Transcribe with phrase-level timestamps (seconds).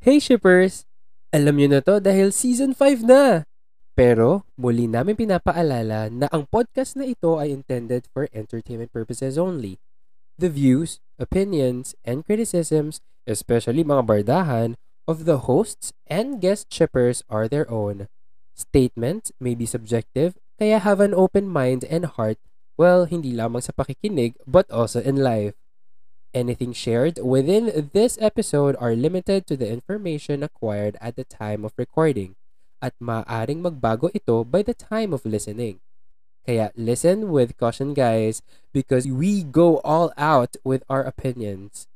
[0.00, 0.88] Hey shippers!
[1.28, 3.44] Alam nyo na to dahil season 5 na!
[3.92, 9.76] Pero muli namin pinapaalala na ang podcast na ito ay intended for entertainment purposes only.
[10.40, 17.44] The views, opinions, and criticisms, especially mga bardahan, of the hosts and guest shippers are
[17.44, 18.08] their own.
[18.56, 22.40] Statements may be subjective, kaya have an open mind and heart,
[22.80, 25.59] well, hindi lamang sa pakikinig, but also in life.
[26.30, 31.74] Anything shared within this episode are limited to the information acquired at the time of
[31.74, 32.38] recording
[32.78, 35.82] at maaaring magbago ito by the time of listening.
[36.46, 41.90] Kaya listen with caution guys because we go all out with our opinions.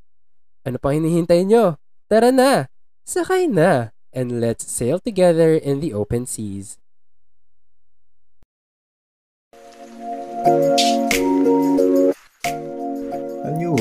[0.67, 1.79] Ano pa hinihintay nyo?
[2.11, 2.67] Tara na!
[3.07, 3.95] Sakay na!
[4.11, 6.83] And let's sail together in the open seas.
[10.45, 10.94] A new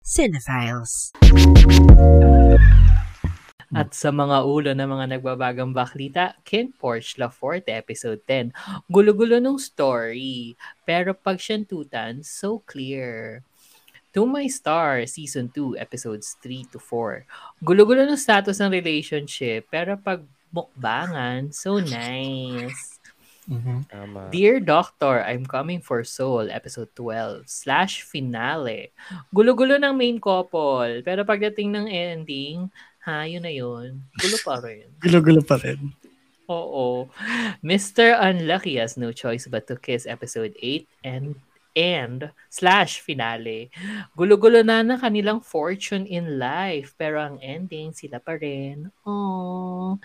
[0.00, 1.12] Cinephiles.
[3.70, 8.50] At sa mga ulo ng mga nagbabagang baklita, Ken Porsche Laforte, episode 10.
[8.90, 13.44] Gulo-gulo nung story, pero pag syantutan, so clear.
[14.10, 17.62] To My Star, Season 2, Episodes 3 to 4.
[17.62, 22.99] Gulo-gulo ng status ng relationship, pero pag mukbangan, so nice.
[23.50, 24.30] Tama.
[24.30, 28.94] Dear Doctor, I'm Coming for Soul, Episode 12, slash finale.
[29.34, 32.70] Gulo-gulo ng main couple, pero pagdating ng ending,
[33.02, 34.06] ha, yun na yun.
[34.22, 34.86] Gulo pa rin.
[35.02, 35.90] Gulo-gulo pa rin.
[36.46, 37.10] Oo.
[37.62, 38.14] Mr.
[38.18, 41.34] Unlucky has no choice but to kiss episode 8 and
[41.74, 43.70] and slash finale.
[44.18, 48.90] Gulo-gulo na na kanilang fortune in life pero ang ending sila pa rin.
[49.06, 49.98] Oh.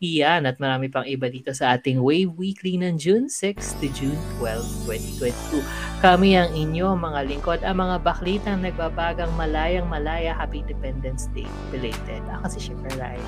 [0.00, 4.20] Yan at marami pang iba dito sa ating Wave Weekly ng June 6 to June
[4.38, 4.88] 12,
[5.24, 5.60] 2022.
[6.04, 12.22] Kami ang inyo mga lingkod, ang mga baklitang nagbabagang malayang malaya Happy Independence Day belated.
[12.40, 13.18] Ako si Shipper Rai.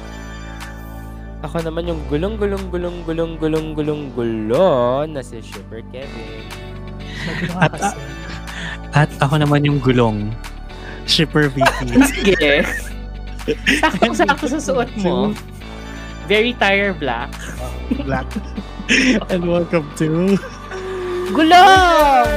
[1.38, 6.77] Ako naman yung gulong-gulong gulong gulong gulong gulong gulo na si Shipper Kevin.
[7.58, 7.94] At, ah,
[8.92, 10.32] at ako naman yung gulong.
[11.08, 11.78] Shipper VP.
[12.12, 12.66] Sige.
[13.80, 15.32] Sakto-sakto sa suot mo.
[16.28, 17.32] Very tire black.
[18.04, 18.28] Black.
[19.32, 20.36] And welcome to...
[21.32, 22.28] Gulong!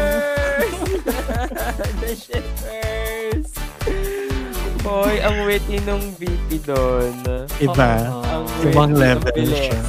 [2.03, 3.47] The Shippers!
[4.83, 7.15] Hoy, ang witty nung VP doon.
[7.63, 8.11] Iba.
[8.27, 9.79] Ang Ibang level siya.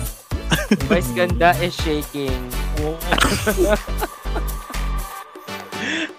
[0.86, 2.38] Vice ganda is shaking.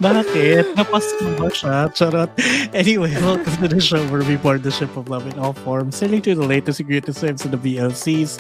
[0.04, 0.76] Bakit?
[0.76, 1.88] Napas mo ba siya?
[1.96, 2.28] Charot.
[2.76, 5.96] Anyway, welcome to the show where we board the ship of love in all forms,
[5.96, 8.36] sailing to the latest and greatest waves of the BLCs.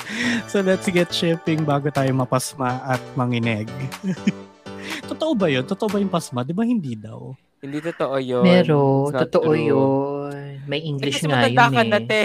[0.51, 3.72] So let's get shipping bago tayo mapasma at manginig.
[5.07, 5.63] Totoo ba yun?
[5.63, 6.44] Totoo ba yung pasma?
[6.44, 7.31] Di ba hindi daw?
[7.63, 8.44] Hindi totoo yun.
[8.44, 9.63] Pero, totoo true.
[9.63, 10.35] yun.
[10.63, 12.03] May Eh, English kasi nga yun ka na, eh.
[12.03, 12.22] te.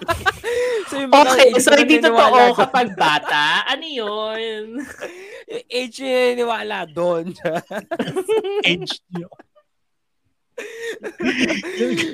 [0.88, 3.64] so, yung Okay, so hindi totoo kapag bata?
[3.66, 4.66] Ano yun?
[5.52, 7.28] Yung age yung naniniwala doon.
[8.64, 9.28] Age nyo.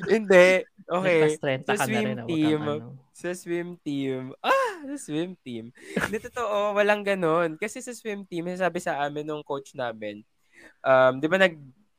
[0.09, 0.49] Hindi.
[0.89, 1.19] Okay.
[1.21, 2.19] Nagpas 30 Sa ka na swim rin.
[2.19, 2.87] ah, team, ano.
[3.13, 5.65] sa swim team, ah, sa swim team.
[5.95, 7.55] Hindi totoo, walang ganon.
[7.55, 10.25] Kasi sa swim team, sabi sa amin nung coach namin,
[10.81, 11.55] um, di ba nag,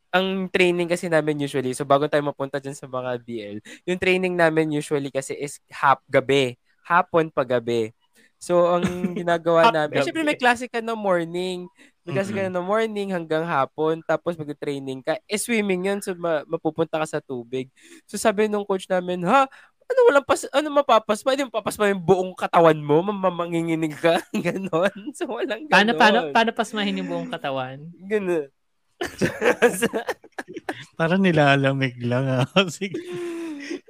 [0.09, 4.33] ang training kasi namin usually, so bago tayo mapunta dyan sa mga BL, yung training
[4.33, 6.57] namin usually kasi is hap gabi.
[6.81, 7.93] Hapon pa gabi.
[8.39, 8.81] So, ang
[9.19, 11.67] ginagawa namin, syempre may klase ka no morning.
[12.07, 15.19] May klase ka no morning hanggang hapon, tapos mag-training ka.
[15.29, 17.69] Eh, swimming yun, so ma- mapupunta ka sa tubig.
[18.09, 19.45] So, sabi nung coach namin, ha,
[19.89, 21.33] ano walang pas ano mapapasma?
[21.33, 24.94] Hindi mapapasma yung buong katawan mo, mamanginginig ka, ganon.
[25.13, 25.69] So, walang ganon.
[25.69, 27.77] Paano, paano, paano pasmahin yung buong katawan?
[28.07, 28.50] Ganon.
[30.96, 32.46] Parang nilalamig lang ah.
[32.69, 33.00] Sige.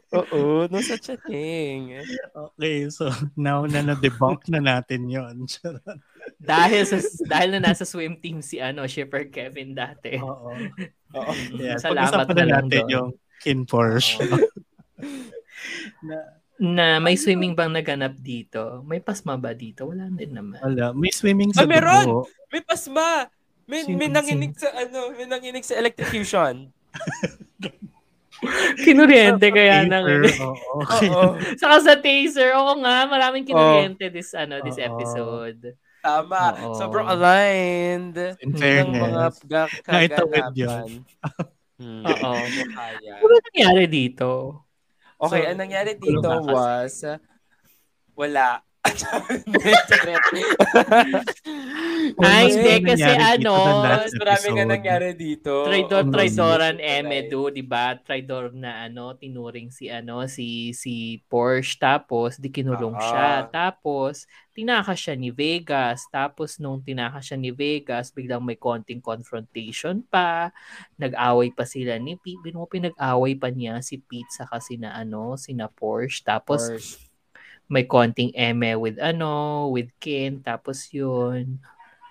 [0.10, 2.02] Oo, no such a thing.
[2.32, 5.46] Okay, so now na na-debunk na natin yon.
[6.42, 10.18] Dahil sa dahil na nasa swim team si ano, Shipper Kevin dati.
[10.18, 10.50] Oo.
[11.14, 11.34] Oo.
[11.54, 12.90] Yeah, Salamat na lang natin doon.
[12.90, 14.18] yung kin Porsche.
[16.02, 16.18] na,
[16.58, 18.82] Na may swimming bang naganap dito?
[18.84, 19.86] May pasma ba dito?
[19.86, 20.60] Wala din naman.
[20.60, 22.04] wala, may swimming Ah, sa meron!
[22.04, 22.22] dugo.
[22.50, 23.30] May pasma!
[23.69, 26.74] May, Sino- may nanginig sa ano, may nanginig sa electrocution.
[28.80, 30.80] Kinuryente kaya nang Taser, oo.
[31.12, 31.24] Oo.
[31.54, 34.88] Saka sa taser, oo nga, maraming kinuryente this ano this Oo.
[34.89, 35.75] episode.
[36.00, 36.56] Tama.
[36.63, 36.74] Oo.
[36.74, 38.16] Sobrang aligned.
[38.39, 39.04] In Ng fairness.
[39.04, 40.56] mga ga- Naitawid kaganapan.
[40.56, 40.89] yun.
[41.77, 42.04] Hmm.
[42.10, 42.31] Oo.
[43.19, 44.30] Ano nangyari dito?
[45.19, 47.04] Okay, So, ang nangyari dito was,
[48.15, 48.63] wala.
[52.18, 53.54] Ay, hindi, kasi ano,
[53.86, 55.68] Mas marami nga nangyari dito.
[55.68, 57.04] Traidor, Oo, traidoran Right.
[57.06, 57.94] Emedu, di ba?
[57.94, 63.04] Traidor na ano, tinuring si ano, si si Porsche tapos di kinulong Ah.
[63.04, 63.30] siya.
[63.52, 64.26] Tapos
[64.56, 66.08] tinaka siya ni Vegas.
[66.10, 70.50] Tapos nung tinaka siya ni Vegas, biglang may konting confrontation pa.
[70.98, 72.42] Nag-away pa sila ni Pete.
[72.42, 76.24] Bino pinag-away pa niya si Pete sa kasi na ano, sina Porsche.
[76.24, 77.06] Tapos Porsche.
[77.70, 80.42] may konting eme with ano, with Ken.
[80.42, 81.62] Tapos yun,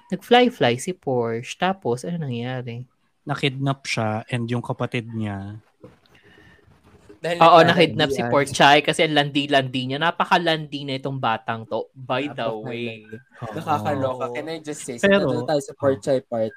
[0.08, 1.56] nag-fly-fly si Porsche.
[1.56, 2.84] Tapos, ano nangyari?
[3.28, 5.60] Nakidnap siya and yung kapatid niya.
[7.18, 9.98] Dahil Oo, nakidnap si Porchay kasi ang landi-landi niya.
[9.98, 11.90] Napakalandi na itong batang to.
[11.90, 13.02] By the way.
[13.42, 14.30] Nakakaloka.
[14.30, 14.34] Oo.
[14.38, 16.54] Can I just say, Pero- Pero, tayo sa Porchay part,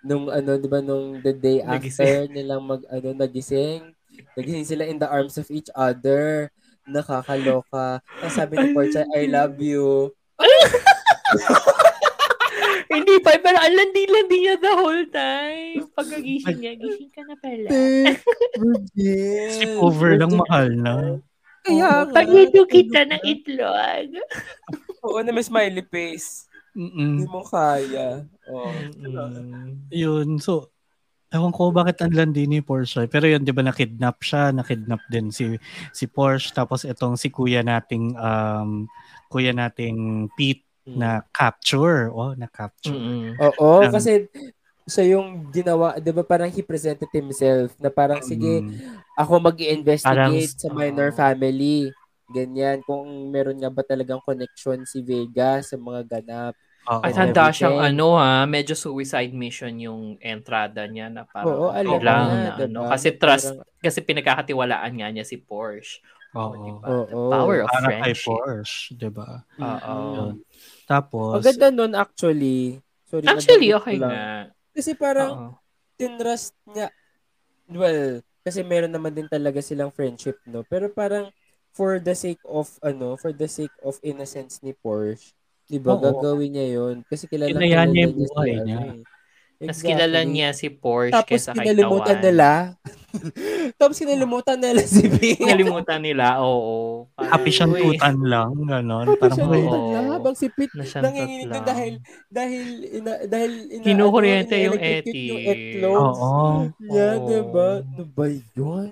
[0.00, 2.32] nung ano, di ba, nung the day after Nagising.
[2.32, 3.92] nilang mag, ano, nagising,
[4.32, 6.48] nagising sila in the arms of each other.
[6.88, 8.00] Nakakaloka.
[8.00, 10.16] Tapos sabi ni Porchay, I love you.
[12.88, 15.84] Hindi pa, pero ang landi-landi niya the whole time.
[15.92, 17.68] Pagkagising niya, gising ka na pala.
[18.56, 19.48] Virgin.
[19.52, 20.94] Sleepover lang mahal na.
[21.68, 22.08] Kaya.
[22.08, 24.08] Pagluto kita ng itlog.
[25.04, 26.48] Oo, na may smiley face.
[26.72, 27.28] Hindi Mm-mm.
[27.28, 28.24] mo kaya.
[28.48, 28.72] Oh.
[28.96, 29.90] Mm.
[29.92, 30.72] Yun, so,
[31.28, 33.04] ewan ko bakit ang landi ni Porsche.
[33.10, 35.60] Pero yun, di ba nakidnap siya, nakidnap din si
[35.92, 36.56] si Porsche.
[36.56, 38.88] Tapos itong si kuya nating, um,
[39.28, 42.08] kuya nating Pete na capture.
[42.08, 42.92] Oh, na capture.
[42.92, 43.36] Mm-mm.
[43.38, 44.30] Oo, Um, kasi
[44.84, 48.72] siya yung ginawa, 'di ba parang he presented himself na parang sige, Mm.
[49.14, 50.08] ako mag-investigate
[50.54, 51.18] Parang- sa minor Oo.
[51.18, 51.92] family.
[52.26, 56.54] Ganyan, kung meron nga ba talagang connection si Vega sa mga ganap.
[56.86, 57.00] Oo.
[57.00, 57.56] At And handa everything.
[57.58, 62.32] siyang ano ha, medyo suicide mission yung entrada niya na parang Oo, alam lang na,
[62.32, 62.64] na diba?
[62.66, 62.80] ano.
[62.86, 66.00] Kasi trust, Parang- kasi pinagkakatiwalaan nga niya si Porsche.
[66.30, 66.52] Oo.
[66.54, 66.84] diba?
[66.86, 67.08] Oo.
[67.08, 68.24] The power of Para kay friendship.
[68.26, 69.30] Porsche, di ba?
[69.58, 70.36] Oo.
[70.88, 72.80] Tapos, Ang ganda nun actually.
[73.08, 74.10] Sorry, Actually, okay lang.
[74.12, 74.24] nga.
[74.72, 75.60] Kasi parang Oo.
[76.00, 76.88] tinrust niya,
[77.68, 80.64] well, kasi meron naman din talaga silang friendship, no?
[80.64, 81.28] Pero parang
[81.76, 85.32] for the sake of, ano, for the sake of innocence ni Porsche,
[85.68, 86.96] di ba, gagawin niya yun.
[87.08, 88.78] Kasi kilala Kinayaan niya yung si, buhay ano, niya.
[88.88, 89.02] eh.
[89.66, 90.28] Mas kilala Exactly.
[90.28, 92.24] niya si Porsche Tapos kesa kay kinalimutan Tawan.
[92.24, 92.77] nila.
[93.80, 95.40] Tapos kinalimutan nila si B.
[95.40, 97.08] Kinalimutan nila, oo.
[97.16, 99.06] Parang, happy siyang uy, tutan lang, gano'n.
[99.08, 99.92] Oo.
[99.96, 101.94] lang habang si Pete nanginginig na dahil
[102.28, 105.72] dahil ina, dahil ina, Kinukuryente ano, yung ine-electrocute yung Eti.
[105.72, 105.96] etlog.
[105.96, 106.40] Oo.
[106.84, 107.26] Yeah, Oo.
[107.26, 107.68] diba?
[107.80, 108.86] Ano ba yun?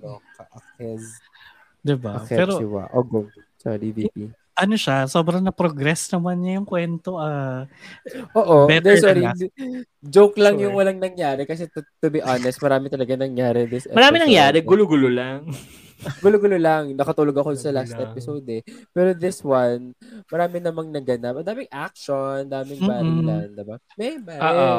[0.00, 1.04] Loka, akez.
[1.80, 2.12] di ba?
[2.18, 2.82] Akez, Pero, siwa.
[2.90, 3.28] O, go.
[3.56, 4.32] Sorry, VP.
[4.60, 7.16] Ano siya, sobrang na-progress naman niya yung kwento.
[7.16, 7.64] ah
[8.32, 9.22] Oo, Better sorry.
[9.22, 9.40] last.
[9.98, 10.68] Joke lang Sure.
[10.68, 14.24] yung walang nangyari kasi to, to be honest, marami talaga nangyari this Marami episode.
[14.28, 15.48] nangyari, gulo-gulo lang.
[16.00, 16.96] Gulo-gulo lang.
[16.96, 18.08] Nakatulog ako sa last lang.
[18.08, 18.64] episode eh.
[18.88, 19.92] Pero this one,
[20.26, 21.36] marami namang naganap.
[21.36, 22.88] Ang daming action, daming Mm-mm.
[23.20, 23.76] barilan, diba?
[23.94, 24.40] May baril.
[24.40, 24.72] Oo.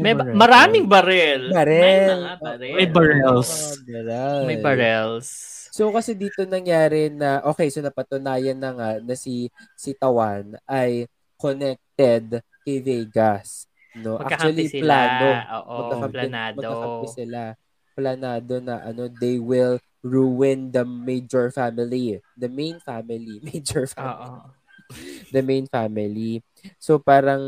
[0.00, 1.52] May ba- maraming baril.
[1.52, 1.76] Barrel.
[1.76, 2.72] May mga baril.
[2.72, 3.50] May barrels.
[3.52, 4.40] Oh, baril.
[4.48, 5.28] May barrels.
[5.72, 11.08] So kasi dito nangyari na okay so napatunayan na nga na si si Tawan ay
[11.40, 13.64] connected kay Vegas.
[13.92, 14.84] No, Magkakampi actually sila.
[14.84, 15.28] plano.
[15.58, 16.56] Oo, Magkakampi- planado.
[16.60, 17.42] magkakampi sila.
[17.92, 22.20] Planado na ano they will ruin the major family.
[22.34, 24.28] The main family, major family.
[24.28, 24.52] Oo.
[25.28, 26.44] The main family.
[26.76, 27.40] So parang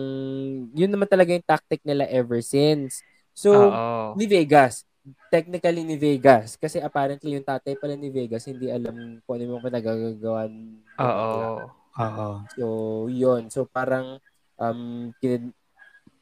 [0.73, 3.05] yun naman talaga yung tactic nila ever since.
[3.33, 4.17] So Oo.
[4.17, 4.85] ni Vegas.
[5.29, 6.57] Technically ni Vegas.
[6.57, 10.53] Kasi apparently yung tatay pala ni Vegas hindi alam kung ano yung pinagagagawan.
[10.97, 11.69] Oo.
[11.95, 12.29] Oo.
[12.57, 12.65] So,
[13.13, 13.53] yun.
[13.53, 14.19] So, parang
[14.57, 15.55] um, kin-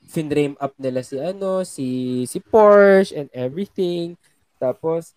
[0.02, 1.86] finrame up nila si ano, si
[2.26, 4.18] si Porsche and everything.
[4.58, 5.14] Tapos,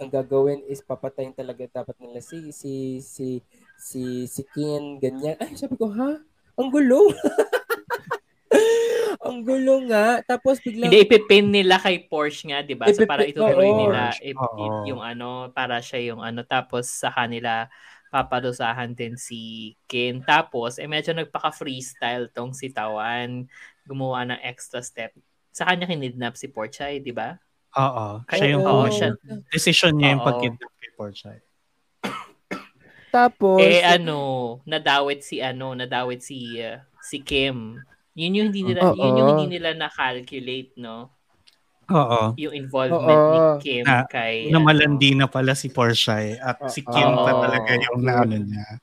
[0.00, 3.38] ang gagawin is papatayin talaga dapat nila si si si
[3.78, 5.38] si si Kin, ganyan.
[5.38, 6.18] Ay, sabi ko, ha?
[6.58, 7.10] Ang gulo.
[9.22, 10.20] ang gulo nga.
[10.26, 12.90] Tapos biglang Hindi, ipipin nila kay Porsche nga, di ba?
[12.90, 13.78] So, para itutuloy oo.
[13.86, 14.22] nila oo.
[14.22, 16.42] ip- yung ano, para siya yung ano.
[16.42, 17.70] Tapos, sa kanila,
[18.12, 20.20] papalusahan din si Ken.
[20.20, 23.46] Tapos, eh, medyo nagpaka-freestyle tong si Tawan.
[23.86, 25.14] Gumawa ng extra step.
[25.54, 27.38] Sa kanya kinidnap si Porsche, di ba?
[27.78, 28.20] Oo.
[28.28, 29.16] Siya yung pumasya.
[29.16, 29.34] siya.
[29.48, 31.34] Decision niya yung pag-kidnap kay Porsche.
[33.12, 37.80] tapos eh, ano, nadawit si, ano, nadawit si, uh, si Kim.
[38.12, 38.96] Yun yung hindi nila, Oo.
[38.96, 41.08] yun yung hindi nila na-calculate, no?
[41.92, 42.32] Oo.
[42.38, 43.32] yung involvement Oo.
[43.32, 44.64] ni Kim Na- kay Na ano.
[44.64, 48.80] malandi na pala si Porsche at si Kim pa talaga yung naano niya.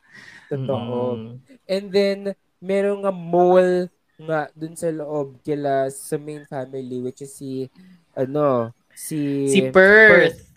[0.51, 1.17] Totoo.
[1.17, 1.29] Mm.
[1.65, 2.19] And then,
[2.59, 3.88] meron nga mole
[4.19, 7.71] nga dun sa loob kila sa main family which is si
[8.12, 10.51] ano si Si Perth.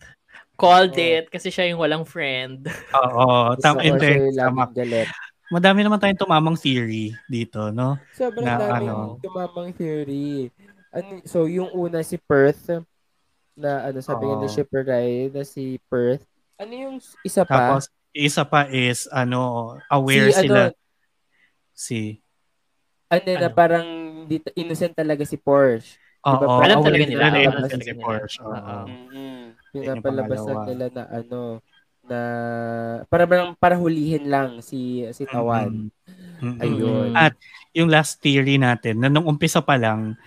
[0.59, 1.01] Called Oo.
[1.01, 2.67] it kasi siya yung walang friend.
[2.93, 3.55] Oo.
[3.63, 4.67] Tam yung laging tama.
[4.75, 5.09] galit.
[5.53, 8.01] Madami naman tayong tumamang theory dito, no?
[8.17, 9.21] Sobrang Na daming ano.
[9.21, 10.49] tumamang theory.
[10.89, 12.81] Ano, so, yung una si Perth,
[13.53, 14.49] na ano, sabi nga ni.
[14.49, 16.25] Shipper Rai, na si Perth.
[16.57, 17.77] Ano yung isa pa?
[17.77, 20.73] Tapos, isa pa is, ano, aware si, sila.
[20.73, 20.81] ano,
[21.73, 21.99] Si,
[23.13, 23.57] ano, na ano?
[23.57, 23.87] parang
[24.25, 26.01] dito, innocent talaga si Porsche.
[26.25, 28.01] oo, Diba, Alam aware talaga nila, na alam talaga si.
[28.01, 28.41] Porsche.
[28.41, 28.77] oo.
[28.89, 29.41] Mm-hmm.
[29.73, 30.65] Pinapalabas pangalawa.
[30.69, 31.41] nila na ano,
[32.07, 32.21] na
[33.07, 35.91] para para, para hulihin lang si si Tawan.
[36.43, 36.59] Mm-mm.
[36.59, 37.11] Ayun.
[37.15, 37.39] At
[37.71, 40.19] yung last theory natin, na nung umpisa pa lang,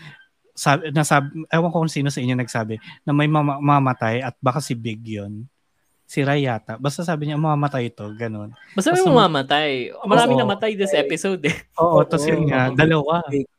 [0.55, 4.63] sabi, nasabi, ewan ko kung sino sa inyo nagsabi, na may mama- mamatay at baka
[4.63, 5.43] si Big yun.
[6.07, 6.79] Si Ray yata.
[6.79, 8.05] Basta sabi niya, mamamatay ito.
[8.15, 8.55] Ganun.
[8.77, 9.69] Basta may mamamatay.
[10.05, 11.57] Maraming namatay this episode eh.
[11.81, 13.25] Oo, tapos yun nga, dalawa.
[13.27, 13.49] Big.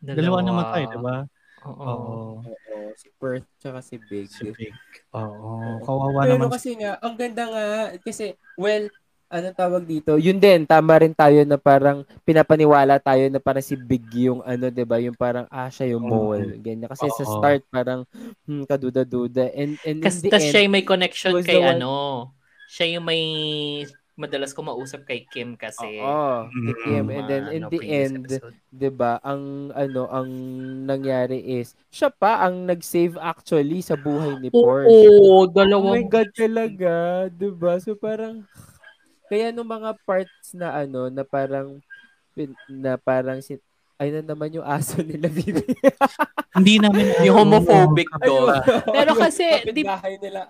[0.00, 1.26] Dalawa namatay, di ba?
[1.66, 1.76] Oo.
[1.76, 2.40] Oo.
[2.44, 4.28] Oo, si Perth tsaka si Big.
[4.32, 4.72] Si Big.
[5.12, 5.80] Oo.
[5.84, 6.50] Kawawa Pero naman.
[6.52, 7.64] kasi nga, ang ganda nga,
[8.00, 8.88] kasi, well,
[9.30, 10.18] anong tawag dito?
[10.18, 14.74] Yun din, tama rin tayo na parang pinapaniwala tayo na parang si Big yung ano,
[14.74, 14.98] 'di ba?
[14.98, 16.58] Yung parang ah siya yung mole.
[16.58, 16.90] Ganyan.
[16.90, 17.38] Kasi sa Oo.
[17.38, 18.02] start parang
[18.42, 21.78] hmm, kaduda-duda and and in Kasi the tas end, siya yung may connection kay one-
[21.78, 21.92] ano.
[22.66, 23.22] Siya yung may
[24.20, 25.88] madalas ko mausap kay Kim kasi.
[25.88, 27.04] Oo, kay Kim.
[27.08, 28.56] And then in Ano, the end, episode.
[28.70, 30.28] 'di ba, ang ano ang
[30.86, 35.08] nangyari is siya pa ang nag-save actually sa buhay ni Porsche.
[35.08, 36.92] Oo, Oh dalawang my God talaga,
[37.32, 37.80] 'di ba?
[37.80, 38.44] So parang
[39.30, 41.78] kaya nung mga parts na ano na parang
[42.34, 43.56] pin- na parang si
[44.00, 45.60] ay na naman yung aso nila bibi.
[46.56, 48.64] Hindi namin yung homophobic dog.
[48.88, 49.44] Pero kasi,
[49.76, 49.84] di-
[50.24, 50.48] nila.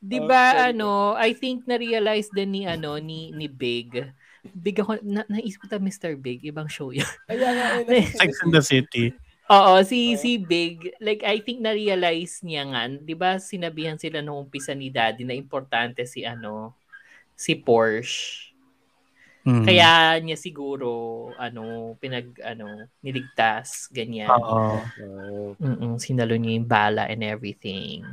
[0.00, 0.64] 'Di Oh, ba sorry.
[0.76, 3.96] ano, I think na-realize din ni ano ni ni Big.
[4.44, 6.16] Big ako na, naisip ko ta Mr.
[6.20, 7.08] Big, ibang show 'yan.
[7.28, 9.12] Nga eh, Sex in the City.
[9.50, 14.46] Oo, si si Big, like I think na-realize niya nga, 'di ba sinabihan sila nung
[14.46, 16.76] umpisa ni Daddy na importante si ano,
[17.34, 18.49] si Porsche.
[19.40, 19.64] Mm.
[19.64, 20.90] Kaya niya siguro
[21.40, 24.28] ano, pinag ano, niligtas ganyan.
[24.28, 24.76] Oo.
[25.00, 25.48] Oh.
[25.56, 25.96] Mm.
[25.96, 28.04] Sinalo niya yung bala and everything.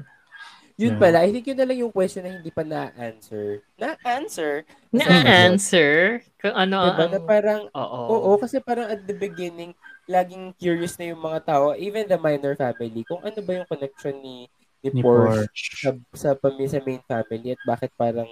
[0.77, 1.01] Yun Yeah.
[1.01, 3.65] pala, I think yun na lang yung question na hindi pa na-answer.
[3.81, 4.61] Na-answer?
[4.93, 7.01] Na-answer kung ano Diba?
[7.01, 8.01] ang Na parang, Oo.
[8.13, 9.73] oo, kasi parang at the beginning,
[10.05, 14.21] laging curious na yung mga tao, even the minor family, kung ano ba yung connection
[14.21, 14.45] ni,
[14.85, 15.73] ni, Ni Porsche, Porsche.
[15.81, 18.29] sa, sa, sa main family at bakit parang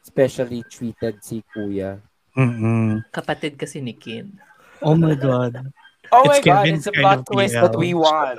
[0.00, 2.00] specially treated si kuya.
[2.32, 3.04] Mm-mm.
[3.10, 4.36] Kapatid kasi ni Kin.
[4.80, 5.70] Oh my God.
[6.10, 8.36] Oh It's my God, Kevin's it's a plot twist that we want.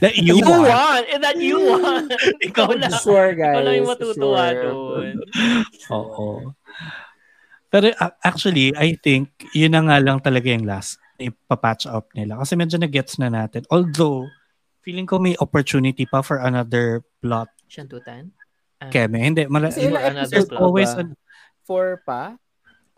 [0.00, 0.64] That you, You want.
[0.64, 1.00] won!
[1.12, 2.08] And that you won!
[2.48, 2.92] Ikaw lang.
[2.96, 3.52] Sure, guys.
[3.52, 4.62] Ikaw lang yung matutuwa sure.
[4.64, 5.12] doon.
[5.90, 6.28] Oo.
[7.68, 12.40] Pero a- actually, I think yun na nga lang talaga yung last ipapatch up nila.
[12.40, 13.64] Kasi medyo na-gets na natin.
[13.68, 14.28] Although,
[14.80, 17.48] feeling ko may opportunity pa for another plot.
[17.68, 18.32] Shantutan?
[18.82, 19.20] Keme.
[19.20, 19.44] Hindi.
[19.46, 21.00] Mala- Kasi ilang episode always ba?
[21.04, 21.16] an-
[21.62, 22.34] Four pa?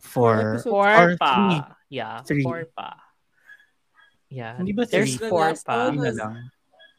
[0.04, 0.60] For...
[0.60, 1.32] Four Or pa.
[1.32, 1.60] three.
[1.88, 2.42] Yeah, Three.
[2.44, 3.00] four pa.
[4.28, 4.56] Yeah.
[4.60, 5.30] Hindi ba There's The three?
[5.32, 5.88] four last pa.
[5.88, 6.52] one Yun na was-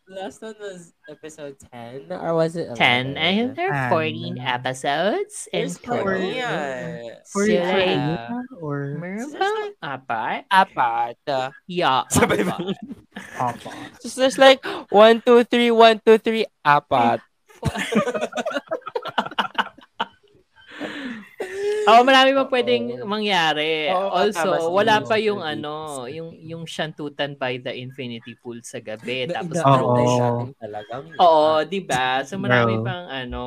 [0.05, 3.17] Last one was episode 10 or was it 11?
[3.17, 3.17] 10.
[3.17, 4.45] I have there are 14 Ten.
[4.45, 5.49] episodes.
[5.49, 5.97] And There's four.
[6.05, 7.25] plenty, ah.
[7.25, 7.65] For, Sila.
[7.65, 8.77] for Ira or...
[9.01, 9.49] Meron ba?
[9.81, 10.45] Apat?
[10.53, 11.17] Apat.
[11.65, 12.05] Yeah.
[12.13, 12.77] Sabay apat.
[13.33, 13.69] Apa.
[14.05, 14.61] So there's like
[14.93, 17.19] 1, 2, 3, 1, 2, 3, apat.
[21.85, 23.89] Oo, marami pa pwedeng mangyari.
[23.93, 29.29] Oo, also, wala pa yung ano, yung yung shantutan by the infinity pool sa gabi.
[29.29, 30.17] Na Tapos inaantay Oo.
[30.17, 31.03] sa akin talagang.
[31.17, 32.25] Oo, di ba?
[32.25, 32.85] So marami Bro.
[32.85, 33.43] pang ano.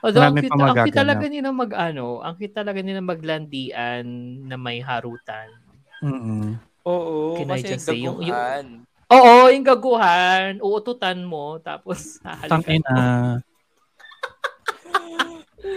[0.00, 0.96] Although, ang Marami ang cute magaganap.
[0.96, 4.04] talaga nila mag ano, ang cute talaga nila maglandian
[4.48, 5.52] na may harutan.
[6.00, 6.56] Mm-mm.
[6.86, 8.84] Oo, Can I kasi just say, yung- yung-.
[9.06, 13.38] Oo, yung gaguhan, uututan mo, tapos hahalikan Tangina.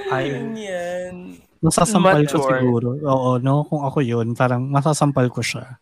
[0.09, 1.13] Ay, Ayun yan.
[1.59, 2.59] masasampal ko Mature.
[2.59, 2.87] siguro.
[2.97, 3.63] Oo, no?
[3.65, 5.77] Kung ako yun, parang masasampal ko siya.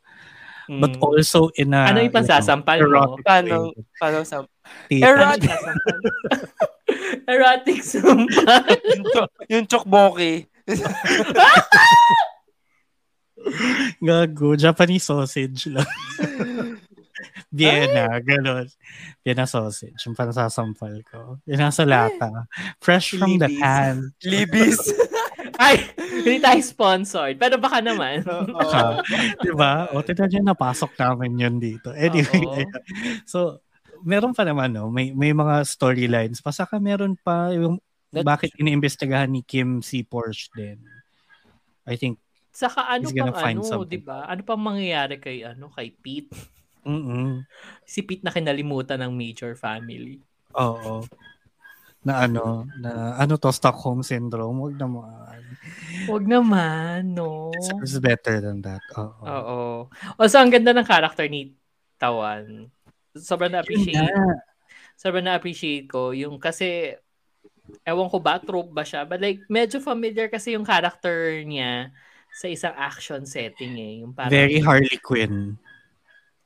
[0.68, 1.04] But Mm.
[1.08, 1.88] also in a...
[1.88, 3.16] Ano yung pansasampal you know, mo?
[3.16, 3.56] erotic Paano,
[3.96, 4.44] paano sa...
[4.92, 5.04] Tita.
[5.08, 5.52] Ano Erotic.
[7.32, 8.68] Erotic sumpal.
[8.68, 10.34] yung, chok, yung chokboki.
[14.04, 15.88] Gago, Japanese sausage lang.
[17.50, 18.68] Vienna, gano'n.
[19.24, 21.42] Vienna sausage, yung pansasampal ko.
[21.48, 22.46] Yung nasa lata.
[22.82, 23.62] Fresh from the Libis.
[23.62, 23.96] can.
[24.24, 24.80] Libis.
[25.64, 27.42] Ay, hindi tayo sponsored.
[27.42, 28.22] Pero baka naman.
[28.26, 29.02] Baka.
[29.42, 29.90] di ba?
[29.90, 31.90] O, tignan nyo, napasok namin yun dito.
[31.98, 32.62] Anyway, Oo.
[33.26, 33.58] so,
[34.06, 34.94] meron pa naman, no?
[34.94, 36.44] May, may mga storylines.
[36.46, 37.82] Pa saka meron pa yung
[38.14, 40.80] That- bakit iniimbestigahan ni Kim si Porsche din.
[41.88, 42.20] I think,
[42.58, 43.86] Saka ano pang ano.
[43.86, 44.26] 'di ba?
[44.26, 46.34] Ano pang mangyayari kay ano, kay Pete?
[46.88, 47.44] Mm
[47.84, 50.24] Si Pete na kinalimutan ng major family.
[50.56, 51.04] Oo.
[52.08, 54.56] Na ano, na ano to, Stockholm Syndrome.
[54.64, 55.40] Huwag naman.
[56.08, 57.52] Wag naman, no.
[57.52, 58.80] It's, better than that.
[58.96, 59.24] Oo.
[59.28, 59.62] Oo.
[60.16, 61.52] Also, ang ganda ng character ni
[62.00, 62.72] Tawan.
[63.12, 64.08] Sobrang na-appreciate.
[64.96, 66.16] Sobrang na-appreciate ko.
[66.16, 66.96] Yung kasi,
[67.84, 69.04] ewan ko ba, trope ba siya?
[69.04, 71.92] But like, medyo familiar kasi yung character niya
[72.32, 73.94] sa isang action setting eh.
[74.06, 75.58] Yung parang, Very Harley Quinn.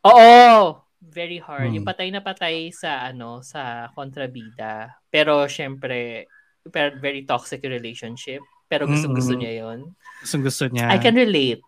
[0.06, 0.82] Oo!
[1.02, 1.74] Very hard.
[1.74, 1.76] Hmm.
[1.82, 5.02] Yung patay na patay sa ano sa kontrabida.
[5.12, 6.30] Pero syempre,
[6.70, 8.42] pero very toxic relationship.
[8.72, 9.42] Pero gusto gusto Mm-mm.
[9.44, 9.80] niya yon.
[10.24, 10.88] Gusto gusto niya.
[10.96, 11.60] I can relate.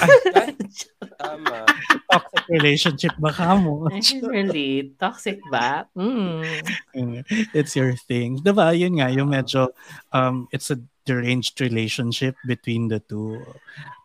[0.00, 0.56] Ay,
[1.20, 1.68] Tama.
[2.08, 3.84] toxic relationship ba ka mo?
[3.92, 4.96] I can relate.
[4.96, 5.84] Toxic ba?
[5.92, 6.40] Mm.
[7.58, 8.40] It's your thing.
[8.40, 8.72] Diba?
[8.72, 9.76] Yun nga, yung medyo,
[10.16, 13.44] um, it's a deranged relationship between the two.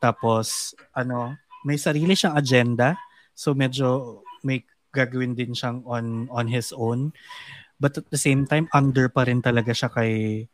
[0.03, 2.99] Tapos, ano, may sarili siyang agenda.
[3.33, 7.11] So, medyo may gagawin din siyang on, on his own.
[7.75, 10.45] But at the same time, under pa rin talaga siya kay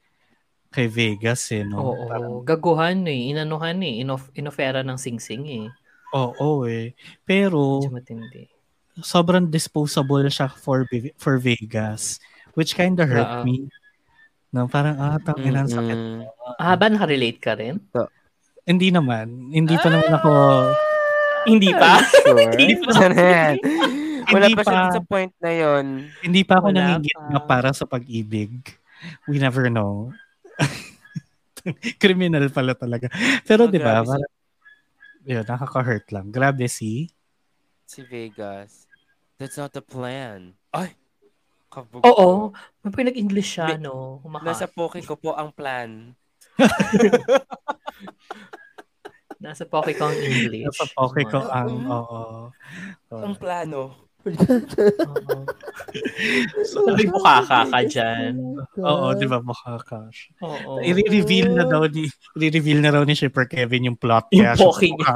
[0.70, 1.82] kay Vegas eh, no?
[1.94, 2.06] Oo.
[2.08, 3.34] Parang- Gaguhan eh.
[3.34, 4.00] Inanuhan eh.
[4.00, 5.66] Inof- inofera ng singsing eh.
[6.14, 6.94] Oo eh.
[7.24, 8.44] Pero, Medyo matindi.
[9.00, 10.84] sobrang disposable siya for
[11.16, 12.20] for Vegas
[12.58, 13.46] which kind of hurt Oo.
[13.48, 13.70] me.
[14.50, 15.94] No, parang ah, tangin ang sakit.
[15.94, 16.26] Mm-mm.
[16.58, 17.78] Ah, ba nakarelate ka rin?
[18.66, 19.54] Hindi naman.
[19.54, 20.32] Hindi pa naman ako
[21.50, 21.94] Hindi pa?
[22.24, 22.52] Sure.
[22.54, 22.94] Hindi pa.
[24.30, 25.86] Wala Hindi pa siya sa point na yon.
[26.22, 27.42] hindi pa ako nangingit pa.
[27.42, 28.54] para sa pag-ibig.
[29.26, 30.14] We never know.
[31.98, 33.10] Criminal pala talaga.
[33.44, 34.06] Pero Oh, 'di ba,
[35.26, 36.30] yun, nakaka-hurt lang.
[36.30, 37.10] Grabe si
[37.84, 38.86] Si Vegas.
[39.36, 40.54] That's not the plan.
[40.70, 40.94] Ay!
[41.68, 42.54] Kabog Oo.
[42.82, 44.22] May pinag-English siya, May- no?
[44.22, 44.46] Humaka.
[44.46, 46.14] Nasa poke ko po ang plan.
[49.40, 50.68] Nasa poke ko ang English.
[50.68, 51.56] Nasa poke ko Humaka.
[51.64, 52.22] ang oo.
[53.16, 53.24] Oo.
[53.24, 53.82] Ang plano.
[54.28, 55.48] Oo.
[56.68, 58.36] Sabi mo kaka ka dyan.
[58.84, 60.36] Oo, 'di ba makakash.
[60.44, 60.84] Oo.
[60.84, 62.04] I-reveal na daw ni
[62.36, 65.00] i-reveal na raw ni Shipper Kevin yung plot Yung kaya siya poking.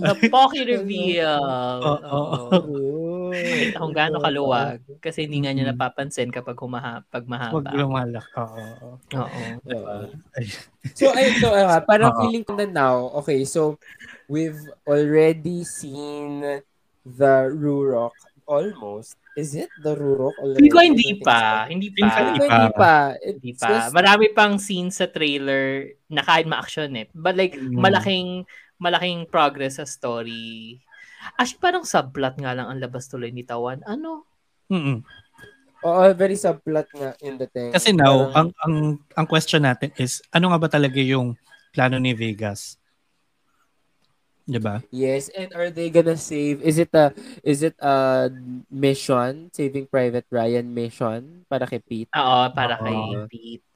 [0.00, 1.42] The poke reveal.
[1.82, 2.62] Oo.
[3.32, 4.78] Kita kung gaano kaluwag.
[4.98, 5.72] Kasi hindi nga niya Mm.
[5.72, 7.70] napapansin kapag humaha, pag Wag mahaba.
[7.72, 8.26] lumalak.
[8.34, 8.64] Oo.
[9.14, 9.40] Oo.
[9.62, 9.94] Diba?
[10.92, 12.20] So, ayun, so, uh, parang Oo.
[12.20, 13.76] feeling ko na now, okay, so,
[14.26, 16.42] we've already seen
[17.02, 18.14] the Rurok
[18.44, 19.14] almost.
[19.34, 20.58] Is it the Rurok already?
[20.58, 21.64] Hindi ko hindi pa.
[21.64, 22.10] Hindi Hindi pa.
[22.10, 22.94] Hindi pa, hindi pa.
[23.16, 23.68] Hindi pa.
[23.68, 27.06] just- Marami pang scenes sa trailer na kahit ma-action eh.
[27.10, 27.78] But like, Mm.
[27.78, 28.28] malaking
[28.80, 30.80] malaking progress sa story.
[31.36, 33.84] Actually, parang subplot nga lang ang labas tuloy ni Tawan.
[33.84, 34.24] Ano?
[34.70, 35.04] Mm-mm.
[35.80, 37.72] Oo, very subplot nga in the thing.
[37.72, 38.74] Kasi now, Parang- ang ang
[39.16, 41.32] ang question natin is ano nga ba talaga yung
[41.72, 42.76] plano ni Vegas?
[44.44, 44.82] 'Di ba?
[44.90, 46.60] Yes, and are they gonna save?
[46.60, 47.14] Is it a
[47.46, 48.26] is it a
[48.66, 52.10] mission, Saving Private Ryan mission para kay Pete?
[52.12, 52.84] Oo, para Oo.
[52.84, 52.98] kay
[53.30, 53.69] Pete.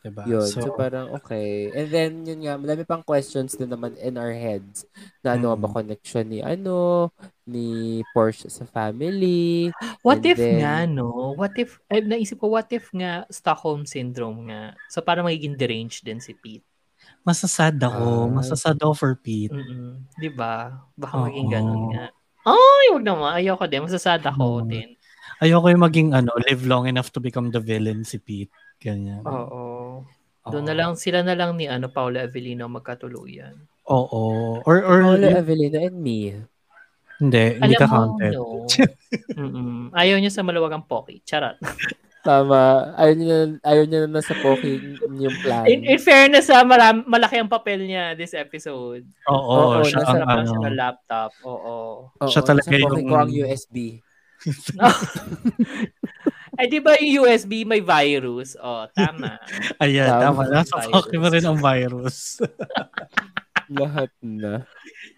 [0.00, 0.24] 'Di ba?
[0.24, 0.48] Yun.
[0.48, 1.68] So, So, parang okay.
[1.70, 4.88] And then yun nga, madami pang questions din naman in our heads.
[5.20, 5.60] Na ano Mm.
[5.60, 7.08] ba connection ni ano,
[7.44, 7.66] ni
[8.10, 9.68] Porsche sa family.
[10.06, 11.36] What if then- nga, no?
[11.36, 14.72] What if, eh, naisip ko, what if nga Stockholm Syndrome nga?
[14.88, 16.64] So, parang magiging deranged din si Pete.
[17.20, 18.28] masasad ako.
[18.28, 18.32] Ah.
[18.32, 19.52] Masasad ako for Pete.
[19.52, 20.04] Mm-mm.
[20.16, 20.80] Di ba?
[20.94, 21.24] Baka Oo.
[21.28, 22.08] maging ganun nga.
[22.42, 23.36] Ay, wag naman.
[23.36, 23.84] Ayoko din.
[23.84, 24.68] Masasad ako Mm.
[24.68, 24.88] din.
[25.38, 28.48] Ayoko yung maging ano, live long enough to become the villain si Pete.
[28.78, 29.20] Ganyan.
[29.24, 29.60] Oo.
[30.50, 30.52] Oo.
[30.52, 33.54] Doon na lang, sila na lang ni ano, Paula Avellino magkatuluyan.
[33.86, 34.58] Oo.
[34.66, 36.34] Or, or Paula Avellino and me.
[37.20, 38.32] hindi, hindi Alam ka mo, counted.
[38.34, 38.64] no.
[39.94, 41.20] Ayaw niya sa maluwagang poki.
[41.22, 41.54] Charot.
[42.20, 42.92] Tama.
[42.96, 45.64] Ayaw niya, ayaw niya na nasa poking yung plan.
[45.64, 49.04] In, in fairness, ah, maram, malaki ang papel niya this episode.
[49.24, 50.44] Oo, Oo, siya nasa ang ano.
[50.44, 51.30] siya ng laptop.
[51.44, 51.76] Oo.
[52.12, 54.00] Oo, siya talaga yung- ko ang USB.
[56.60, 58.52] Ay, di ba yung USB may virus?
[58.60, 59.40] Oh, tama.
[59.82, 60.44] Ayan, Tama.
[60.44, 60.60] tama.
[60.60, 62.36] Nasa poke mo rin ang virus.
[63.70, 64.66] Lahat na.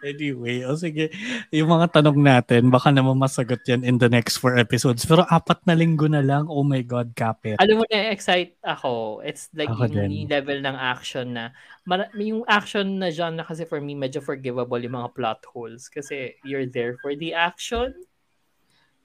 [0.05, 1.09] anyway, o sige.
[1.51, 5.03] Yung mga tanong natin, baka naman masagot yan in the next four episodes.
[5.09, 6.45] Pero apat na linggo na lang.
[6.47, 7.57] Oh my God, kapit.
[7.59, 9.25] Alam mo na, excite ako.
[9.25, 10.29] It's like Ako yung, din.
[10.29, 11.57] level ng action na,
[11.89, 15.89] mara- yung action na genre kasi for me, medyo forgivable yung mga plot holes.
[15.89, 17.97] Kasi you're there for the action.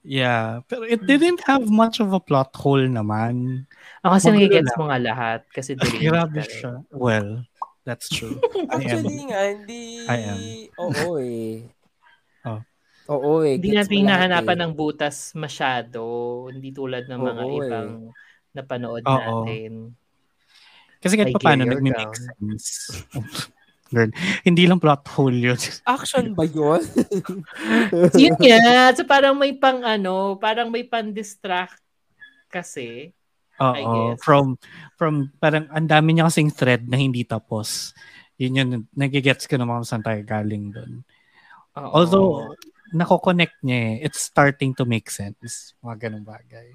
[0.06, 0.62] Yeah.
[0.70, 3.66] Pero it didn't have much of a plot hole naman.
[4.02, 5.40] Ang kasi nagigets mo nga lahat.
[5.50, 6.54] Kasi deranged Grabe ka rin.
[6.54, 6.72] siya.
[6.94, 7.28] Well,
[7.82, 8.38] that's true.
[8.54, 8.70] I am.
[8.78, 9.82] Actually nga, hindi...
[10.06, 10.38] I am.
[10.78, 11.66] Oo eh.
[13.08, 13.56] Oo eh.
[13.56, 14.62] Hindi natin nahanapan eh.
[14.68, 16.02] ng butas masyado.
[16.52, 17.58] Hindi tulad ng mga Oo, eh.
[17.64, 17.90] ibang
[18.52, 19.16] napanood Oo.
[19.16, 19.96] natin.
[21.00, 22.68] Kasi kahit pa paano, nagme-make sense.
[23.88, 24.12] Girl,
[24.44, 25.56] hindi lang plot hole yun.
[25.88, 26.84] Action ba yun?
[28.22, 28.92] Yun nga.
[28.92, 31.80] So parang may pang ano, parang may pan-distract
[32.52, 33.16] kasi.
[33.58, 34.22] I Oo, guess.
[34.22, 34.54] from,
[34.94, 37.96] from, parang ang dami niya kasing thread na hindi tapos.
[38.38, 41.02] Yun yun, nagigets ko naman kung saan tayo galing doon.
[41.74, 41.90] Oo.
[41.90, 42.54] Although,
[42.94, 43.94] nako-connect niya eh.
[44.06, 45.74] It's starting to make sense.
[45.82, 46.70] Mga ganong bagay.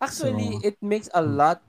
[0.00, 1.62] Actually, So- it makes a lot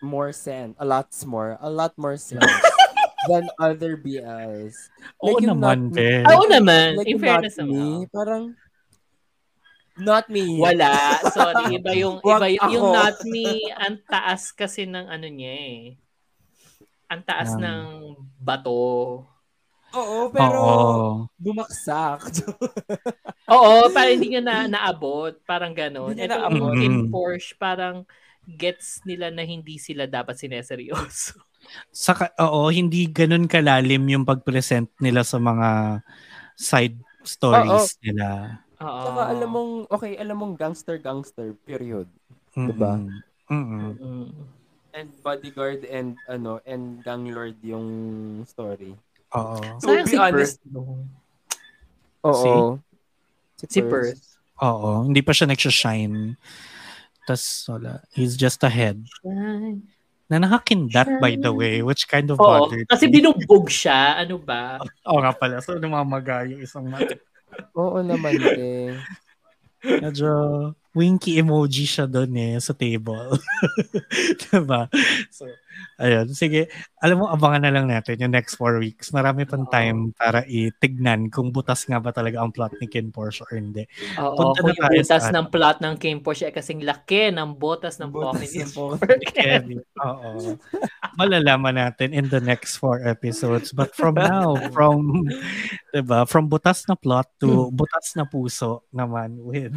[0.00, 0.78] more sense.
[0.78, 1.58] A lot more.
[1.60, 2.46] A lot more sense
[3.26, 4.76] than other BLs.
[5.18, 6.10] Oo yung naman, not me- be.
[6.22, 6.88] Oo naman.
[6.94, 8.12] Like in fairness not me, naman.
[8.14, 8.44] parang
[9.98, 10.46] not me.
[10.54, 10.94] Wala.
[11.26, 11.74] Sorry.
[11.74, 15.80] Iba yung, iba yung, yung not me, ang taas kasi ng ano niya eh.
[17.08, 17.84] Ang taas Um, ng
[18.38, 19.24] bato.
[19.88, 21.08] Oo, pero Oo.
[21.34, 22.20] bumaksak.
[23.56, 25.32] Oo, parang hindi niya na, naabot.
[25.42, 26.12] Parang ganon.
[26.12, 26.76] Hindi Ito naabot.
[26.76, 27.10] Kim Mm.
[27.10, 28.04] Porsche, parang
[28.44, 31.40] gets nila na hindi sila dapat sineseryoso.
[31.92, 36.00] Saka, oo, hindi ganun kalalim yung pag-present nila sa mga
[36.56, 38.58] side stories nila.
[38.80, 39.04] Oo.
[39.10, 42.06] Saka alam mong, okay, alam mong gangster-gangster, period.
[42.54, 42.68] Mm-mm.
[42.72, 42.94] Diba?
[44.98, 47.86] And bodyguard and ano, and gang lord yung
[48.48, 48.96] story.
[49.36, 49.60] Oo.
[49.78, 51.04] To Sayang be si honest, no?
[52.24, 52.80] Oo.
[53.60, 54.40] Si Perth.
[54.58, 55.06] Oo.
[55.06, 56.34] Hindi pa siya nagsashine.
[57.28, 58.02] Tapos, wala.
[58.16, 59.04] He's just ahead.
[60.28, 63.16] Na nakakindat, by the way, which kind of Oo, bothered kasi me.
[63.16, 64.20] binugbog siya.
[64.20, 64.76] Ano ba?
[65.08, 65.64] Oo nga pala.
[65.64, 67.16] So, namamaga yung isang mata.
[67.80, 68.92] Oo naman eh.
[69.80, 70.28] Medyo
[70.96, 73.38] winky emoji siya doon eh sa table.
[74.50, 74.90] diba?
[75.30, 75.46] So,
[76.02, 76.34] ayun.
[76.34, 76.66] Sige,
[76.98, 79.14] alam mo, abangan na lang natin yung next four weeks.
[79.14, 79.70] Marami pang Oo.
[79.70, 83.86] time para itignan kung butas nga ba talaga ang plot ni Ken Porsche or hindi.
[84.18, 87.30] Oo, Punta kung na yung butas sa- ng plot ng Kim Porsche ay kasing laki
[87.30, 88.48] ng botas ng ng Pocky.
[89.36, 89.84] Kevin.
[90.00, 90.56] Oo.
[91.20, 93.76] Malalaman natin in the next four episodes.
[93.76, 95.28] But from now, from,
[95.92, 99.76] diba, from butas na plot to butas na puso naman with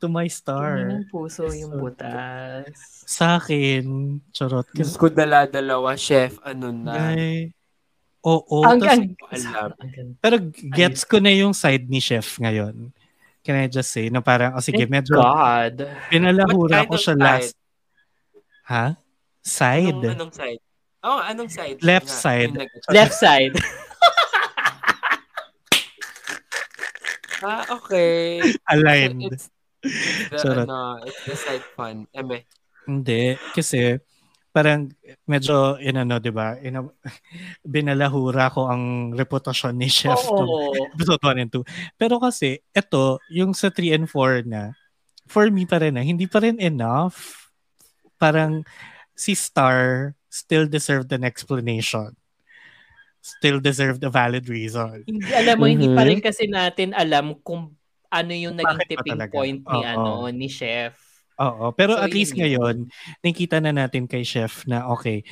[0.00, 0.86] to my star.
[0.86, 2.70] Yung puso yung So, butas.
[3.08, 4.66] Sa akin, charot.
[4.70, 6.94] Diyos Kasi, ko dala-dalawa, chef, ano na.
[6.94, 7.50] Guy,
[8.22, 8.62] oo.
[8.62, 9.70] ang, tas- ang, alam.
[10.22, 10.36] pero
[10.74, 12.94] gets ko na yung side ni Chef ngayon.
[13.42, 15.88] Can I just say, na parang, oh, sige, Thank medyo God.
[16.12, 17.22] Pinalahura ko siya side?
[17.22, 17.54] last.
[18.68, 18.86] Ha?
[19.40, 19.96] Side?
[20.04, 20.60] Anong, anong side?
[21.00, 21.78] Oh, anong side?
[21.80, 22.52] Left side.
[22.52, 23.54] yung Left side.
[27.42, 28.42] Ah, okay.
[28.66, 29.30] Aligned.
[29.30, 29.50] It's,
[29.82, 32.06] it's the, ano, it's the side fun.
[32.10, 32.46] Eme.
[32.88, 33.38] Hindi.
[33.54, 34.00] Kasi,
[34.50, 34.90] parang
[35.28, 36.58] medyo, inano, di ba?
[36.58, 36.90] Ina-
[37.62, 40.74] binalahura ko ang reputasyon ni Chef to Oo.
[40.94, 41.62] episode 1 and 2.
[41.94, 44.74] Pero kasi, ito, yung sa 3 and 4 na,
[45.28, 47.50] for me pa rin na, hindi pa rin enough.
[48.18, 48.66] Parang,
[49.18, 52.14] si Star still deserved an explanation.
[53.28, 55.04] Still deserved a valid reason.
[55.04, 55.96] Hindi, alam mo, hindi Mhm.
[55.96, 57.76] pa rin kasi natin alam kung
[58.08, 59.34] ano yung naging tipping talaga?
[59.36, 59.84] point ni Oo.
[59.84, 60.96] ano ni chef.
[61.36, 61.70] Oo.
[61.76, 62.42] Pero So, at least yun yun.
[62.48, 62.76] ngayon,
[63.20, 65.22] nakita na natin kay Chef na, okay,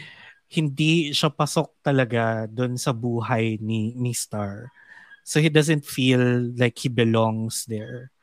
[0.46, 4.70] hindi siya pasok talaga doon sa buhay ni, ni Star.
[5.26, 8.14] So he doesn't feel like he belongs there.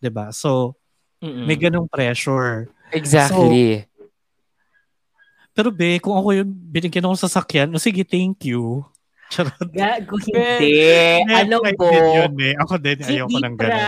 [0.00, 0.78] 'Di ba So,
[1.20, 1.44] Mm-mm.
[1.44, 2.70] may ganong pressure.
[2.94, 3.87] Exactly.
[5.58, 8.86] Pero be, kung ako yung binigyan ako sa sasakyan, oh, sige, thank you.
[9.34, 9.58] Charot.
[9.74, 10.72] Gago, Be- hindi.
[11.26, 11.90] Ano Pride po?
[11.90, 12.54] yun, eh.
[12.62, 13.84] Ako din, ayoko Hindi ng ganun.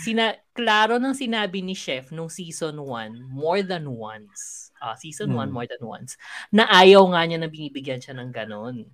[0.00, 0.24] Sina,
[0.56, 4.72] klaro nang sinabi ni Chef nung season 1, more than once.
[4.80, 5.52] Ah, season 1, Hmm.
[5.52, 6.16] more than once.
[6.48, 8.88] Na ayaw nga niya na binibigyan siya ng ganon.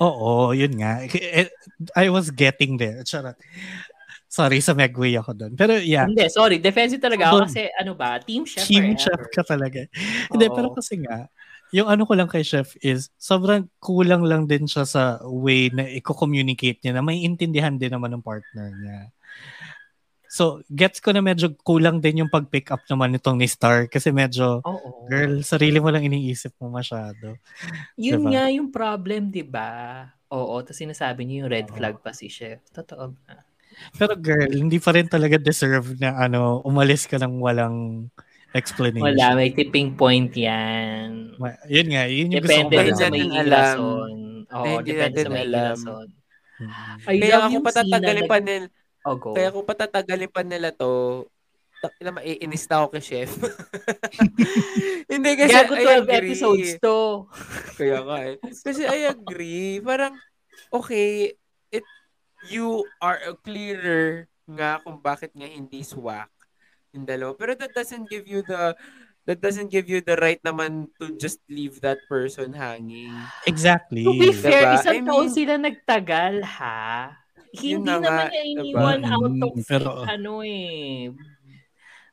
[0.00, 1.04] Oo, yun nga.
[1.04, 1.50] Eh,
[1.92, 3.04] I was getting there.
[3.04, 3.36] Charot.
[4.32, 5.52] Sorry, sa Megway ako doon.
[5.60, 6.56] Pero yeah, Hindi, sorry.
[6.56, 9.04] Defensive talaga ako kasi ano ba, team chef Team forever.
[9.04, 9.84] chef ka talaga.
[10.32, 10.56] Hindi, Oo.
[10.56, 11.28] pero kasi nga,
[11.68, 15.84] yung ano ko lang kay chef is, sobrang kulang lang din siya sa way na
[15.84, 19.12] i-communicate niya na may intindihan din naman ng partner niya.
[20.32, 24.16] So, gets ko na medyo kulang din yung pag-pick up naman nitong ni Star kasi
[24.16, 25.04] medyo, Oo.
[25.12, 27.36] girl, sarili mo lang iniisip mo masyado.
[28.00, 28.32] Yun Diba?
[28.32, 30.08] nga yung problem, di ba?
[30.32, 31.76] Oo, tapos sinasabi niyo yung red Oo.
[31.76, 32.64] flag pa si chef.
[32.72, 33.51] Totoo ba?
[33.92, 38.08] Pero girl, hindi pa rin talaga deserve na ano, umalis ka ng walang
[38.50, 39.02] explanation.
[39.02, 41.32] Wala, may tipping point yan.
[41.36, 44.16] Ma- Yun nga, yun yung Depende gusto ko rin sa may ilason.
[44.46, 45.76] Oo, Hindi depende natin sa may alam.
[45.78, 46.06] ilason.
[47.02, 48.66] I Kaya yung patatagalin pa nila,
[49.02, 49.34] Oh, go.
[49.34, 51.26] kaya kung patatagalin pa nila to,
[51.80, 53.30] tak- na maiinis na ako kay chef.
[55.10, 56.18] Hindi kasi Gago I 12 agree.
[56.22, 57.26] episodes to.
[57.74, 58.36] Kaya nga eh.
[58.38, 59.80] Kasi I agree.
[59.80, 60.14] Parang,
[60.70, 61.34] okay,
[62.48, 66.30] you are clearer nga kung bakit nga hindi swak
[66.90, 67.32] yung dalawa.
[67.36, 68.74] Pero that doesn't give you the
[69.22, 73.14] that doesn't give you the right naman to just leave that person hanging.
[73.46, 74.02] Exactly.
[74.02, 74.74] To be fair, Diba?
[74.76, 77.14] isang I taon mean- sila nagtagal, ha?
[77.52, 78.52] Hindi na naman niya diba?
[78.58, 81.12] iniwan out of Mm, pero- ano eh.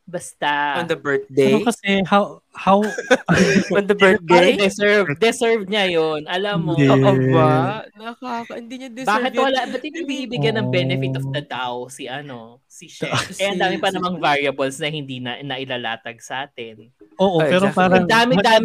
[0.10, 0.82] Basta.
[0.82, 1.54] On the birthday?
[1.54, 2.82] Pero kasi how how
[3.78, 4.58] On the Ay, birthday?
[4.58, 5.14] deserve.
[5.16, 6.72] Deserve niya yon Alam mo.
[6.74, 6.90] Hindi.
[6.90, 7.86] Oo ba?
[7.94, 9.44] Nakaka, hindi niya deserve Bakit yun.
[9.46, 10.74] wala, ba't hindi binibigyan ng Oo.
[10.74, 13.38] benefit of the doubt si ano, si Chef?
[13.38, 16.90] Eh, ang dami pa si- namang variables na hindi na nailalatag sa atin.
[17.16, 17.78] Oo, Ah, pero exactly.
[17.78, 18.10] parang Ang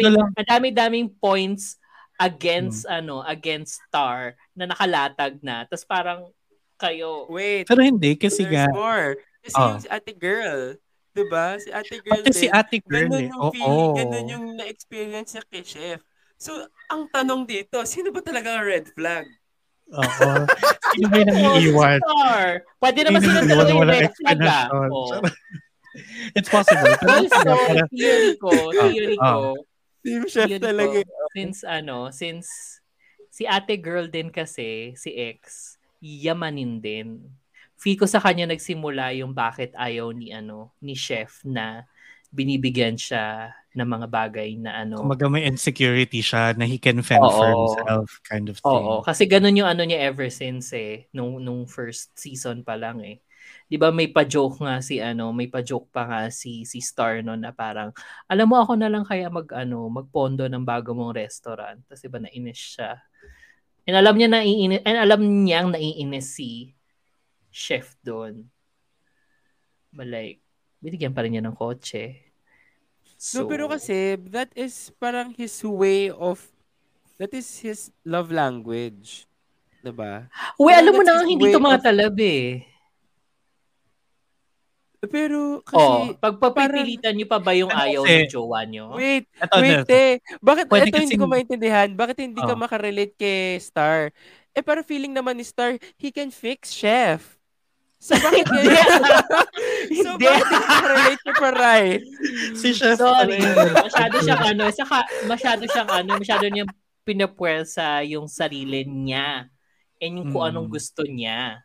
[0.09, 1.77] lang- ang dami-daming points
[2.17, 5.67] against ano, against Star na nakalatag na.
[5.67, 6.21] Tapos parang
[6.75, 9.15] kayo, Wait, Pero hindi kasi there's nga more.
[9.41, 9.77] Kasi Oh.
[9.77, 10.73] yung ate girl,
[11.15, 11.47] diba?
[11.63, 13.31] Si ate girl pati si din, ate girl ganun eh.
[13.31, 13.53] yung Oo.
[13.55, 16.01] feeling, ganun yung na-experience niya kay Chef.
[16.35, 16.51] So,
[16.91, 19.25] ang tanong dito, sino ba talaga ang red flag?
[19.95, 20.29] Oo.
[20.95, 22.01] Sino ba yung nangiiwan?
[22.81, 24.67] Pwede naman Sino sila yung red flag ah.
[24.71, 25.21] Oh.
[26.35, 26.91] It's possible.
[27.07, 27.55] Also,
[27.95, 29.55] theory ko, theory ko,
[30.03, 31.01] Team Chef talaga.
[31.07, 32.49] po, since ano, since
[33.31, 37.25] si ate girl din kasi, si ex, yamanin din.
[37.85, 41.85] Feel ko sa kanya nagsimula yung bakit ayaw ni ano, ni chef na
[42.33, 45.05] binibigyan siya ng mga bagay na ano.
[45.05, 47.61] Kumaga may insecurity siya na he can fend for Oo.
[47.61, 48.89] himself kind of thing.
[48.89, 53.05] Oo, kasi ganun yung ano niya ever since eh, nung, nung first season pa lang
[53.05, 53.21] eh.
[53.69, 57.37] 'Di ba may pa-joke nga si ano, may pa-joke pa nga si si Star no
[57.37, 57.93] na parang
[58.25, 61.77] alam mo ako na lang kaya mag ano, magpondo ng bago mong restaurant.
[61.85, 62.97] Tapos iba nainis siya.
[63.89, 66.74] And alam niya naiinis, and alam niyang naiinis si
[67.55, 68.51] chef doon.
[69.95, 70.43] But like,
[70.83, 72.19] binigyan pa rin niya ng kotse.
[73.39, 76.43] No, pero kasi, that is parang his way of,
[77.17, 79.31] that is his love language.
[79.81, 80.27] Diba?
[80.59, 82.67] Uy, Parang alam mo na hindi tumatalab eh.
[85.05, 88.89] Pero, Oh, kasi, pagpapipilitan niyo pa ba yung Pero ayaw ng jowa niyo?
[88.97, 89.93] wait, Ito, wait ito.
[89.93, 90.17] eh.
[90.41, 91.89] Bakit, Pwede ito hindi ko maintindihan.
[91.93, 92.61] Bakit hindi ka Oh.
[92.61, 94.11] makarelate kay Star?
[94.57, 97.34] Eh, para feeling naman ni Star, he can fix Chef.
[98.05, 98.77] So, bakit Hindi.
[99.97, 100.27] so, Hindi.
[100.27, 101.87] bakit hindi relate kay Paray?
[102.53, 103.41] Si Chef Sorry.
[103.73, 106.69] masyado siyang ano, saka masyado siyang ano, masyado niyang
[107.03, 109.49] pinapwersa yung sarili niya
[109.97, 110.51] and yung kung Mm.
[110.51, 111.65] anong gusto niya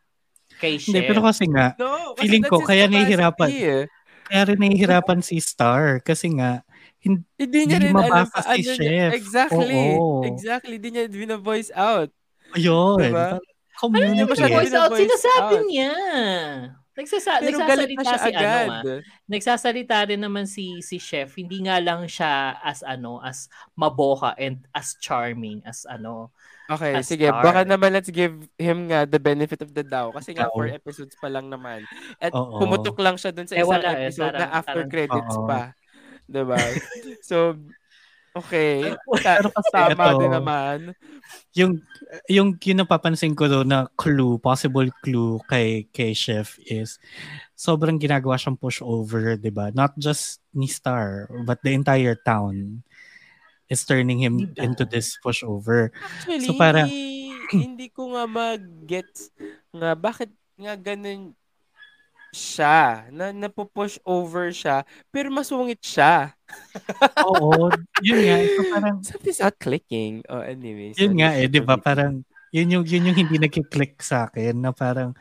[0.55, 1.07] kay Hindi, Chef.
[1.07, 3.49] pero kasi nga, No, kasi Feeling ko, kaya nahihirapan.
[3.49, 3.83] eh.
[4.23, 6.63] kaya rin nahihirapan si Star kasi nga,
[6.99, 9.11] hindi, Hindi niya Hindi rin alam mabasa pa- si ano niya- Chef.
[9.13, 9.81] Exactly.
[9.89, 10.23] Oo.
[10.23, 10.73] Exactly.
[10.73, 12.11] Hindi niya bina-voice out.
[12.53, 12.99] ayun.
[13.01, 13.39] Diba?
[13.79, 14.11] Community.
[14.11, 15.65] Hindi masyado voice out, sinasabi out.
[15.65, 15.93] niya.
[16.91, 18.67] Nagsasa- Pero nagsasalita na siya si agad.
[18.67, 19.01] ano ah.
[19.25, 24.67] Nagsasalita rin naman si si Chef, hindi nga lang siya as ano, as maboka and
[24.75, 26.35] as charming as ano.
[26.67, 27.25] Okay, A sige.
[27.25, 27.39] star.
[27.41, 30.13] Baka naman let's give him nga the benefit of the doubt.
[30.13, 30.53] Kasi nga, Oo.
[30.53, 31.81] four episodes pa lang naman.
[32.19, 32.61] At Oo.
[32.61, 35.33] pumutok lang siya dun sa Eh, isang wala eh, episode na parang- after parang- credits
[35.33, 35.47] Oo.
[35.47, 35.61] pa.
[36.29, 36.57] Diba?
[37.25, 37.57] so,
[38.33, 38.93] okay.
[39.25, 40.79] Pero kasi tama ito- din naman.
[41.53, 41.71] yung
[42.25, 46.97] yung yung napapansin ko doon na clue, possible clue kay kay Chef is
[47.53, 49.69] sobrang ginagawa siyang push over, 'di ba?
[49.69, 52.81] Not just ni Star, but the entire town
[53.67, 54.65] is turning him Diba?
[54.65, 55.93] into this pushover.
[55.93, 57.29] Actually, So, parang- hindi,
[57.69, 59.09] hindi ko nga mag-get
[59.69, 61.37] nga bakit nga ganun
[62.33, 66.33] siya, na napupush over siya, pero masungit siya.
[67.25, 67.69] Oo,
[68.01, 70.21] yun nga, ito parang Something's not clicking.
[70.29, 70.97] Oh, anyways.
[70.97, 71.77] yun nga eh, 'di ba?
[71.77, 75.13] Parang yun yung yun yung hindi nagki-click sa akin na parang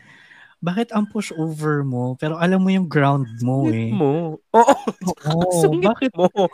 [0.59, 3.93] bakit ang push over mo pero alam mo yung ground mo eh.
[3.95, 4.41] mo.
[4.53, 4.75] Oo,
[5.07, 6.27] Oo, sungit bakit mo.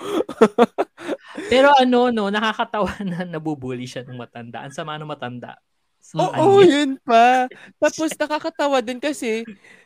[1.50, 4.62] Pero ano no, nakakatawa na nabubuli siya ng matanda.
[4.62, 5.58] Ang sama ng matanda.
[5.98, 6.68] Sa Oo, kanya.
[6.68, 7.50] yun pa.
[7.80, 9.42] Tapos nakakatawa din kasi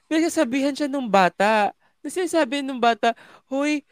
[0.08, 1.70] pinagsasabihan siya nung bata.
[2.00, 3.12] Na sinasabi nung bata,
[3.46, 3.84] Hoy,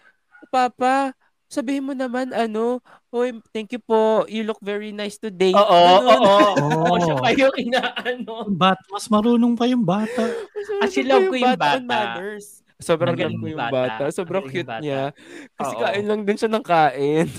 [0.48, 1.12] Papa,
[1.46, 2.80] sabihin mo naman ano,
[3.12, 4.24] Hoy, thank you po.
[4.26, 5.52] You look very nice today.
[5.52, 6.20] Oo, oo, Ganun.
[6.20, 6.36] oo.
[6.58, 6.96] Oo.
[6.98, 8.34] Siya pa yung inaano.
[8.50, 10.24] Bat, mas marunong pa yung bata.
[10.82, 11.78] Actually, love ko yung bata.
[11.80, 12.64] manners.
[12.76, 13.72] Sobrang love ko yung yung bata.
[13.72, 14.04] bata.
[14.12, 14.82] Sobrang Magaling cute bata.
[14.84, 15.02] niya.
[15.56, 15.80] Kasi Oo.
[15.80, 17.26] kain lang din siya ng kain.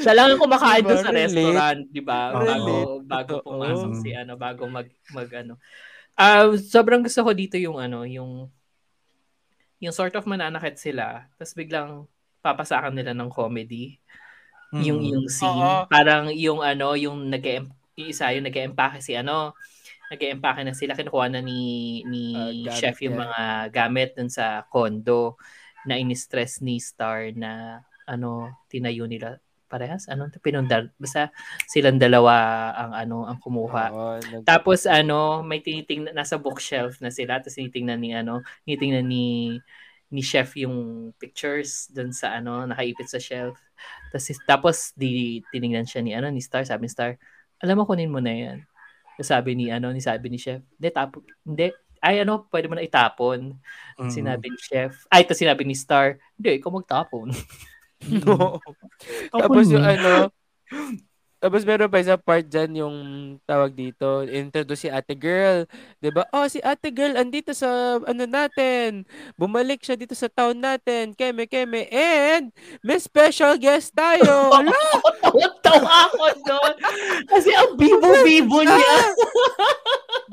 [0.00, 0.88] Siya lang ang kumakain Diba?
[0.88, 1.28] doon sa Relate.
[1.28, 2.20] restaurant, 'di ba?
[2.32, 2.72] Bago
[3.04, 5.60] bago pumasok si ano, bago mag mag ano.
[6.18, 8.50] Ah, sobrang gusto ko dito yung ano, yung
[9.78, 12.10] yung sort of mananakit sila, tapos biglang
[12.42, 14.02] papasakan nila ng comedy.
[14.74, 15.10] Yung Mm.
[15.14, 15.86] yung scene, Oo.
[15.86, 17.70] parang yung ano, yung nag yung
[18.10, 19.54] isa yung nag-empake si ano,
[20.10, 22.22] nag-empake na sila kinukuha na ni ni
[22.66, 25.38] gamit chef yung mga gamit dun sa condo
[25.86, 30.08] na in-stress ni Star na ano tinayo nila parehas?
[30.08, 31.28] Ano pinundar basta
[31.68, 33.84] silang dalawa ang ano ang kumuha.
[33.92, 39.06] Oo, nag- tapos ano may tinitingnan nasa bookshelf na sila tapos tinitingnan ni ano tinitingnan
[39.06, 39.60] ni
[40.08, 43.60] ni chef yung pictures doon sa ano nakaipit sa shelf.
[44.10, 46.64] Tapos tapos di tiningnan siya ni ano ni Star.
[46.64, 47.20] Sabi ni Star
[47.60, 48.58] alam mo kunin mo na yan.
[49.20, 51.68] Sabi ni ano ni sabi ni chef hindi tapo hindi.
[51.98, 53.58] Ay ano pwede mo na itapon.
[53.98, 54.10] Mm.
[54.14, 57.34] sinabi ni chef ay to sinabi ni Star hindi ikaw magtapon
[59.32, 60.30] Tapon Tapos yung ano,
[61.38, 62.96] tapos meron pa isang part dyan yung
[63.46, 65.70] tawag dito, introduce si ate girl.
[66.02, 69.06] 'di ba Oh, si ate girl andito sa ano natin.
[69.38, 71.14] Bumalik siya dito sa town natin.
[71.14, 71.86] Keme, keme.
[71.94, 72.50] And
[72.82, 74.50] may special guest tayo.
[74.58, 74.74] Ala!
[75.62, 76.74] tawa ako doon
[77.30, 78.98] kasi ang bibo-bibo niya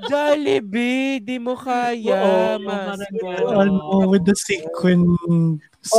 [0.09, 2.17] Jollibee, di mo kaya.
[2.17, 2.99] Oo, mas.
[3.53, 5.17] Ano, with the sequin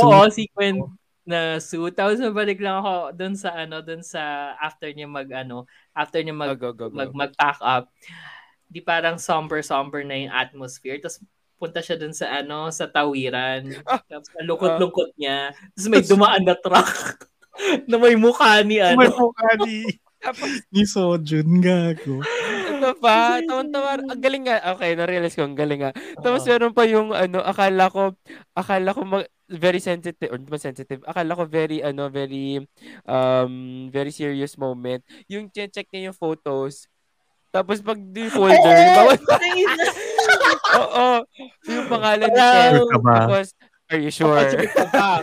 [0.03, 0.83] Oo, sequin
[1.27, 1.91] na suit.
[1.91, 6.31] Tapos mabalik lang ako doon sa ano, doon sa after niya mag ano, after niya
[6.31, 6.95] mag Go, go, go, go.
[6.95, 7.91] mag mag-pack up.
[8.71, 11.03] Di parang somber somber na yung atmosphere.
[11.03, 11.19] Tapos
[11.59, 13.67] punta siya doon sa ano, sa tawiran.
[13.83, 15.51] Tapos ang lungkot-lungkot niya.
[15.75, 16.87] Tapos may dumaan na truck
[17.91, 19.03] na may mukha ni ano.
[19.03, 19.83] God, ni,
[20.73, 22.23] ni Sojun, gago.
[22.77, 23.99] Ito pa, tawan-tawa.
[24.05, 24.61] Ang galing nga.
[24.77, 25.91] Okay, na-realize ko, ang galing nga.
[26.21, 28.13] Tapos meron pa yung ano, akala ko,
[28.53, 32.59] akala ko mag, very sensitive, or di ba sensitive, akala ko very, ano, very,
[33.07, 35.01] um, very serious moment.
[35.31, 36.91] Yung check niya yung photos,
[37.51, 39.17] tapos pag di folder, bawal,
[40.83, 41.07] oo,
[41.71, 42.41] yung pangalan ni
[43.01, 43.23] ba?
[43.23, 43.55] Tapos,
[43.87, 44.43] are you sure?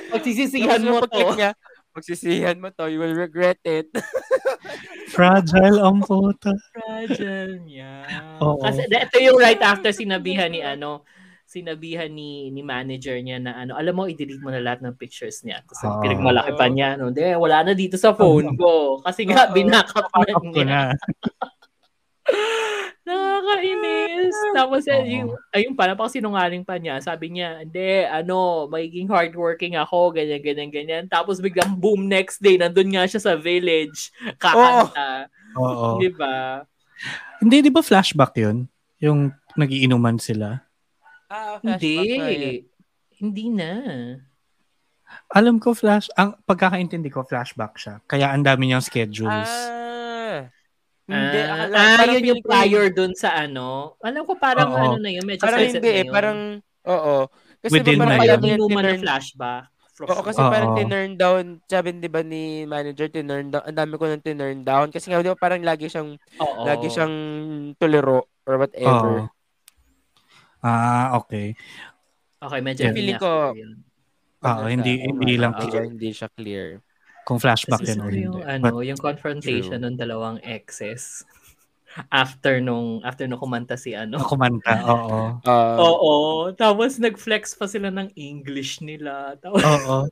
[0.09, 1.37] Pagsisisihan mo to.
[1.37, 1.53] niya,
[1.95, 3.93] magsisihan mo to, you will regret it.
[5.15, 6.51] Fragile ang puta.
[6.75, 8.03] Fragile niya.
[8.43, 8.59] Oo.
[8.59, 11.07] Kasi ito yung right after sinabihan ni ano,
[11.55, 15.47] sinabihan ni ni manager niya na ano, alam mo i-delete mo na lahat ng pictures
[15.47, 15.63] niya.
[15.63, 16.03] Kasi Oo.
[16.03, 17.15] pinagmalaki pa niya, no.
[17.15, 19.55] Hindi, wala na dito sa phone ko kasi nga Oo.
[19.55, 20.65] binackup na ko niya.
[20.67, 20.81] na.
[23.05, 24.33] Nakakainis.
[24.57, 25.07] Tapos eh, Oo.
[25.07, 26.99] yung ayun pa napaka sinungaling pa niya.
[27.05, 32.57] Sabi niya, "Hindi, ano, magiging hardworking ako, ganyan ganyan ganyan." Tapos biglang boom next day,
[32.57, 34.09] nandun nga siya sa village,
[34.41, 35.29] kakanta.
[35.55, 36.01] Oo.
[36.01, 36.65] Di ba?
[37.45, 38.67] Hindi, di ba flashback yun?
[39.05, 40.65] Yung nagiinuman sila.
[41.35, 41.95] Ah, Hindi.
[41.99, 42.63] flashback na yun.
[43.15, 43.71] Hindi na.
[45.35, 47.95] Alam ko flash, ang pagkakaintindi ko flashback siya.
[48.07, 49.51] Kaya ang dami niyang schedules.
[49.51, 50.51] Ah.
[51.05, 53.99] Hindi, ah, akala, ah, parang yun yung feeling ko prior dun sa ano.
[54.01, 54.79] Alam ko parang Oo.
[54.79, 56.39] ano na yun, medyo Parang hindi eh, parang,
[56.89, 57.17] oo.
[57.61, 58.25] Kasi Within parang na Parang yun.
[58.25, 59.65] ayaw niya inuman na flashback.
[59.95, 60.51] Oo, kasi Oo.
[60.51, 64.61] parang tinurn down, sabi di ba ni manager, tinurn down, ang dami ko nang tinurn
[64.65, 64.89] down.
[64.91, 66.63] Kasi nga, di ba parang lagi siyang, Oo.
[66.67, 67.15] lagi siyang
[67.77, 69.29] tuliro or whatever.
[69.29, 69.34] Oo.
[70.65, 71.53] Ah, okay.
[72.41, 72.97] Okay, medyo Yeah.
[72.97, 73.53] Feeling ko-.
[74.45, 76.81] Oo, hindi, hindi lang Hindi, clear hindi siya clear.
[77.25, 78.25] kung flashback Kasi yun or hindi.
[78.29, 81.25] yung, ano, But, yung confrontation ng dalawang exes
[82.13, 84.21] after nung after nung kumanta si ano.
[84.21, 85.41] kumanta, oo.
[85.45, 89.37] Ah, Oo, tapos nag-flex pa sila ng English nila.
[89.41, 90.05] Tapos, Oo.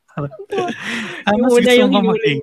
[1.25, 2.35] Ah, yung una yung hinuli.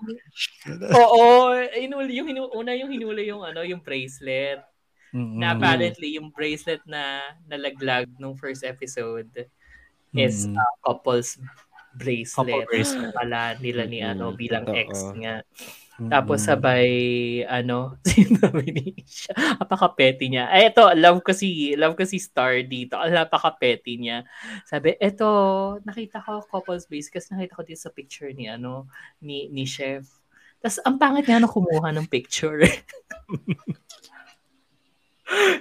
[0.94, 4.62] Oo, hinuli, yung hinu, una yung hinuli yung ano, yung bracelet.
[5.10, 5.42] Mm-mm.
[5.42, 9.30] Na apparently yung bracelet na nalaglag nung first episode
[10.12, 10.58] is Mm.
[10.58, 11.38] uh, couple's
[11.94, 12.50] bracelet.
[12.54, 13.14] Couple bracelet.
[13.14, 14.78] Pala nila ni ano Mm, bilang totoo.
[14.78, 15.42] ex nga.
[15.98, 16.08] Mm-mm.
[16.08, 16.90] Tapos sabay
[17.44, 20.48] ano, sinabi ni siya, napaka-petty niya.
[20.48, 22.96] Ay, ito, love ko si, love ko si Star dito.
[22.96, 24.24] Ang napaka-petty niya.
[24.64, 25.28] Sabi, eto,
[25.84, 28.88] nakita ko couples base kasi nakita ko dito sa picture ni ano,
[29.20, 30.08] ni, ni chef.
[30.62, 32.64] Tapos ang pangit niya na kumuha ng picture.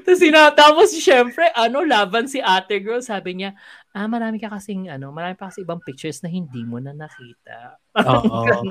[0.05, 3.53] Tapos sina, tapos syempre, ano, laban si ate girl, sabi niya,
[3.93, 7.77] ah, marami ka kasing, ano, marami pa kasi ibang pictures na hindi mo na nakita.
[8.09, 8.65] Oo.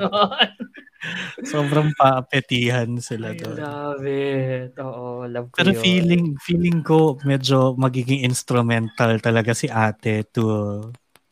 [1.45, 3.57] Sobrang paapetihan sila I doon.
[3.61, 4.73] love it.
[4.81, 5.81] Oo, love ko Pero yun.
[5.81, 10.81] feeling feeling ko medyo magiging instrumental talaga si ate to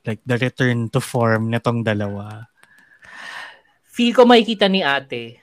[0.05, 2.45] like the return to form nitong dalawa.
[3.89, 5.41] Feel ko makikita ni ate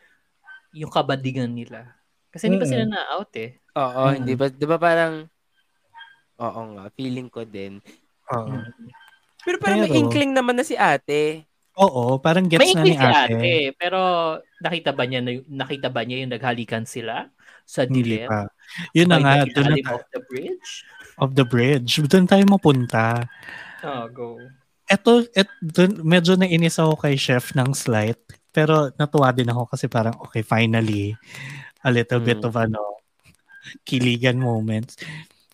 [0.77, 1.99] yung kabadigan nila.
[2.33, 3.62] Kasi hindi pa sila na-out eh.
[3.73, 4.15] Oo, Mm.
[4.21, 5.25] hindi ba, di ba parang,
[6.39, 7.81] oo nga, feeling ko din.
[8.31, 8.53] Oo.
[9.43, 11.47] Pero parang may Pero- inkling naman na si ate.
[11.75, 13.33] Oo, parang gets May na ni si ate.
[13.33, 13.53] ate.
[13.75, 13.99] Pero
[14.61, 17.33] nakita ba niya na, nakita ba niya yung naghalikan sila
[17.65, 18.29] sa dilim?
[18.93, 20.69] Yun na nga, doon na of the bridge?
[21.17, 21.97] of the bridge.
[22.03, 23.25] Doon tayo mapunta.
[23.83, 24.37] Oh, go.
[24.85, 28.21] Eto, et, dun, medyo nainis ako kay chef ng slight.
[28.53, 31.17] Pero natuwa din ako kasi parang, okay, finally,
[31.81, 32.47] a little bit Mm.
[32.47, 32.81] of ano,
[33.85, 34.97] kiligan moments.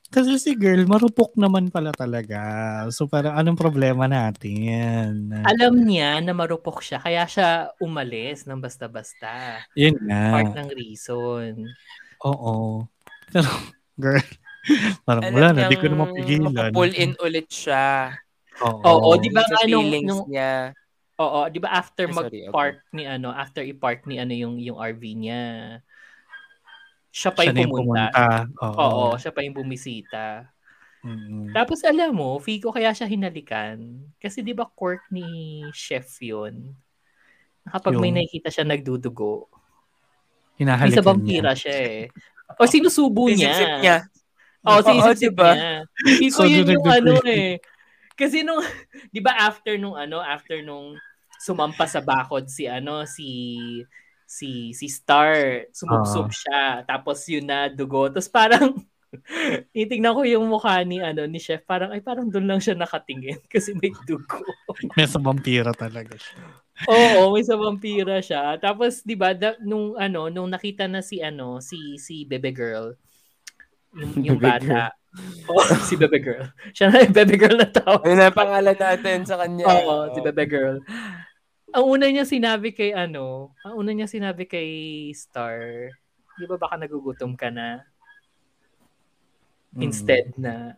[0.08, 2.40] Kasi si girl, marupok naman pala talaga.
[2.88, 5.28] So parang anong problema natin?
[5.44, 9.60] Alam niya na marupok siya, kaya siya umalis ng basta-basta.
[9.76, 10.32] Yun nga.
[10.32, 11.68] Part ng reason.
[12.24, 12.88] Oo.
[13.28, 13.52] Pero,
[14.00, 14.24] girl,
[15.06, 16.50] parang Alam wala na, di ko na mapigilan.
[16.72, 18.16] mapupull in ulit siya.
[18.64, 18.80] Oo.
[18.82, 20.72] Oo, di ba nga nung, feelings nung niya.
[21.18, 24.78] Oo, 'di ba after Ay, sorry, mag-park ni ano, after i-park ni ano yung yung
[24.78, 25.42] RV niya.
[27.08, 28.12] Siya pa Siya yung pumunta.
[28.12, 28.24] pumunta.
[28.62, 28.76] Oo.
[28.78, 30.24] Oo, siya pa yung bumisita.
[30.98, 31.54] Mm-mm.
[31.54, 33.78] Tapos alam mo, Fico kaya siya hinalikan.
[34.18, 35.24] Kasi 'di ba quirk ni
[35.70, 36.74] chef 'yun.
[37.64, 39.46] Kapag may Yung- nakikita siya nagdudugo.
[40.58, 42.02] Hinahalikan Isa vampira siya eh.
[42.58, 43.54] O sinusubo niya.
[43.54, 43.96] Sisip niya.
[44.66, 45.50] Oo, Oo, sinisip diba?
[45.54, 45.72] niya.
[46.18, 47.62] Fico So, yun yung ano eh.
[48.18, 48.58] Kasi nung,
[49.14, 50.98] di ba after nung ano, after nung
[51.38, 53.28] sumampa sa bakod si ano, si
[54.28, 56.36] si si Star, sumubsob Ah.
[56.36, 56.62] siya.
[56.84, 58.12] Tapos yun na dugo.
[58.12, 58.76] Tapos parang
[59.72, 63.40] titignan ko yung mukha ni ano ni chef, parang ay parang doon lang siya nakatingin
[63.52, 64.44] kasi may dugo.
[64.94, 66.44] May sa vampira talaga siya.
[66.86, 68.60] Oo, may sa vampira siya.
[68.60, 72.92] Tapos 'di ba da- nung ano, nung nakita na si ano, si si Bebe Girl,
[73.96, 74.92] yung, yung Bebe bata.
[75.48, 76.44] Oh, si Bebe Girl.
[76.70, 78.04] Siya na yung Bebe Girl na tawag.
[78.04, 79.64] Ayun na ang pangalan natin sa kanya.
[79.66, 80.84] Oo, si Bebe Girl.
[81.76, 84.68] Ang una niya sinabi kay ano, ang una niya sinabi kay
[85.12, 85.92] Star,
[86.40, 87.84] di ba baka nagugutom ka na?
[89.76, 89.82] Mm.
[89.84, 90.72] Instead na,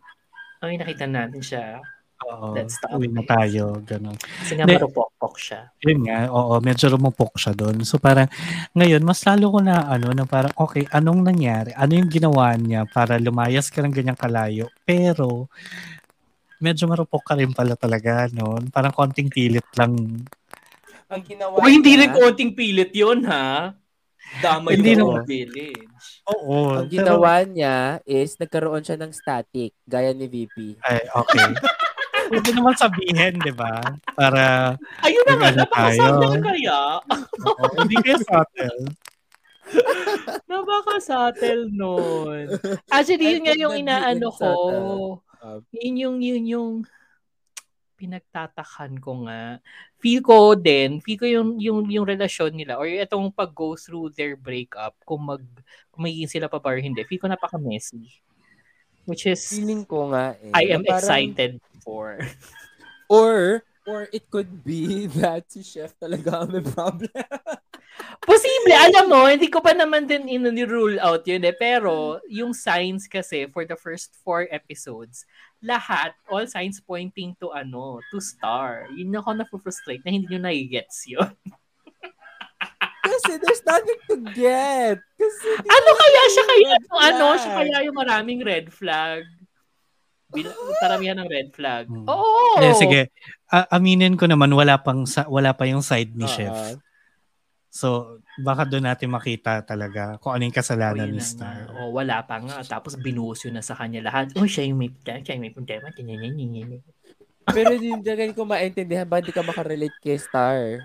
[0.59, 1.79] ay nakita natin siya.
[2.21, 2.53] Oo.
[2.53, 3.81] Let's stop Uwi na tayo.
[3.81, 4.13] Ganun.
[4.13, 5.73] Kasi nga marupok-pok siya.
[5.81, 7.81] Yun nga, oo, medyo rumupok siya doon.
[7.81, 8.29] So parang,
[8.77, 11.73] ngayon, mas lalo ko na, ano, na parang, okay, anong nangyari?
[11.73, 14.69] Ano yung ginawa niya para lumayas ka ng ganyang kalayo?
[14.85, 15.49] Pero,
[16.61, 18.61] medyo marupok ka rin pala talaga, no?
[18.69, 19.97] Parang konting pilit lang.
[21.11, 23.75] Ang ginawa O hindi rin konting pilit yun, ha?
[24.39, 25.27] Damay Hindi naman.
[25.27, 25.83] village.
[26.23, 26.79] Oo.
[26.79, 30.79] ang ginawa niya is nagkaroon siya ng static, gaya ni VP.
[30.79, 31.51] Ay, okay.
[32.31, 33.83] Pwede naman sabihin, di ba?
[34.15, 34.71] Para,
[35.03, 36.31] Ayun na nga, tayo?
[36.31, 36.79] ka kaya.
[37.43, 38.79] oo, hindi kayo subtle.
[40.47, 42.55] Napaka-subtle nun.
[42.87, 44.51] Actually, yun nga yung inaano ko.
[45.41, 46.71] Uh, Yun yung, yun yung
[48.01, 49.61] pinagtatakan ko nga.
[50.01, 54.33] Feel ko din, feel ko yung, yung, yung relasyon nila or itong pag-go through their
[54.33, 55.45] breakup, kung mag,
[55.93, 58.09] kung magiging sila pa ba or hindi, feel ko napaka-messy.
[59.05, 60.49] Which is, feeling ko nga eh.
[60.49, 61.53] I am parang- excited
[61.85, 62.17] for.
[63.05, 67.13] Or, or it could be that si Chef talaga may problem.
[68.21, 71.55] Posible, alam mo, hindi ko pa naman din in-rule out yun eh.
[71.57, 75.25] Pero, yung signs kasi for the first four episodes,
[75.61, 78.85] lahat, all signs pointing to ano, to star.
[78.93, 81.29] Yun ako na-frustrate na hindi nyo nai-gets yun.
[83.01, 85.01] Kasi there's nothing to get.
[85.17, 89.25] Kasi Ano kaya siya kaya yung ano, siya kaya yung maraming red flag.
[90.31, 91.89] Bil- paramihan ng red flag.
[91.89, 92.07] Hmm.
[92.07, 92.61] Oo!
[92.61, 93.09] Eh, sige.
[93.51, 96.31] A- aminin ko naman, wala, pang, sa- wala pa yung side ni Oo.
[96.31, 96.79] Chef.
[97.71, 101.23] So, baka doon natin makita talaga kung ano yung Oh, kasalanan ni.
[101.23, 101.71] Star.
[101.71, 102.59] Oh, wala pa nga.
[102.67, 104.35] Tapos binuhos yun na sa kanya lahat.
[104.35, 105.23] Oh, siya yung may problema.
[105.23, 105.87] Siya yung may problema.
[107.47, 110.83] Pero hindi din ko maintindihan ba hindi ka makarelate kay Star?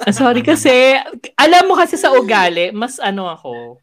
[0.00, 0.96] Ah, Sorry kasi,
[1.36, 3.76] alam mo kasi sa ugali, mas ano ako,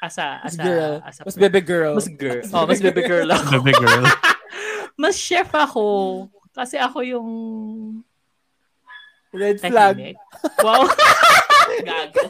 [0.00, 0.94] asa, Mas asa, girl.
[1.04, 1.94] asa, Mas bebe girl.
[1.98, 2.40] mas girl.
[2.54, 3.58] Oh, mas baby girl ako.
[3.60, 4.04] Baby girl.
[4.96, 5.86] mas chef ako.
[6.54, 7.28] Kasi ako yung
[9.32, 9.96] Red flag.
[9.96, 10.16] tahimik.
[10.64, 10.88] Wow.
[11.68, 12.20] Gago.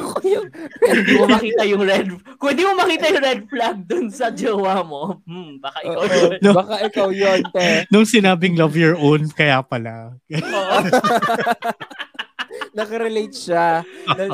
[0.00, 2.06] Ako yung Kung hindi mo makita yung red,
[2.40, 6.08] kung hindi mo makita yung red flag dun sa jowa mo, hmm, baka ikaw Oo,
[6.08, 6.38] yun.
[6.40, 6.52] No.
[6.56, 7.84] Baka ikaw yun, te.
[7.92, 10.16] Nung sinabing love your own, kaya pala.
[10.32, 10.76] Oo.
[12.78, 13.84] Nakarelate siya.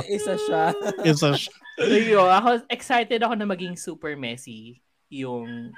[0.06, 0.70] Isa siya.
[1.02, 1.34] Isa
[1.74, 4.78] So yun, ako, excited ako na maging super messy
[5.10, 5.74] yung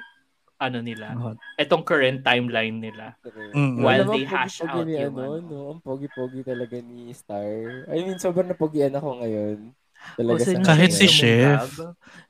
[0.56, 1.12] ano nila.
[1.60, 3.16] Etong current timeline nila.
[3.52, 3.84] Mm.
[3.84, 5.48] While they hash pogi-pogi out ni yung ano, ano.
[5.48, 5.60] no?
[5.76, 7.84] Ang pogi-pogi talaga ni Star.
[7.92, 9.76] I mean, sobrang napogian ako ngayon.
[10.16, 11.76] Talaga O, sa Kahit si Chef.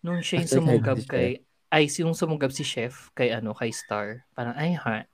[0.03, 4.27] Nung siya yung si kay, ay, yung sumungab si Chef kay ano, kay Star.
[4.35, 5.07] Parang, ay ha.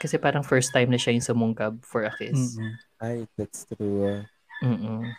[0.00, 2.60] Kasi parang first time na siya yung sumungab for a kiss.
[2.60, 2.72] Mm-mm.
[3.00, 4.24] Ay, that's true.
[4.64, 5.12] Mm-mm.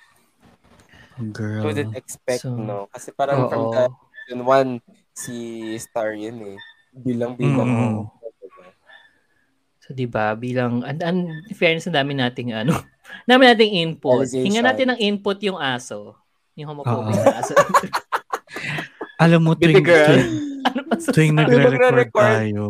[1.32, 1.64] Girl.
[1.64, 2.92] Couldn't expect, So, no?
[2.92, 3.72] Kasi parang from Oo.
[3.72, 3.84] the
[4.28, 4.70] season one,
[5.16, 6.58] si Star yun eh.
[6.92, 7.72] Bilang-bilang.
[7.72, 8.04] Mm.
[9.86, 11.20] So, di ba, bilang, and, and,
[11.54, 12.74] fairness, ang dami nating, ano,
[13.30, 14.28] dami nating input.
[14.34, 16.18] Hinga natin ng input yung aso.
[16.58, 17.54] Yung homophobic na aso.
[19.24, 20.12] Alam mo, tuwing, girl.
[20.12, 20.34] tuwing,
[20.66, 22.66] ano pa sa tuwing May nagre-record tayo,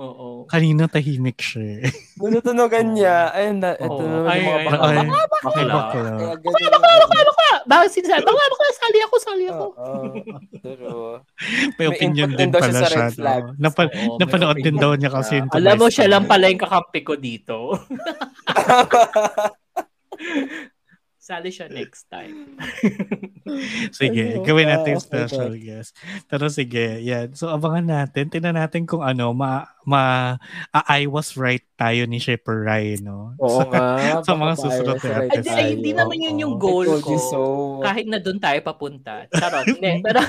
[0.00, 0.48] Oo.
[0.48, 1.78] kanina tahimik siya.
[1.78, 1.82] eh.
[2.16, 3.28] Nunutunogan niya.
[3.30, 4.80] Ayun na, ito naman Ay, mga ay, bakla.
[4.80, 4.96] ay.
[5.04, 5.64] Bakla.
[5.68, 6.10] Bakla.
[6.40, 7.50] Bakla, bakla, bakla, bakla.
[7.68, 8.22] Bakit sinasabi?
[8.24, 9.64] Bakla, bakla, sali ako, sali ako.
[9.70, 10.04] Oo.
[10.58, 11.14] True.
[11.76, 13.12] May opinion din pala sa siya.
[13.54, 17.00] Napa- napanood din daw niya kasi yung Alam mo, siya lang na- pala yung kakampi
[17.02, 17.70] ko dito.
[21.20, 22.56] Sali siya next time.
[24.00, 25.92] Sige, gawin natin Okay, special guest.
[26.32, 27.36] Pero sige, yan.
[27.36, 28.32] So abangan natin.
[28.32, 30.34] Tingnan natin kung ano, ma, ma
[30.72, 33.36] ah, I was right tayo ni Shipper Rai, no?
[33.36, 34.00] Oo nga.
[34.26, 35.60] sa mga susunod na right episode.
[35.60, 37.12] Ay, hindi naman yun yung goal ko.
[37.12, 37.40] you so.
[37.84, 39.28] Kahit na doon tayo papunta.
[39.28, 39.68] Charot.
[39.76, 40.24] Hindi, pero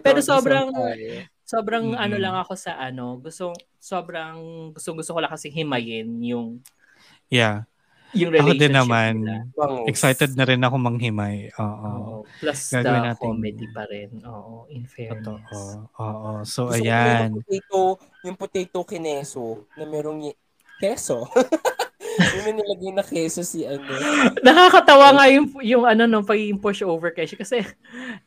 [0.00, 0.72] pero so sobrang-
[1.44, 2.00] sobrang Mm-mm.
[2.00, 6.64] ano lang ako sa ano, gusto sobrang gusto gusto ko lang kasi himayin yung
[7.28, 7.68] Yeah.
[8.14, 9.12] Yung Ako relationship din naman.
[9.20, 9.36] nila.
[9.84, 11.50] Excited na rin ako manghimay.
[11.54, 11.66] Oo.
[11.84, 12.14] Oo.
[12.38, 13.20] Plus Gagawin the natin.
[13.20, 14.10] comedy pa rin.
[14.22, 15.22] Oo, in fairness.
[15.44, 15.60] Totoo.
[15.96, 16.30] Oo.
[16.42, 17.30] So, Gusto ayan.
[17.30, 17.78] yung potato,
[18.22, 19.44] yung potato kineso
[19.74, 20.38] na merong y-
[20.76, 21.26] keso.
[22.34, 23.82] yung nilagay na keso si ano.
[24.46, 27.58] Nakakatawa nga yung, yung ano nung pagiging push over kay siya kasi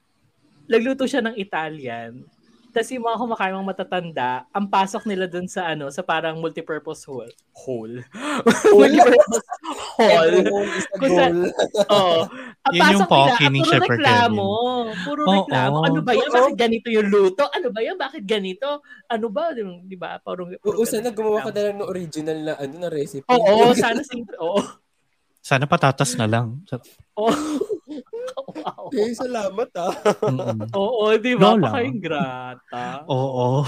[0.67, 2.23] nagluto siya ng Italian.
[2.77, 7.09] Tapos yung mga kumakain mga matatanda, ang pasok nila dun sa ano, sa parang multipurpose
[7.09, 7.25] hall.
[7.57, 7.89] Hall.
[8.77, 9.49] multipurpose
[9.97, 10.33] hall.
[11.01, 11.33] Kung sa-.
[11.97, 12.29] Oo.
[12.69, 14.49] Ang Yun yung pasok nila, pocky ni puro Shepherd reklamo.
[14.93, 15.33] Puro Oo.
[15.41, 15.77] reklamo.
[15.89, 16.29] Ano ba yan?
[16.29, 17.49] Bakit ganito yung luto?
[17.49, 17.97] Ano ba yan?
[17.97, 18.85] Bakit ganito?
[19.09, 19.43] Ano ba?
[19.57, 20.21] Di ba?
[20.21, 23.25] Parang, Oo, sana gumawa ka na lang ng original na ano na recipe.
[23.25, 24.37] Oo, sana simple.
[24.37, 24.61] Oo.
[25.41, 26.61] Sana patatas na lang.
[27.17, 27.33] Oo.
[28.67, 28.91] Wow.
[28.91, 29.93] Okay, salamat ah.
[30.27, 30.59] Mm-mm.
[30.79, 31.55] Oo, di ba?
[31.55, 31.63] No.
[31.63, 33.07] Paka-ingrata.
[33.07, 33.63] Oo.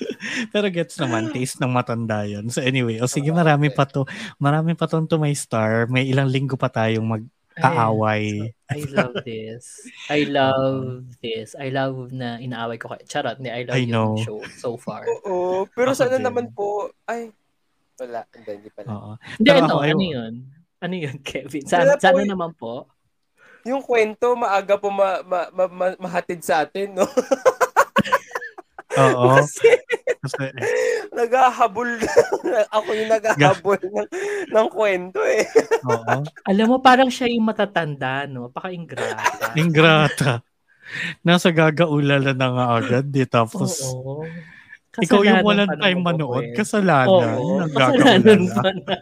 [0.52, 2.48] Pero gets naman, taste ng matanda yun.
[2.48, 4.08] So anyway, o sige, marami pa to.
[4.36, 5.86] Marami pa tong to my star.
[5.86, 8.48] May ilang linggo pa tayong mag-aaway.
[8.72, 9.84] I love this.
[10.08, 11.52] I love this.
[11.54, 13.04] I love na inaaway ko kayo.
[13.04, 14.16] Charot, ni I love I you know.
[14.24, 15.04] show so far.
[15.28, 16.24] Oo, pero Ako sana din.
[16.24, 17.28] naman po, ay,
[18.00, 18.88] wala, hindi, hindi pala.
[18.88, 19.12] Oo.
[19.36, 20.34] Hindi, Pero ano, ako, ay- ano yun?
[20.80, 21.68] Ano yun, Kevin?
[21.68, 22.28] Sana, po sana eh.
[22.30, 22.88] naman po.
[23.68, 27.06] Yung kwento, maaga po ma, ma, ma, ma- mahatid sa atin, no?
[28.96, 29.36] Oo.
[29.40, 29.68] Kasi
[30.20, 30.52] Kasi,
[31.16, 31.96] naghahabol,
[32.76, 34.08] ako yung naghahabol ng,
[34.52, 35.48] ng kwento eh.
[35.88, 36.14] oo.
[36.44, 38.52] Alam mo, parang siya yung matatanda, no?
[38.52, 39.56] Paka-ingrata.
[39.60, 40.32] Ingrata.
[41.24, 43.04] Nasa gagaulala na nga agad.
[43.08, 44.28] Di tapos, Oo.
[45.00, 46.44] ikaw yung Kasalanan walang time manood.
[46.52, 47.36] Kasalanan.
[47.40, 47.64] Oo.
[47.72, 48.94] Kasalanan pa na.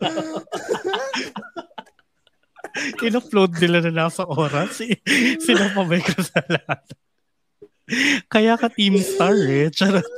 [3.07, 4.79] In-upload nila na nasa oras.
[4.79, 4.99] Si-
[5.39, 6.83] Sila pa may kasalanan.
[8.27, 9.69] Kaya ka Team Star eh.
[9.69, 10.05] Charot.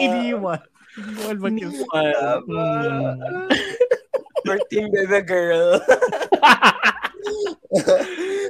[0.00, 0.60] Iniwan.
[0.96, 2.64] Iniwan mag Tama.
[3.20, 3.48] Hmm.
[4.46, 5.82] For Team Bebe Girl.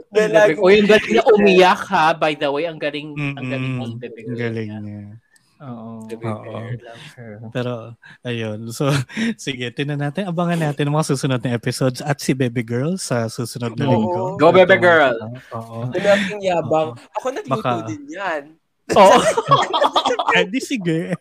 [0.06, 2.12] Sabi lagi- ko, yung galing na umiyak ha.
[2.12, 3.90] By the way, ang galing, ang galing Mm-mm.
[3.90, 4.80] ng bebe Ang girl galing niya.
[4.80, 5.16] niya.
[5.56, 6.04] Oo.
[6.04, 6.52] Oo.
[6.76, 7.32] Love her.
[7.48, 8.68] Pero, ayun.
[8.70, 8.92] So,
[9.40, 10.28] sige, tinan natin.
[10.28, 13.92] Abangan natin ang mga susunod na episodes at si Baby Girl sa susunod na Oo.
[13.92, 14.22] linggo.
[14.36, 15.16] Go, Baby Girl!
[15.56, 15.88] Oo.
[15.90, 16.92] Yung aking yabang.
[17.16, 18.42] Ako nagluto Baka- din yan.
[18.92, 19.18] Oo.
[20.36, 21.16] Eh, di sige.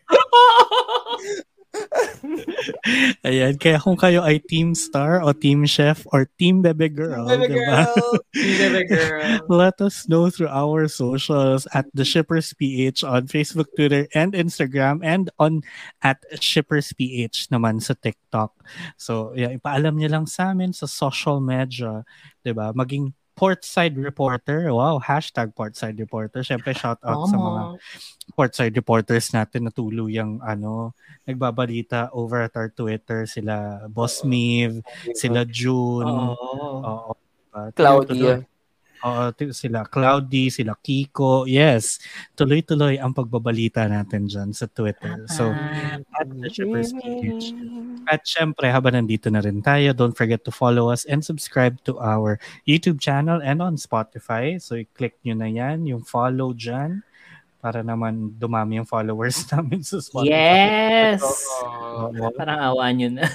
[3.28, 7.51] Ayan, kaya kung kayo ay Team Star o Team Chef or Team Bebe Girl, Bebe
[7.51, 7.89] diba?
[7.89, 8.11] Girl.
[8.34, 9.21] Bebe girl.
[9.49, 15.01] Let us know through our socials at the Shippers PH on Facebook, Twitter, and Instagram,
[15.03, 15.61] and on
[16.01, 18.53] at Shippers PH naman sa TikTok.
[18.95, 22.05] So, yeah, ipaalam niyo lang sa amin sa social media,
[22.43, 22.71] 'di ba?
[22.71, 24.71] Maging Portside Reporter.
[24.71, 26.39] Wow, hashtag Portside Reporter.
[26.39, 27.61] Siyempre, shout out sa mga.
[28.31, 30.95] Portside Reporters natin na tuluyang ano,
[31.27, 33.27] nagbabalita over at our Twitter.
[33.27, 34.79] Sila Boss Miv,
[35.11, 36.07] sila June.
[36.07, 36.33] Oo.
[36.79, 37.11] Oo.
[37.51, 37.71] diba?
[37.75, 38.36] Claudia.
[39.06, 41.45] Oo, sila Cloudy, sila Kiko.
[41.45, 42.01] Yes,
[42.34, 45.30] tuloy-tuloy ang pagbabalita natin dyan sa Twitter.
[45.30, 45.53] So,
[46.18, 46.89] at the Shippers.
[48.10, 52.01] At syempre, habang nandito na rin tayo, don't forget to follow us and subscribe to
[52.01, 54.58] our YouTube channel and on Spotify.
[54.58, 57.06] So, i-click nyo na yan, yung follow dyan
[57.62, 60.34] para naman dumami yung followers namin sa Spotify.
[60.34, 61.22] Yes!
[61.22, 62.10] Oo.
[62.10, 62.30] Oo.
[62.34, 63.26] Parang awa nyo na.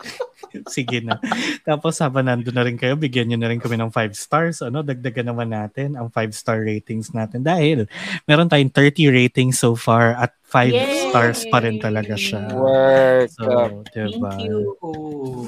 [0.74, 1.18] Sige na.
[1.62, 4.64] Tapos habang nandun na rin kayo, bigyan nyo na rin kami ng 5 stars.
[4.64, 7.86] Ano, dagdagan naman natin ang 5 star ratings natin dahil
[8.26, 11.10] meron tayong 30 ratings so far at 5 Yay!
[11.10, 12.50] stars pa rin talaga siya.
[12.50, 13.30] Work.
[13.30, 14.32] So, Thank diba?
[14.42, 14.58] you.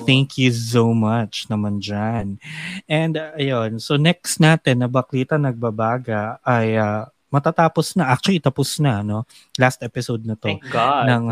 [0.07, 2.39] Thank you so much naman dyan.
[2.87, 8.13] And uh, ayun, so next natin na Baklita Nagbabaga ay uh, matatapos na.
[8.13, 9.25] Actually, tapos na, no?
[9.57, 11.09] Last episode na to Thank God.
[11.09, 11.25] ng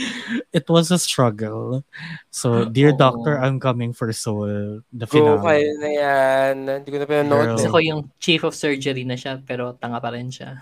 [0.56, 1.84] it was a struggle.
[2.30, 2.98] So, Dear Oo.
[2.98, 4.80] Doctor, I'm coming for soul.
[4.92, 5.42] The Go finale.
[5.44, 6.54] kayo na yan.
[6.82, 7.46] Hindi ko na pinanood.
[7.46, 7.56] Girl.
[7.56, 10.58] Kasi ko yung chief of surgery na siya, pero tanga pa rin siya.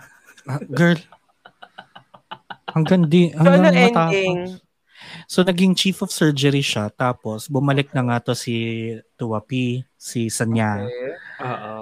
[0.47, 0.99] Ah, girl.
[2.69, 4.37] Hanggang di, So, ano hanggang ending?
[4.45, 4.67] matapos.
[5.25, 6.91] So, naging chief of surgery siya.
[6.93, 10.85] Tapos, bumalik na nga to si Tuwapi, si Sanya.
[10.85, 11.11] Okay.
[11.45, 11.77] Oo.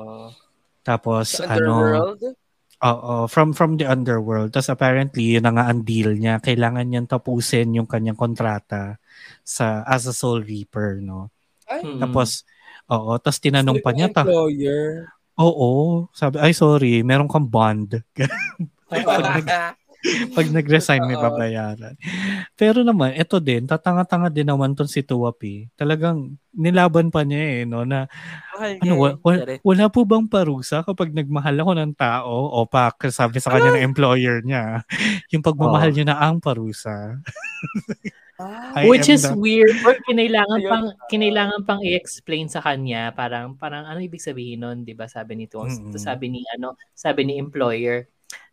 [0.88, 2.22] Tapos Sa ano, Underworld?
[2.84, 4.54] Oo, from from the underworld.
[4.54, 6.38] Tapos apparently, yun na nga ang deal niya.
[6.38, 9.02] Kailangan niyang tapusin yung kanyang kontrata
[9.42, 11.34] sa as a soul reaper, no?
[11.66, 12.00] Ay, Mm.
[12.00, 12.46] Tapos
[12.88, 14.24] oo, tapos tinanong pa niya ta.
[14.24, 15.10] employer.
[15.38, 18.02] Oo, sabi ay sorry, meron kang bond.
[18.90, 19.46] Pag
[20.58, 21.96] nag-resign may babayaran.
[22.54, 25.70] Pero naman, ito din, tatanga-tanga din naman tong si Tuwapi.
[25.74, 28.10] Talagang nilaban pa niya eh, no, na
[28.58, 29.16] Mahal ano, niya wa- eh.
[29.22, 29.56] wa- Sorry.
[29.62, 33.86] wala po bang parusa kapag nagmahal ako ng tao o pa sabi sa kanya ng
[33.86, 34.82] employer niya,
[35.34, 35.96] yung pagmamahal Oo.
[35.96, 37.22] niya na ang parusa.
[38.38, 40.70] Ah, Which is the- weird or kinailangan Ayun.
[40.70, 45.34] pang kinailangan pang i-explain sa kanya parang parang ano ibig sabihin nun 'di ba sabi
[45.34, 45.98] ni Tuwang Mm-mm.
[45.98, 48.06] sabi ni ano sabi ni employer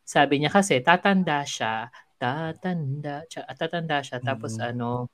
[0.04, 1.88] sabi niya kasi tatanda siya
[2.20, 4.62] tatanda siya tatanda siya tapos Mm-mm.
[4.62, 5.08] ano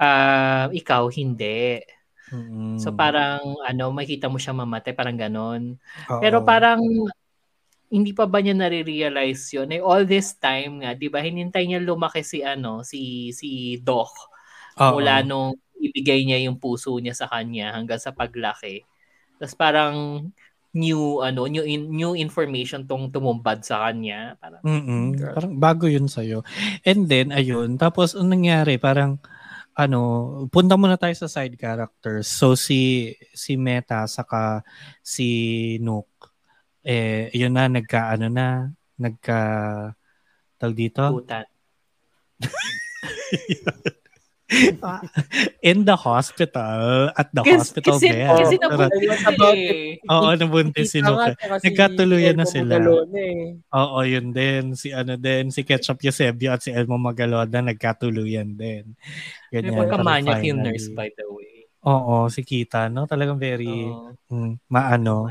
[0.00, 1.80] ah ikaw hindi
[2.32, 2.74] Mm-mm.
[2.74, 5.78] so parang ano makita mo siya mamatay parang ganon
[6.18, 6.80] pero parang
[7.92, 9.68] hindi pa ba niya nare-realize yun?
[9.70, 14.10] Eh, all this time nga, di ba, hinintay niya lumaki si, ano, si, si Doc
[14.80, 14.90] Oo.
[14.90, 18.82] mula nung ibigay niya yung puso niya sa kanya hanggang sa paglaki.
[19.38, 19.94] Tapos parang
[20.74, 25.14] new ano new in, new information tong tumumbad sa kanya parang Mm-mm.
[25.14, 25.34] Girl.
[25.36, 26.40] Parang bago yun sa'yo.
[26.88, 27.76] And then, ayun.
[27.76, 28.80] Tapos, anong nangyari?
[28.80, 29.20] Parang,
[29.76, 30.00] ano,
[30.48, 32.32] punta muna tayo sa side characters.
[32.32, 34.64] So, si, si Meta, saka
[35.04, 36.32] si Nook,
[36.80, 39.40] eh, yun na, nagka, ano na, nagka,
[40.56, 41.04] tag dito?
[41.12, 41.44] putan
[45.64, 48.28] In the hospital, at the kasi hospital kasi, bed.
[48.28, 49.88] kasi nabuntis sila eh.
[50.12, 51.34] Oo, nabuntis si eh.
[51.64, 52.74] Nagkatuluyan na sila.
[53.72, 54.76] Oo, yun din.
[54.76, 58.92] Si ano din, si Ketchup Eusebio at si Elmo Magaloda nagkatuluyan din.
[59.48, 59.80] May Ganyan.
[59.88, 61.64] pagkamanyak Parang yung nurse by the way.
[61.84, 63.04] Oo, si Kita, no?
[63.04, 65.28] Talagang very, Oo, mm, maano,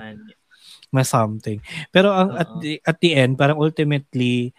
[0.94, 1.58] ma something.
[1.90, 4.54] Pero ang at the, at the end, parang ultimately,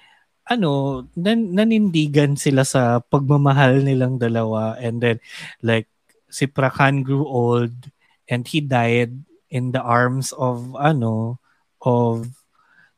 [0.44, 5.16] ano, nan, nanindigan sila sa pagmamahal nilang dalawa and then
[5.64, 5.88] like
[6.28, 7.72] si Prakan grew old
[8.28, 9.14] and he died
[9.48, 11.40] in the arms of ano
[11.80, 12.28] of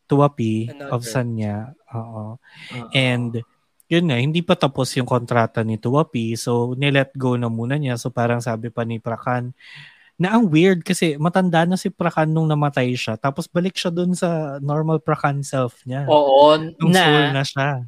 [0.06, 1.10] Tuwapi of Another.
[1.10, 1.56] Sanya.
[1.90, 2.38] Oo.
[2.38, 2.88] Oo.
[2.94, 3.42] And
[3.86, 6.34] yun nga, hindi pa tapos yung kontrata ni Tuwapi.
[6.34, 7.98] So, nilet go na muna niya.
[7.98, 9.54] So, parang sabi pa ni Prakan,
[10.16, 13.20] na ang weird kasi matanda na si Prakan nung namatay siya.
[13.20, 16.08] Tapos balik siya dun sa normal Prakan self niya.
[16.08, 17.84] Oo, Nung na, na siya.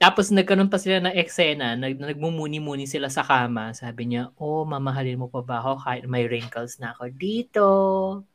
[0.00, 3.76] Tapos nagkaroon pa sila ng eksena, nag, nagmumuni-muni sila sa kama.
[3.76, 7.66] Sabi niya, oh, mamahalin mo pa ba ako kahit may wrinkles na ako dito?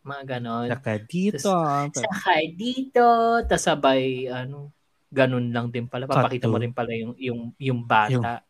[0.05, 0.69] Mga ganon.
[0.69, 1.49] Saka dito.
[1.89, 3.05] Saka dito.
[3.49, 4.69] Tapos sabay, ano,
[5.09, 6.05] ganun lang din pala.
[6.05, 8.44] Papakita mo rin pala yung, yung, yung bata.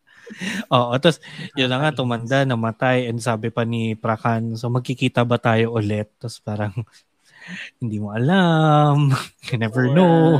[0.74, 1.22] Oo, tapos
[1.54, 6.10] yun na nga, tumanda, namatay, and sabi pa ni Prakan, so magkikita ba tayo ulit?
[6.18, 6.74] Tapos parang,
[7.82, 9.14] hindi mo alam,
[9.50, 10.40] you never know.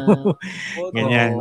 [0.92, 1.38] Ganyan.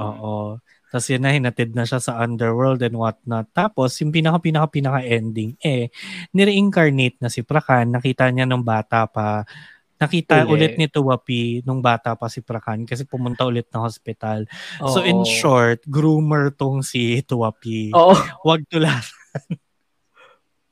[0.00, 0.58] Oo.
[0.94, 3.50] Tapos yun na, hinatid na siya sa underworld and whatnot.
[3.50, 5.90] Tapos, yung pinaka-pinaka-pinaka-ending, eh,
[6.30, 7.98] nire-incarnate na si Prakan.
[7.98, 9.42] Nakita niya nung bata pa.
[9.94, 10.50] Nakita Uli.
[10.52, 14.42] ulit ni Tuwapi nung bata pa si Prakan kasi pumunta ulit ng hospital.
[14.90, 15.28] So, in Oo.
[15.28, 17.94] short, groomer tong si Tuwapi.
[17.94, 18.98] Oo, Wag tulan.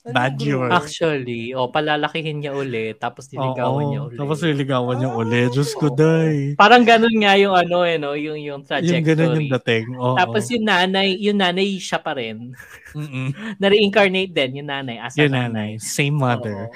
[0.03, 0.67] Bad yun.
[0.67, 1.55] actually.
[1.55, 2.99] O, palalakihin niya ulit.
[2.99, 4.19] Tapos diligawan niya ulit.
[4.19, 5.55] Tapos niligawan niya ulit.
[5.55, 6.59] Diyos ko, day.
[6.59, 8.19] Parang ganun nga yung ano eh, no?
[8.19, 8.99] Yung, yung trajectory.
[8.99, 9.87] Yung ganun yung dating.
[9.95, 10.19] Oo.
[10.19, 12.51] Tapos yung nanay, yung nanay siya pa rin.
[13.63, 15.79] Na-reincarnate din yung nanay as Yung nanay.
[15.79, 15.79] nanay.
[15.79, 16.67] Same mother.
[16.67, 16.75] Oo.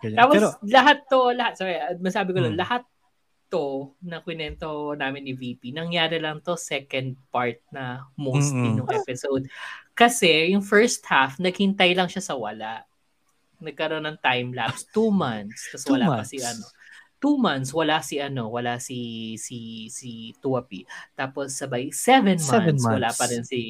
[0.00, 0.18] Ganyan.
[0.18, 2.62] Tapos Pero, lahat to, lahat, sorry, ah, masabi ko lang, Hmm.
[2.62, 2.82] lahat
[3.48, 9.48] to na kwento namin ni VP, nangyari lang to second part na mostly nung episode.
[9.92, 12.84] Kasi yung first half, naghintay lang siya sa wala.
[13.58, 14.86] Nagkaroon ng time-lapse.
[14.92, 15.72] Two months.
[15.74, 16.30] Tapos Two wala pa months.
[16.30, 16.62] si ano.
[17.18, 20.86] Two months, wala si ano, wala si si si Tuwapi.
[21.12, 23.18] Tapos sabay seven, Seven months, wala months.
[23.18, 23.60] pa rin si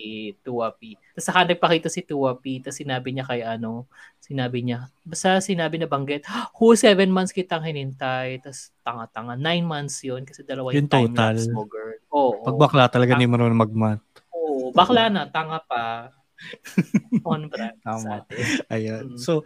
[0.45, 1.01] Tuwapi.
[1.17, 3.89] Tapos saka nagpakita si Tuwapi, tapos sinabi niya kay ano,
[4.21, 6.29] sinabi niya, basta sinabi na banggit,
[6.61, 11.33] who seven months kitang hinintay, tapos tanga-tanga, nine months yun, kasi dalawa yung, Yung total.
[11.33, 11.97] time-lapse mo, girl.
[12.13, 12.45] Oo.
[12.45, 14.05] pag bakla talaga hindi marunong mag-math.
[14.29, 16.13] Oo, bakla na, tanga pa.
[17.29, 17.99] On brand Tama.
[17.99, 18.45] sa atin.
[18.71, 19.05] Ayun.
[19.15, 19.19] Mm.
[19.19, 19.43] So,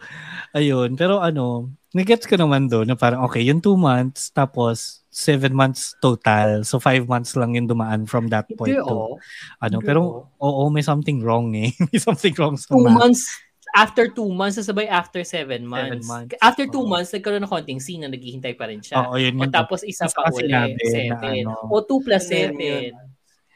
[0.53, 0.95] ayun.
[0.95, 5.93] Pero ano, nagets ko naman doon na parang, okay, yung two months, tapos seven months
[6.01, 6.65] total.
[6.65, 9.15] So, five months lang yung dumaan from that point Hindi, to, oh.
[9.61, 9.77] ano.
[9.81, 9.99] Hindi, Pero,
[10.37, 10.45] oh.
[10.45, 11.69] oo, may something wrong eh.
[11.93, 12.97] may something wrong sa two math.
[12.97, 13.25] months
[13.73, 16.05] after two months, sasabay after seven months.
[16.05, 16.37] months.
[16.39, 16.89] After two Oo.
[16.93, 19.01] months, nagkaroon ng konting scene na naghihintay pa rin siya.
[19.09, 19.51] Oo, yun o yun.
[19.51, 21.43] tapos isa pa kasi uli, sinabi na seven.
[21.49, 21.53] ano.
[21.73, 22.93] O two plus Ano yun,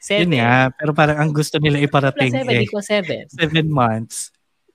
[0.00, 0.30] seven.
[0.30, 3.22] Yun nga, pero parang ang gusto nila Two plus iparating seven eh, equals seven.
[3.28, 4.16] seven months,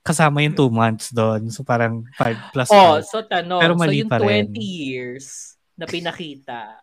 [0.04, 1.48] kasama yung two months doon.
[1.48, 3.08] So, parang five plus Oh, five.
[3.08, 4.52] so tanong, Pero so mali yung pa rin.
[4.52, 6.78] 20 years, na pinakita,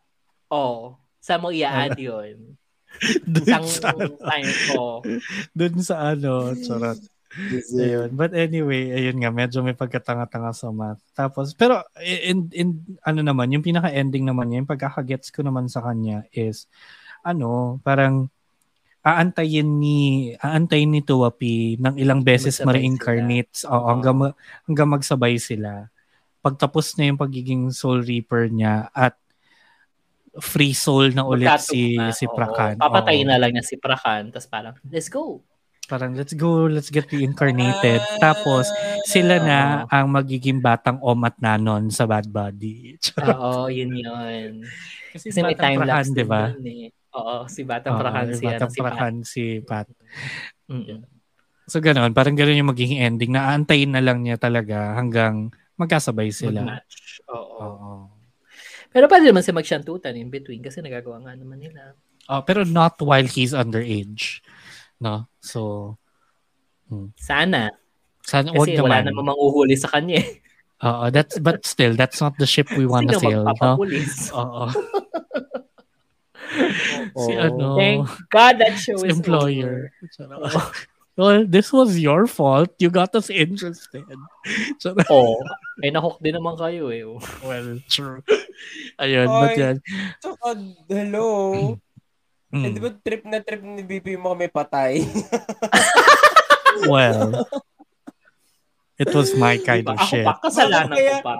[0.51, 2.57] oh, sa mo i-add yun?
[3.23, 4.99] Dun Isang sa, time ko.
[5.57, 6.99] dun sa ano, charot.
[7.71, 8.11] Ayun.
[8.11, 10.99] But anyway, ayun nga, medyo may pagkatanga-tanga sa math.
[11.15, 15.79] Tapos, pero in, in, ano naman, yung pinaka-ending naman niya, yung pagkakagets ko naman sa
[15.79, 16.67] kanya is,
[17.23, 18.27] ano, parang
[19.01, 19.97] aantayin ni
[20.37, 23.87] aantayin ni Tuwapi ng ilang beses ma-reincarnate oo, Oo.
[23.89, 24.17] hanggang,
[24.69, 25.89] hanggang magsabay sila.
[26.45, 29.17] Pagtapos na yung pagiging Soul Reaper niya at
[30.39, 32.35] free soul na ulit si Magkatugma, si oo.
[32.37, 32.75] Prakan.
[32.79, 33.31] Papatayin Oo.
[33.33, 35.41] na lang niya si Prakan, tapos parang, let's go.
[35.91, 37.99] Parang let's go, let's get reincarnated.
[38.15, 38.63] Tapos
[39.03, 39.57] sila na
[39.91, 42.95] ang magiging batang Om at Nanon sa Bad Buddy.
[43.19, 44.63] Oo, yun yun.
[45.11, 46.47] Kasi, Kasi may time lapse di din ba?
[46.55, 46.95] eh.
[47.11, 48.85] Oo, si Batang Oo, Prakan si, ano, Batang si Pat.
[48.87, 49.87] Prakan si Pat.
[50.67, 50.99] Mm-mm.
[51.67, 53.31] So ganoon, parang ganoon yung magiging ending.
[53.31, 56.63] Naantayin na lang niya talaga hanggang magkasabay sila.
[56.63, 57.23] Mag-match.
[57.31, 57.55] Oo.
[57.59, 57.91] Oo.
[58.91, 61.95] Pero pwede naman siya magsyantutan in between kasi nagagawa nga naman nila.
[62.27, 64.43] Oh, pero not while he's underage.
[64.99, 65.31] No?
[65.39, 65.95] So,
[67.15, 67.71] Sana.
[68.21, 69.15] sana wag Kasi wala naman.
[69.15, 70.43] namang manguhuli sa kanya eh.
[70.83, 73.55] Oo, that's but still that's not the ship we want to sail, no?
[73.55, 74.27] magpapapulis?
[74.35, 74.67] Oo.
[77.15, 77.25] Oo.
[77.25, 79.91] si ano, Thank God that show si is employer.
[81.19, 82.71] Well, this was your fault.
[82.79, 84.07] You got us interested.
[84.81, 84.95] So.
[85.11, 85.43] Oo.
[85.83, 87.03] Eh, nahook din naman kayo eh.
[87.45, 88.23] well, true.
[88.97, 89.59] Ayun, but Ay.
[89.59, 89.75] yan.
[90.17, 90.47] Tsaka,
[90.89, 91.27] hello.
[92.49, 92.63] Mm.
[92.65, 95.03] Eh, di ba trip na trip ni BP mo kami patay?
[96.87, 97.45] Well,
[98.97, 100.25] it was my kind of Ako shit.
[100.25, 101.35] pa, kasalanan Bakit ko kaya- pa.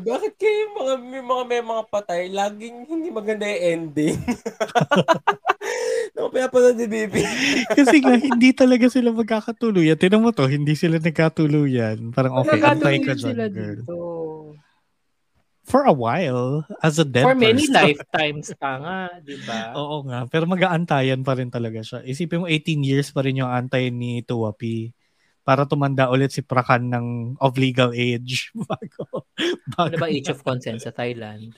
[0.00, 4.16] Bakit kayo yung mga, may mga, may mga patay, laging hindi maganda yung ending?
[6.16, 7.14] Naku, kaya pala ni BP.
[7.76, 10.00] Kasi nga, hindi talaga sila magkakatuluyan.
[10.00, 12.10] Tinan mo to, hindi sila nagkatuluyan.
[12.16, 13.80] Parang okay, antay ka dyan, girl.
[13.84, 13.96] dito.
[15.66, 17.74] For a while, as a dead For many person.
[17.74, 19.70] lifetimes pa nga, di ba?
[19.82, 22.06] Oo nga, pero mag-aantayan pa rin talaga siya.
[22.06, 24.94] Isipin mo, 18 years pa rin yung antay ni Tuwapi
[25.46, 27.06] para tumanda ulit si Prakan ng
[27.38, 28.50] of legal age.
[28.66, 29.30] bago,
[29.70, 31.54] bago Ano ba age of consent sa Thailand?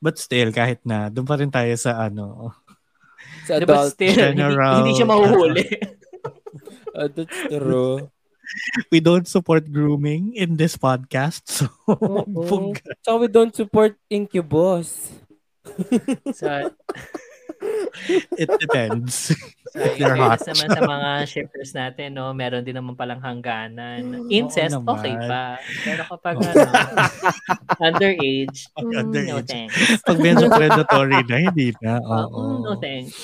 [0.00, 2.56] But still, kahit na, doon pa rin tayo sa ano.
[3.44, 5.66] Sa adult, still, hindi, general- hindi siya mahuhuli.
[6.96, 8.08] uh, that's true.
[8.88, 11.44] We don't support grooming in this podcast.
[11.46, 11.68] So.
[13.04, 15.12] Tsaka we don't support Incubus.
[16.32, 16.72] sa,
[18.36, 19.30] it depends.
[19.70, 20.50] sa They're fairness hot.
[20.50, 24.26] naman sa mga shippers natin, no, meron din naman palang hangganan.
[24.26, 24.98] Incest, naman.
[24.98, 25.62] okay pa.
[25.86, 26.62] Pero kapag ano,
[27.78, 29.46] underage, Pag mm, no underage.
[29.46, 29.78] thanks.
[30.02, 32.02] Pag medyo predatory na, hindi na.
[32.02, 32.40] Uh, Oo.
[32.42, 33.14] mm, no thanks.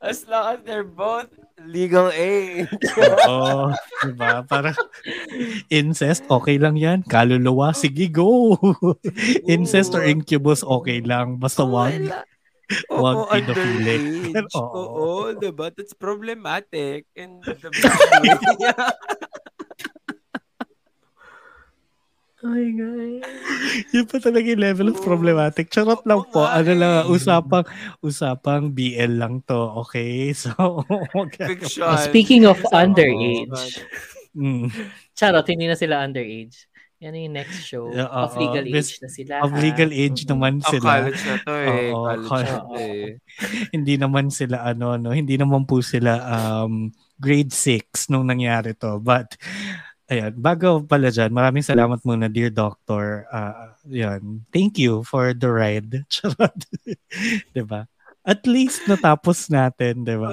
[0.00, 1.28] As long as they're both
[1.66, 2.68] legal age.
[3.26, 3.72] Oo.
[4.04, 4.44] Diba?
[4.46, 4.70] Para
[5.68, 7.02] incest, okay lang yan.
[7.02, 8.54] Kaluluwa, sige, go.
[9.46, 11.40] incest or incubus, okay lang.
[11.40, 11.98] Basta wag.
[12.92, 14.00] Oo, Wag pedophilic.
[14.28, 14.52] underage.
[14.60, 14.76] Oo.
[14.76, 15.72] Oo, diba?
[15.72, 17.08] That's problematic.
[17.16, 17.72] And the
[22.38, 23.22] oh my God.
[23.90, 25.68] Yun pa talaga yung level of problematic.
[25.68, 26.42] Charot lang po.
[26.42, 27.64] Nga Ano lang, usapang,
[27.98, 29.58] usapang BL lang to.
[29.82, 30.30] Okay?
[30.38, 30.52] So,
[31.12, 31.54] okay.
[31.54, 31.82] Fiction.
[31.82, 32.72] Oh, speaking of Oo.
[32.72, 33.82] underage,
[34.32, 34.70] Mm.
[35.12, 36.68] charot, hindi na sila underage.
[36.98, 37.90] Yan yung next show.
[37.90, 39.34] Yeah, of legal This- age na sila.
[39.42, 39.58] Of ha?
[39.58, 40.86] legal age naman Oh, sila.
[40.98, 41.66] college na to eh.
[41.90, 42.50] Oo, college college.
[42.50, 43.06] na to eh.
[43.74, 48.98] hindi naman sila ano no, hindi naman po sila um grade 6 nung nangyari to.
[48.98, 49.38] But
[50.08, 53.28] ayan, bago pala dyan, maraming salamat muna dear doctor.
[53.28, 54.44] Uh, yan.
[54.50, 56.04] Thank you for the ride.
[56.12, 56.56] Charot.
[57.52, 57.84] 'Di ba?
[58.24, 60.32] At least natapos natin, 'di ba?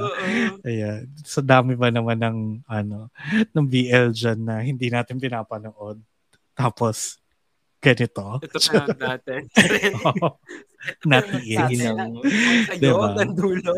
[0.63, 1.07] Ayan.
[1.23, 3.07] So dami pa naman ng ano,
[3.55, 5.99] ng BL dyan na hindi natin pinapanood.
[6.55, 7.19] Tapos
[7.79, 8.41] ganito.
[8.41, 9.45] Ito pa natin.
[11.05, 11.59] Natiin.
[11.69, 12.21] Ginang-
[12.69, 13.07] Kayo, Diba?
[13.17, 13.73] ang dulo.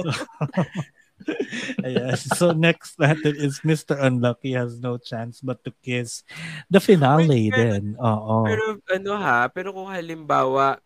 [1.82, 2.16] Ayan.
[2.38, 3.98] So next natin is Mr.
[3.98, 6.22] Unlucky has no chance but to kiss
[6.68, 7.84] the finale Wait, pero- din.
[7.98, 8.36] Oo.
[8.46, 8.64] Pero
[8.94, 10.78] ano ha, pero kung halimbawa,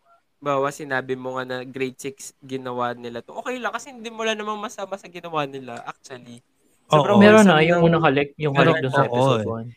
[0.42, 4.26] bawa sinabi mo nga na grade 6 ginawa nila to, okay lang kasi hindi mo
[4.26, 6.42] lang namang masama sa ginawa nila actually.
[6.90, 7.16] Oo.
[7.16, 7.94] Meron na, yung lang.
[7.94, 9.70] unang halik, yung halik dun sa episode 1.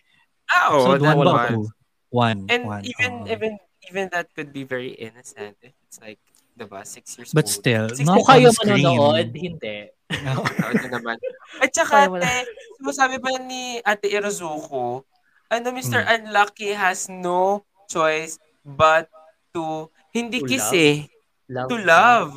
[0.45, 1.49] Ah, oo, one wala ba one.
[1.53, 1.65] two?
[2.09, 2.39] One.
[2.49, 2.83] And one.
[2.85, 3.29] even oo.
[3.29, 3.51] even
[3.85, 6.17] even that could be very innocent if it's like,
[6.53, 7.53] diba, six years But old.
[7.53, 8.81] still, Six not Kung kayo on screen.
[8.81, 9.77] manonood, hindi.
[10.75, 11.17] Din naman.
[11.57, 12.45] At saka, ate,
[12.77, 15.01] masabi pa ni Ate Irazuko,
[15.47, 16.01] ano, Mr.
[16.01, 16.11] Hmm.
[16.15, 19.09] Unlucky has no choice but
[19.49, 20.77] to, hindi To kiss love?
[20.77, 20.95] eh,
[21.47, 21.69] Love.
[21.69, 22.33] to love.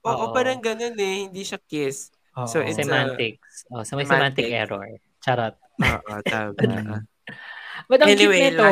[0.00, 0.32] Oo, Oo.
[0.32, 2.10] parang ganun eh, hindi siya kiss.
[2.34, 2.46] Oo.
[2.46, 3.66] So, it's a- Semantics.
[3.68, 4.46] Oh, so may Semantic.
[4.46, 4.86] semantic error.
[5.20, 5.54] Charot.
[5.78, 7.04] Oo, tama.
[7.90, 8.66] But ang Anyway, cute nito.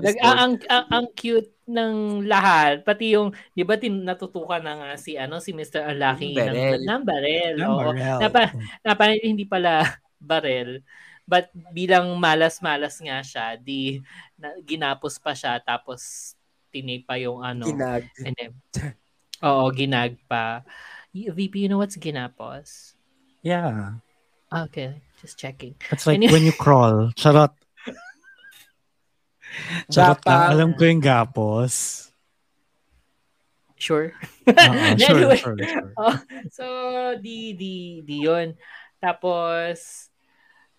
[0.00, 4.74] Nag, ang, ang, ang, ang cute ng lahat, pati yung, di ba, tin, natutukan na
[4.74, 5.94] nga si, ano, si Mr.
[5.94, 6.82] Unlucky barel.
[6.82, 7.54] ng, ng barel.
[7.58, 7.78] Ng Oo.
[7.94, 8.18] barel.
[8.18, 8.40] Napa,
[8.82, 9.86] napa, hindi pala
[10.20, 10.82] barel.
[11.22, 14.02] But bilang malas-malas nga siya, di
[14.34, 16.34] na, ginapos pa siya tapos
[16.74, 17.62] tinay pa yung ano.
[17.62, 18.10] Kinag.
[18.26, 18.50] and then,
[19.46, 20.66] oo, ginag pa.
[21.14, 22.96] VP, you know what's ginapos?
[23.44, 24.02] Yeah.
[24.50, 25.76] Okay, just checking.
[25.92, 26.32] It's like Anyway.
[26.32, 27.12] when you crawl.
[27.14, 27.54] Charot.
[29.88, 30.50] Charot lang.
[30.50, 31.72] Alam ko yung gapos.
[33.76, 34.14] Sure.
[34.46, 34.54] Oo,
[35.00, 35.38] sure, Anyway.
[35.38, 35.90] sure, sure.
[35.98, 36.16] Oh,
[36.48, 36.64] so,
[37.18, 38.54] di, di, di yun.
[38.96, 40.06] Tapos,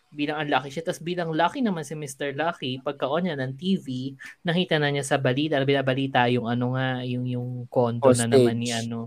[0.09, 0.85] bilang unlucky siya.
[0.85, 2.31] Tapos bilang lucky naman si Mr.
[2.31, 7.25] Lucky, pagka-on niya ng TV, nakita na niya sa balita, binabalita yung ano nga, yung,
[7.25, 8.87] yung condo na naman ni Hostage.
[8.87, 8.99] ano.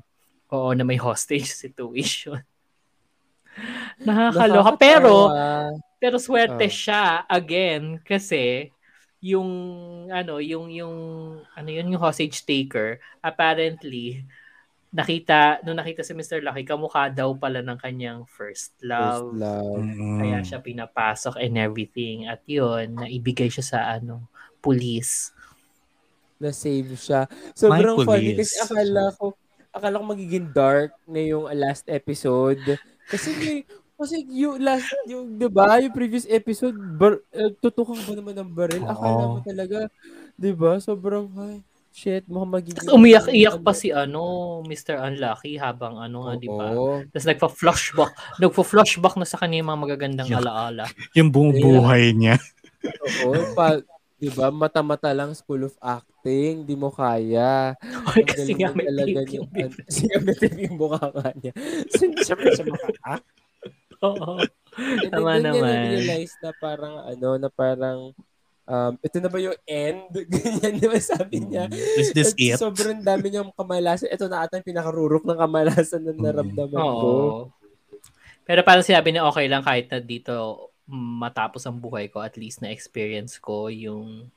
[0.47, 2.39] Oo, na may hostage situation.
[3.99, 4.77] Nakakaloka.
[4.77, 5.33] Pero,
[5.97, 6.71] pero swerte Ah.
[6.71, 8.69] siya again kasi
[9.27, 9.51] yung
[10.07, 10.95] ano yung yung
[11.43, 14.23] ano yun yung hostage taker apparently
[14.95, 16.41] nakita nung nakita si Mr.
[16.41, 19.35] Lucky kamukha daw pala ng kanyang first First love.
[19.37, 19.83] love.
[19.83, 20.23] Mm-mm.
[20.23, 24.31] Kaya siya pinapasok and everything at yun naibigay siya sa ano
[24.65, 25.37] police.
[26.41, 27.29] Na-save siya.
[27.53, 29.37] Sobrang funny kasi akala ko,
[29.73, 32.61] akala ko magiging dark na yung last episode.
[33.09, 33.57] Kasi may,
[33.97, 38.51] kasi yung last, yung, di ba, yung previous episode, bar, uh, tutukan ba naman ng
[38.53, 38.85] baril?
[38.85, 39.89] Akala mo talaga,
[40.37, 41.65] di ba, sobrang, ay,
[41.97, 42.77] shit, mukhang magiging...
[42.77, 45.01] Tapos umiyak-iyak pa si ano Mr.
[45.01, 46.77] Unlucky habang ano nga di ba?
[47.09, 50.45] Tapos nagpa-flashback, nagpa-flashback na sa kanya yung mga magagandang Yeah.
[50.45, 50.85] alaala.
[51.17, 52.37] Yung buong buhay niya.
[53.25, 53.81] Oo, pa,
[54.21, 57.73] di ba, mata-mata lang school of acting, di mo kaya.
[58.13, 59.85] Ang Kasi galing nga may talaga tape yung bibig.
[59.89, 61.09] Kasi nga may tape yung mukha
[61.41, 61.53] niya.
[61.97, 63.25] Hindi siya pa siya maka
[64.05, 64.43] Oo.
[65.09, 65.63] Tama naman.
[65.63, 67.99] na-realize na parang ano, na parang
[68.69, 70.13] um, ito na ba yung end?
[70.33, 71.71] Ganyan, di ba sabi niya?
[71.73, 72.59] Is this At it?
[72.61, 74.13] Sobrang dami niyang kamalasan.
[74.13, 77.09] Ito na ata yung pinakarurok ng kamalasan na naramdaman ko.
[77.09, 77.41] Oo.
[78.47, 82.63] Pero parang sinabi niya okay lang kahit na dito matapos ang buhay ko, at least
[82.63, 84.31] na experience ko yung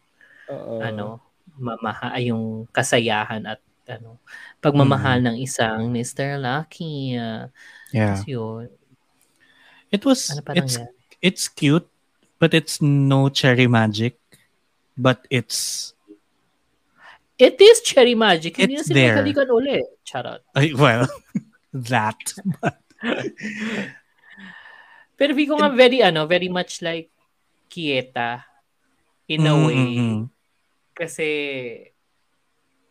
[0.49, 0.75] Oo.
[0.81, 1.21] ano,
[1.59, 4.21] mamaha ay yung kasayahan at ano,
[4.61, 6.37] pagmamahal ng isang Mr.
[6.41, 7.17] Lucky.
[7.17, 7.49] Uh,
[7.89, 8.21] Yeah.
[8.29, 8.69] yun.
[9.91, 10.93] It was, Ano it's, nangyari?
[11.21, 11.87] it's cute,
[12.37, 14.17] but it's no cherry magic.
[14.97, 15.93] But it's,
[17.39, 18.59] It is cherry magic.
[18.59, 19.15] Hindi na It's sila there.
[19.15, 19.79] nagkalikan uli.
[20.03, 20.43] Charot.
[20.59, 21.07] ay, well,
[21.87, 22.19] that.
[25.15, 27.07] Pero feel ko nga very, ano, very much like
[27.71, 28.43] Kieta
[29.27, 29.75] in a Mm, way.
[29.75, 30.19] mm, mm.
[30.95, 31.27] Kasi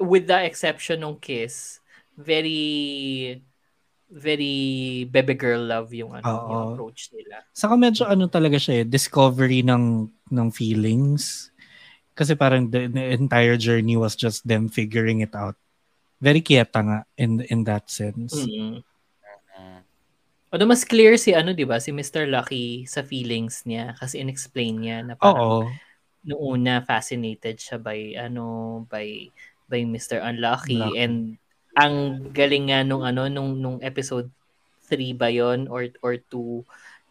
[0.01, 1.80] with the exception ng kiss,
[2.16, 3.36] very
[4.09, 6.49] very baby girl love yung ano Oo.
[6.49, 7.45] yung approach nila.
[7.53, 11.53] Saka medyo ano talaga siya eh, discovery ng ng feelings.
[12.17, 15.55] Kasi parang the, the entire journey was just them figuring it out.
[16.19, 18.35] Very kieta nga in in that sense.
[18.35, 18.83] Mm.
[20.49, 22.25] Although mas clear si ano 'di ba si Mr.
[22.25, 25.61] Lucky sa feelings niya kasi inexplain niya na parang Oo.
[26.25, 29.29] noong una fascinated siya by ano by
[29.69, 30.25] by Mr.
[30.25, 30.97] Unlucky Unlucky.
[30.97, 31.17] and
[31.79, 31.95] ang
[32.35, 34.26] galing nga nung ano nung nung episode
[34.91, 36.66] 3 ba yon or or 2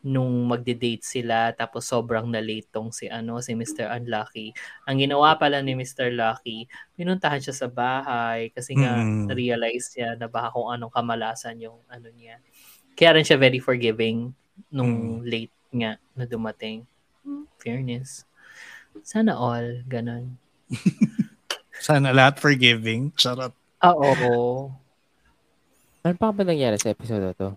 [0.08, 3.92] nung magde-date sila tapos sobrang na late tong si ano si Mr.
[3.92, 4.52] Unlucky.
[4.88, 6.14] Ang ginawa pala ni Mr.
[6.14, 6.64] Lucky,
[6.96, 9.28] pinuntahan siya sa bahay kasi nga Mm.
[9.28, 12.40] na-realize niya na baka kung anong kamalasan yung ano niya.
[12.96, 14.32] Kaya rin siya very forgiving
[14.72, 16.88] nung late nga na dumating.
[17.26, 18.24] Hmm, Fairness.
[19.04, 20.40] Sana all, ganun.
[21.84, 23.12] Sana lahat forgiving.
[23.14, 23.52] Charot.
[23.88, 24.68] Ah, oo.
[26.08, 27.52] Ano pa ba nangyari sa episode na to?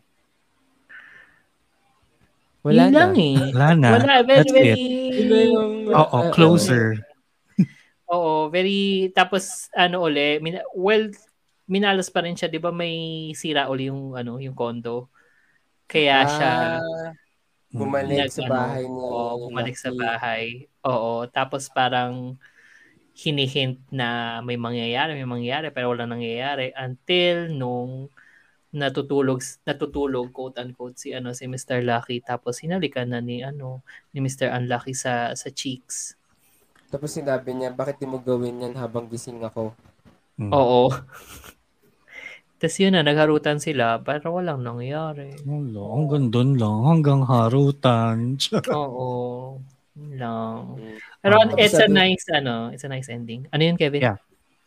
[2.67, 2.99] Wala Yun na.
[2.99, 3.37] lang eh.
[3.55, 3.89] Wala na.
[3.95, 4.75] Wala, very, That's very,
[5.31, 6.99] yung, Oo, uh, closer.
[8.13, 11.15] oo, very, tapos, ano uli, min- well,
[11.71, 15.07] minalas pa rin siya, di ba may sira uli yung, ano, yung condo.
[15.87, 16.53] Kaya siya,
[16.83, 17.15] Ah,
[17.71, 19.07] bumalik nag- sa ano, bahay niya.
[19.15, 20.45] Oo, bumalik sa bahay.
[20.83, 22.35] Oo, tapos parang
[23.21, 28.09] hinihint na may mangyayari, may mangyayari, pero wala nangyayari until nung
[28.71, 31.83] natutulog natutulog quote unquote si ano si Mr.
[31.83, 33.83] Lucky tapos hinalikan na ni ano
[34.15, 34.47] ni Mr.
[34.57, 36.15] Unlucky sa sa cheeks.
[36.91, 39.75] Tapos sinabi niya, bakit di mo gawin yan habang gising ako?
[40.41, 40.51] Mm.
[40.51, 40.91] Oo.
[42.61, 45.33] Tapos yun na, nagharutan sila, pero walang nangyari.
[45.49, 46.79] Wala, hanggang doon lang.
[46.85, 48.37] Hanggang harutan.
[48.75, 49.57] Oo.
[49.97, 50.77] Lang.
[51.21, 51.57] Pero Oo.
[51.57, 53.45] it's a nice, ano, it's a nice ending.
[53.53, 54.01] Ano yun, Kevin?
[54.01, 54.19] Yeah.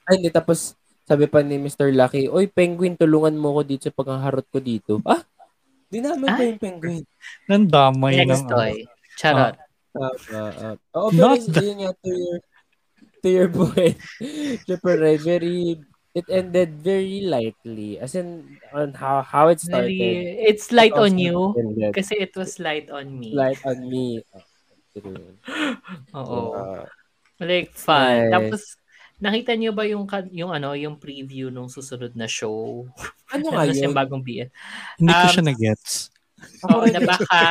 [0.06, 0.30] Ay, hindi.
[0.30, 1.90] Tapos, sabi pa ni Mr.
[1.90, 5.02] Lucky, Oy, penguin, tulungan mo ko dito sa paghaharot ko dito.
[5.04, 5.26] Ah?
[5.90, 6.38] Di naman Ah?
[6.38, 7.04] ko yung penguin.
[7.50, 8.74] Nandamay Next ng toy.
[9.18, 9.56] Charot.
[9.94, 10.76] Ah, ah, ah.
[10.98, 12.38] Oo, pero Not yun nga to your,
[13.22, 13.98] to your point,
[14.84, 15.78] Ray, very,
[16.14, 17.98] it ended very lightly.
[17.98, 19.90] As in, on how how it started.
[19.90, 23.34] Very, it's light on also you ended kasi it was light on me.
[23.34, 24.22] light on me.
[24.96, 26.18] Oh.
[26.20, 26.38] Oo.
[26.54, 26.86] Uh,
[27.38, 27.98] Like fun.
[28.24, 28.32] Nice.
[28.32, 28.62] Tapos
[29.18, 32.86] nakita niyo ba yung yung ano, yung preview nung susunod na show?
[33.28, 33.90] ano nga yun?
[33.90, 34.48] yung bagong BL?
[34.96, 35.94] Hindi ko Um, siya na-gets.
[36.68, 36.94] Oo, rin.
[36.94, 37.42] na baka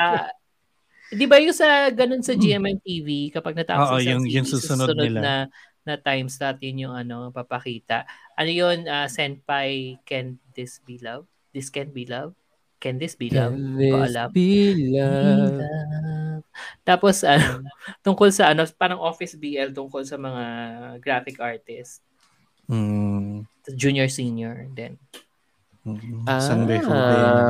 [1.09, 4.97] Di ba yung sa ganun sa GMMTV kapag natapos Oo, isang yung- yung series, susunod
[4.97, 5.21] nila.
[5.21, 5.35] na
[5.83, 8.07] na time slot yun yung ano papakita.
[8.33, 11.27] Ano yun, ah, Senpai Can This Be Love?
[11.51, 12.33] This Can Be Love?
[12.83, 13.55] Can This Be Love?
[13.55, 14.29] Can this alam.
[14.35, 14.51] be
[14.91, 15.55] love?
[15.55, 16.43] Love.
[16.83, 17.63] Tapos ano,
[18.03, 20.45] tungkol sa ano, parang office BL tungkol sa mga
[20.99, 22.03] graphic artist.
[22.67, 23.47] Mm.
[23.79, 24.99] Junior, senior, then.
[25.87, 26.27] Mm.
[26.27, 26.43] Ah.
[26.43, 26.95] Sunday for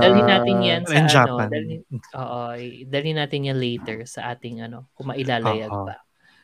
[0.00, 1.48] Dalhin natin yan sa In ano, Japan.
[1.52, 1.80] dalhin,
[2.16, 2.40] oo,
[2.88, 5.88] dalhin natin yan later sa ating ano, kung mailalayag Oo.
[5.88, 6.00] pa.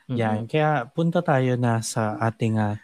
[0.09, 0.16] Mm-mm.
[0.16, 0.39] Yan.
[0.49, 2.80] Kaya punta tayo na sa ating ah,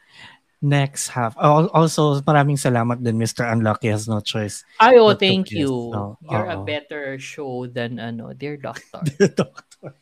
[0.65, 1.37] next half.
[1.37, 3.45] Al- Also, maraming salamat din Mr.
[3.53, 4.65] Unlucky has no choice.
[4.81, 5.69] Ay, oh, thank you.
[5.93, 6.65] Oo, You're a oo.
[6.65, 9.05] better show than ano, Dear Doctor.
[9.41, 9.93] Doctor.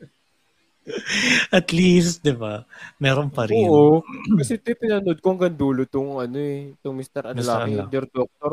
[1.54, 2.62] At least, di ba?
[2.98, 3.66] Meron pa rin.
[3.66, 4.02] Oo.
[4.38, 7.34] Kasi ito pinanood ko hanggang dulo tong ano eh, tong Mr.
[7.34, 7.90] Unlucky, Unlucky.
[7.90, 8.50] Dear Doctor.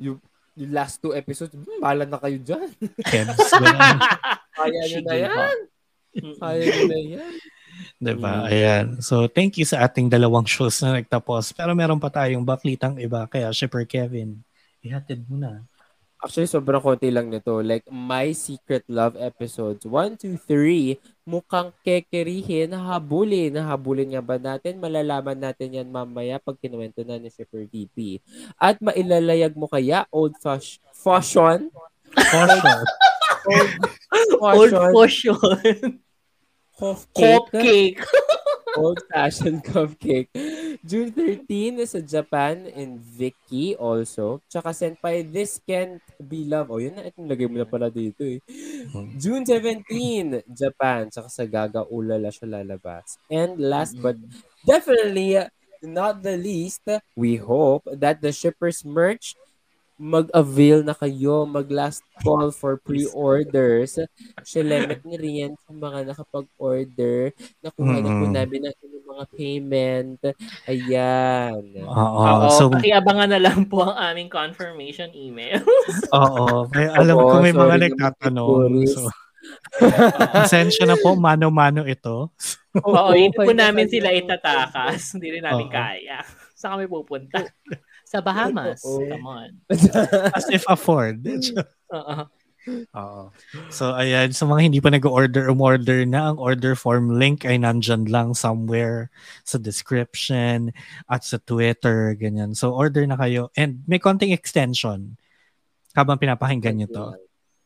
[0.00, 0.18] Yung,
[0.56, 2.68] yung last two episodes, hmm, bahala na kayo dyan.
[3.08, 3.36] Ganun.
[4.58, 5.56] Kaya nyo na yan.
[6.36, 7.34] Kaya nyo na yan.
[7.96, 8.44] Diba?
[8.44, 8.50] Mm.
[8.50, 8.86] Ayan.
[8.98, 11.54] So, thank you sa ating dalawang shows na nagtapos.
[11.54, 13.24] Pero meron pa tayong baklitang iba.
[13.30, 14.42] Kaya, Shipper Kevin,
[14.82, 15.62] ihatid mo na.
[16.22, 17.58] Actually, sobrang konti lang nito.
[17.58, 23.50] Like, My Secret Love episodes 1, 2, 3, mukhang kekerihin, nahabulin.
[23.50, 24.78] Nahabulin nga ba natin?
[24.78, 28.22] Malalaman natin yan mamaya pag kinuwento na ni Shipper VP.
[28.54, 31.74] At mailalayag mo kaya old fash- fashion?
[32.14, 32.84] For sure.
[34.42, 35.98] Old Fashion?
[36.82, 37.06] potion.
[37.14, 38.02] Cupcake?
[38.02, 38.02] Cupcake.
[38.82, 40.32] Old-fashioned cupcake.
[40.82, 44.40] June 13 sa Japan and Vicky also.
[44.48, 46.72] Tsaka Senpai, This Can't Be Love.
[46.72, 47.06] O, yun na.
[47.06, 48.40] Itong lagay mo na pala dito eh.
[49.20, 51.12] June 17, Japan.
[51.12, 53.20] Tsaka sa Gaga Ulala siya lalabas.
[53.28, 54.16] And last but
[54.64, 55.36] definitely
[55.84, 56.82] not the least,
[57.14, 59.36] we hope that the shippers merch
[60.02, 64.02] mag-avail na kayo, mag-last call for pre-orders.
[64.42, 67.30] Silemet ni Rian sa mga nakapag-order.
[67.62, 68.34] Nakuha na po Mm.
[68.34, 70.20] namin ang inyong mga payment.
[70.66, 71.62] Ayan.
[71.86, 72.18] Oo.
[72.18, 75.62] Oo, so, pakiabangan na lang po ang aming confirmation email.
[76.18, 76.66] oo.
[76.74, 78.48] May, alam ko may mga sorry nagtatanong.
[78.90, 79.06] So,
[80.34, 81.14] pasensya na po.
[81.14, 82.34] Mano-mano ito.
[82.82, 85.14] Oo, hindi po namin sila itatakas.
[85.14, 85.72] Hindi rin namin Oo.
[85.72, 86.26] kaya.
[86.58, 87.38] Saan kami pupunta?
[88.12, 88.84] Sa Bahamas.
[88.84, 89.50] Come on.
[90.36, 91.24] As if afford.
[91.24, 92.28] Oo.
[93.00, 93.22] Oo.
[93.74, 94.30] So, ayan.
[94.36, 96.30] Sa mga hindi pa nag-order, umorder na.
[96.30, 99.10] Ang order form link ay nandyan lang somewhere
[99.42, 100.70] sa description
[101.10, 102.54] at sa Twitter, ganyan.
[102.54, 103.50] So, order na kayo.
[103.58, 105.18] And may konting extension
[105.96, 107.06] habang pinapakinggan nyo to.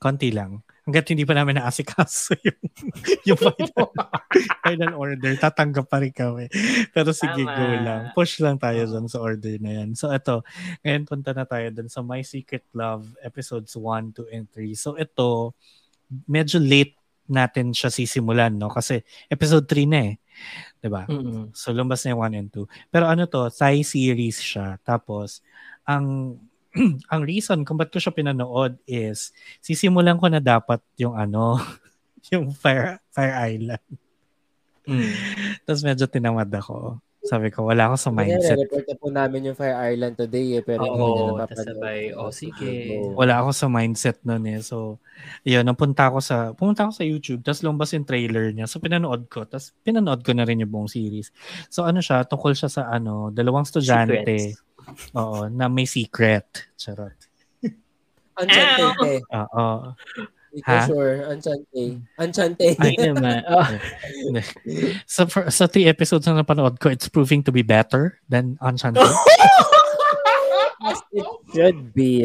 [0.01, 0.66] Konti lang.
[0.87, 2.63] Hanggat hindi pa namin naasikaso yung,
[3.27, 3.91] yung final,
[4.67, 6.47] final order, tatanggap pa rin kami.
[6.95, 7.59] Pero sige, Tama.
[7.59, 8.03] go lang.
[8.15, 9.99] Push lang tayo dun sa order na yan.
[9.99, 10.47] So ito,
[10.87, 14.79] ngayon punta na tayo dun sa My Secret Love episodes 1, 2, and 3.
[14.79, 15.59] So ito,
[16.31, 16.95] medyo late
[17.27, 18.71] natin siya sisimulan, no?
[18.71, 20.15] Kasi episode 3 na eh.
[20.79, 21.03] 'Di ba?
[21.11, 21.51] Mm-mm.
[21.57, 22.93] So, lumabas na yung 1 and 2.
[22.93, 24.79] Pero ano to, Thai series siya.
[24.87, 25.43] Tapos,
[25.83, 26.39] ang
[27.13, 29.33] ang reason kung ba't ko siya pinanood is,
[29.65, 31.57] sisimulan ko na dapat yung ano,
[32.33, 33.85] yung Fire, Fire Island.
[34.87, 35.13] Mm.
[35.67, 37.01] Tapos medyo tinamad ako.
[37.27, 38.55] Sabi ko, wala ako sa mindset.
[38.55, 42.23] Report na po namin yung Fire Island today eh, pero hindi Oo, na tas napapanood.
[42.23, 42.71] oh, sige.
[43.19, 44.63] Wala ako sa mindset nun eh.
[44.63, 45.03] So,
[45.43, 48.71] yun, napunta ako sa, pumunta ako sa YouTube, tapos lumabas yung trailer niya.
[48.71, 49.43] So, pinanood ko.
[49.43, 51.35] Tapos, pinanood ko na rin yung buong series.
[51.67, 54.23] So, ano siya, tungkol siya sa ano, dalawang estudyante.
[54.23, 54.66] Secrets.
[55.13, 56.47] Oo, na may secret.
[56.75, 57.17] Charot.
[58.41, 59.23] Enchante.
[59.27, 59.67] Oo.
[60.57, 60.89] Ikaw Ha?
[60.89, 61.15] sure.
[61.29, 62.01] Enchante.
[62.17, 62.67] Enchante.
[62.81, 62.97] Ay.
[62.97, 63.45] Naman.
[63.53, 63.67] Oh,
[65.05, 69.05] So, for, sa three episodes na napanood ko, it's proving to be better than Enchanted.
[70.87, 72.25] As it should be.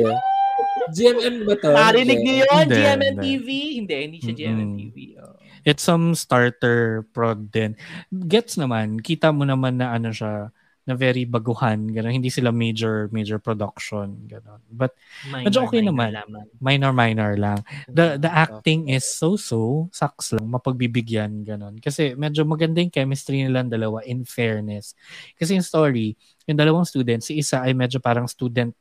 [0.91, 1.72] GMM ba to?
[1.72, 3.47] narinig niyo yun, Hindi, GMMTV?
[3.80, 4.41] Hindi, hindi siya Mm-mm.
[4.43, 4.97] GMMTV.
[5.20, 5.36] Oh.
[5.62, 7.78] it's some starter prod din.
[8.12, 10.51] Gets naman, kita mo naman na ano siya,
[10.82, 12.17] na very baguhan, gano'n.
[12.17, 14.61] Hindi sila major major production, gano'n.
[14.73, 14.97] But
[15.29, 16.11] Minor, Medyo okay minor naman.
[16.17, 16.47] lamang.
[16.57, 17.59] minor minor lang.
[17.88, 21.77] The the acting is so-so, sucks lang, mapagbibigyan, gano'n.
[21.77, 24.97] Kasi medyo maganda yung chemistry nilang dalawa in fairness.
[25.38, 26.17] Kasi yung story,
[26.49, 28.73] yung dalawang students, si isa ay medyo parang student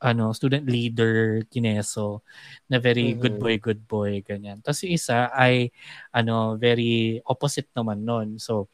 [0.00, 2.24] ano, student leader kineso
[2.72, 3.20] na very Mhm.
[3.20, 4.64] good boy, good boy, ganyan.
[4.64, 5.68] Tapos yung isa ay
[6.08, 8.40] ano, very opposite naman nun.
[8.40, 8.72] So,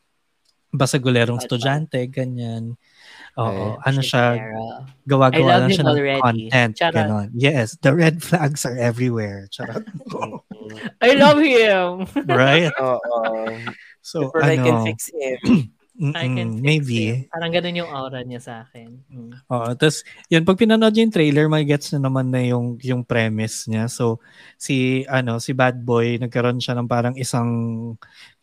[0.72, 2.74] basagulerong estudyante, ganyan.
[3.36, 3.84] Oo, Right.
[3.84, 4.24] ano siya,
[5.04, 6.20] gawa-gawa lang siya ng already.
[6.24, 6.96] content, Charot.
[6.96, 7.28] ganon.
[7.36, 9.44] Yes, the red flags are everywhere.
[9.52, 9.84] Charot.
[11.04, 12.08] I love him.
[12.26, 12.72] right?
[12.80, 13.52] Oo.
[14.00, 15.38] So, Before I can ano, fix him.
[15.96, 17.24] I can maybe.
[17.24, 17.32] him.
[17.32, 19.00] Parang ganun yung aura niya sa akin.
[19.08, 19.32] Mm.
[19.48, 23.00] Oo, tapos yun pag pinanood niyo yung trailer, may gets na naman na yung yung
[23.00, 23.88] premise niya.
[23.88, 24.20] So
[24.60, 27.48] si ano, si Bad Boy nagkaroon siya ng parang isang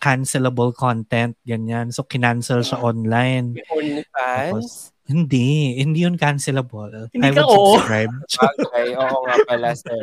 [0.01, 1.93] cancelable content ganyan.
[1.93, 3.61] So kinancel siya online.
[3.69, 4.93] OnlyFans?
[5.03, 7.11] Hindi, hindi yun cancelable.
[7.11, 7.75] Hindi I ka would oo.
[7.75, 8.13] subscribe.
[8.71, 9.99] Okay, oo nga pala, sir.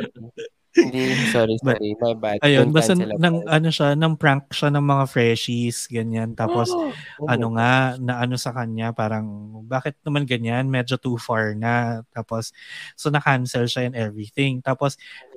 [0.71, 1.99] Hindi, sorry, But- sorry.
[1.99, 2.37] My bad.
[2.47, 6.31] Ayun, Don't basta nang ano siya, nang prank siya ng mga freshies, ganyan.
[6.31, 6.95] Tapos Oh
[7.27, 9.27] ano nga, na ano sa kanya, parang
[9.67, 12.01] bakit naman ganyan, medyo too far na.
[12.15, 12.55] Tapos,
[12.95, 14.63] so na-cancel siya and everything.
[14.63, 14.95] Tapos,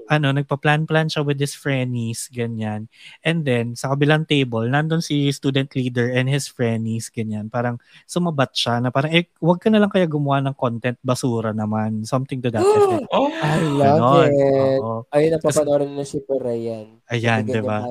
[0.08, 2.88] ano, nagpa-plan-plan siya with his friendies, ganyan.
[3.24, 7.48] And then, sa kabilang table, nandun si student leader and his friendies, ganyan.
[7.48, 11.56] Parang sumabat siya na parang, eh, wag ka na lang kaya gumawa ng content basura
[11.56, 12.04] naman.
[12.04, 13.08] Something to that effect.
[13.12, 14.28] Oh, I love Ganon.
[14.28, 14.80] it.
[14.80, 14.94] Oo.
[15.12, 17.00] Ay, napapanoorin na si Parayan.
[17.12, 17.84] Ayan, di ba?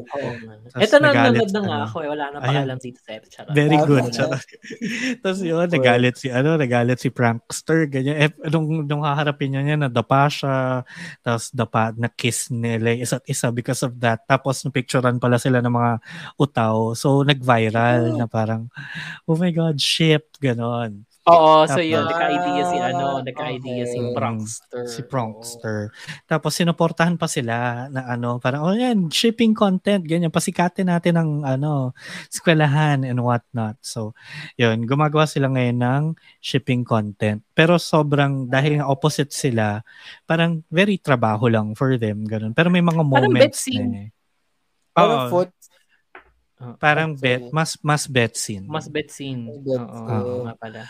[0.74, 1.86] Ito na nagalit nanonood na nga ano.
[1.86, 2.10] ako eh.
[2.10, 3.54] Wala na pakalam dito sa Charot.
[3.54, 4.06] Very Tama good.
[4.10, 4.14] na.
[4.14, 4.46] Charot.
[5.22, 8.18] Tapos yun, nagalit si, ano, nagalit si prankster, ganyan.
[8.18, 10.82] Eh, nung, nung haharapin niya niya, nadapa siya,
[11.22, 14.28] tapos dapa, na-kiss nila yung isa't isa because of that.
[14.28, 15.92] Tapos, napicturean pala sila ng mga
[16.36, 16.92] utaw.
[16.94, 18.68] So, nag-viral na parang,
[19.24, 21.08] oh my God, ship, ganon.
[21.24, 22.04] Oo, so yun.
[22.04, 23.20] Nagka-idea si ano.
[23.20, 24.12] Ah, Nagka-idea si okay.
[24.12, 24.84] prankster.
[24.92, 25.88] Si prankster.
[26.28, 30.36] Tapos, sinuportahan pa sila na ano, parang, oh yan, shipping content, ganyan.
[30.36, 31.96] Pasikatin natin ang, ano,
[32.28, 33.80] eskwelahan and whatnot.
[33.80, 34.12] So,
[34.60, 36.04] yun, gumagawa sila ngayon ng
[36.44, 37.40] shipping content.
[37.56, 39.80] Pero sobrang, dahil nga opposite sila,
[40.28, 42.52] parang very trabaho lang for them, ganun.
[42.52, 43.88] Pero may mga Parang moments bet scene.
[43.88, 44.10] na eh.
[44.92, 45.48] Parang Oo,
[46.58, 46.78] foot.
[46.80, 47.22] parang Sorry.
[47.24, 48.66] bet, mas, mas bet scene.
[48.70, 49.50] Mas bet scene.
[49.50, 50.82] Mas bet Oo, oo nga pala.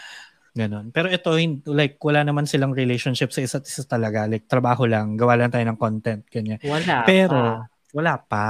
[0.54, 0.94] Ganon.
[0.94, 1.34] Pero ito,
[1.74, 4.30] like, wala naman silang relationship sa isa't isa talaga.
[4.30, 6.62] Like, trabaho lang, gawa lang tayo ng content, ganyan.
[6.62, 7.66] Wala Pero, pa.
[7.96, 8.48] wala pa.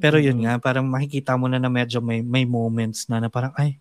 [0.00, 0.44] Pero yun Mhm.
[0.48, 3.76] nga, parang makikita mo na na medyo may, may moments na na parang, ay,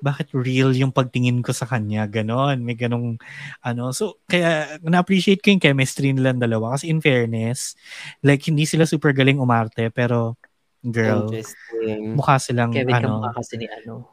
[0.00, 2.06] bakit real yung pagtingin ko sa kanya?
[2.06, 2.62] Ganon.
[2.64, 3.18] May ganong,
[3.64, 3.90] ano.
[3.92, 6.76] So, kaya, na-appreciate ko yung chemistry nilang dalawa.
[6.78, 7.74] Kasi in fairness,
[8.22, 10.38] like, hindi sila super galing umarte, pero,
[10.84, 12.16] girl, Interesting.
[12.16, 14.08] mukha silang, Kevin ano, kamukha kasi ni ano.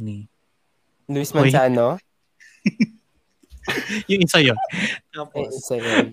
[0.00, 0.16] ni,
[1.08, 1.30] Luis.
[1.32, 2.00] Manzano?
[4.10, 4.56] yung isa yun.
[4.56, 6.06] Eh, Tapos, isa yun.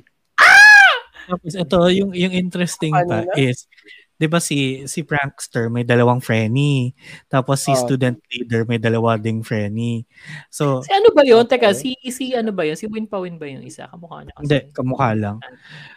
[1.24, 3.32] Tapos ito, yung, yung interesting pa Kanina?
[3.40, 3.66] is,
[4.14, 6.94] di ba si, si prankster may dalawang frenny.
[7.28, 7.80] Tapos si Oh.
[7.80, 10.06] student leader may dalawa ding frenny.
[10.54, 11.26] So, Si ano ba?
[11.26, 11.44] Okay.
[11.50, 12.78] Teka, si, si ano ba yun?
[12.78, 13.90] Si Win pa Win ba yung isa?
[13.90, 14.44] Kamukha niya kasi.
[14.46, 15.38] hindi, kamukha lang.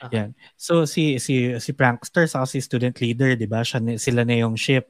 [0.03, 0.09] Ah.
[0.11, 0.31] Yan.
[0.57, 3.61] So, si, si, si prankster sa si student leader, di ba?
[3.63, 4.89] Siya, na- sila na yung ship.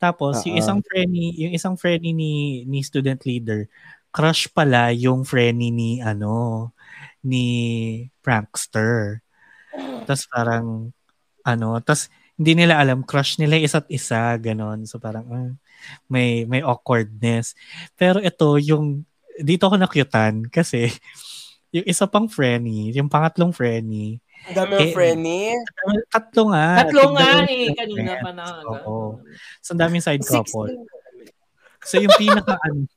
[0.00, 0.62] Tapos, yung Oo.
[0.62, 2.32] isang frenny, yung isang frenny ni,
[2.64, 3.68] ni student leader,
[4.10, 6.70] crush pala yung frenny ni, ano,
[7.22, 7.46] ni
[8.24, 9.20] prankster.
[10.08, 10.66] Tapos parang,
[11.44, 12.08] ano, tapos
[12.40, 14.88] hindi nila alam, crush nila isa't isa, ganon.
[14.88, 15.52] So parang, ah,
[16.08, 17.52] may, may awkwardness.
[18.00, 19.04] Pero ito, yung,
[19.36, 20.88] dito ako nakyutan kasi
[21.76, 24.18] yung isa pang frenny, yung pangatlong frenny,
[24.48, 25.52] Ang dami Eh, ng friendly.
[26.08, 26.80] tatlo nga.
[26.88, 27.76] Tatlo nga eh.
[27.76, 28.44] Kanina pa na.
[28.64, 29.20] Oo.
[29.60, 30.80] So, ang daming side couple.
[31.84, 32.88] So, yung pinaka, ano,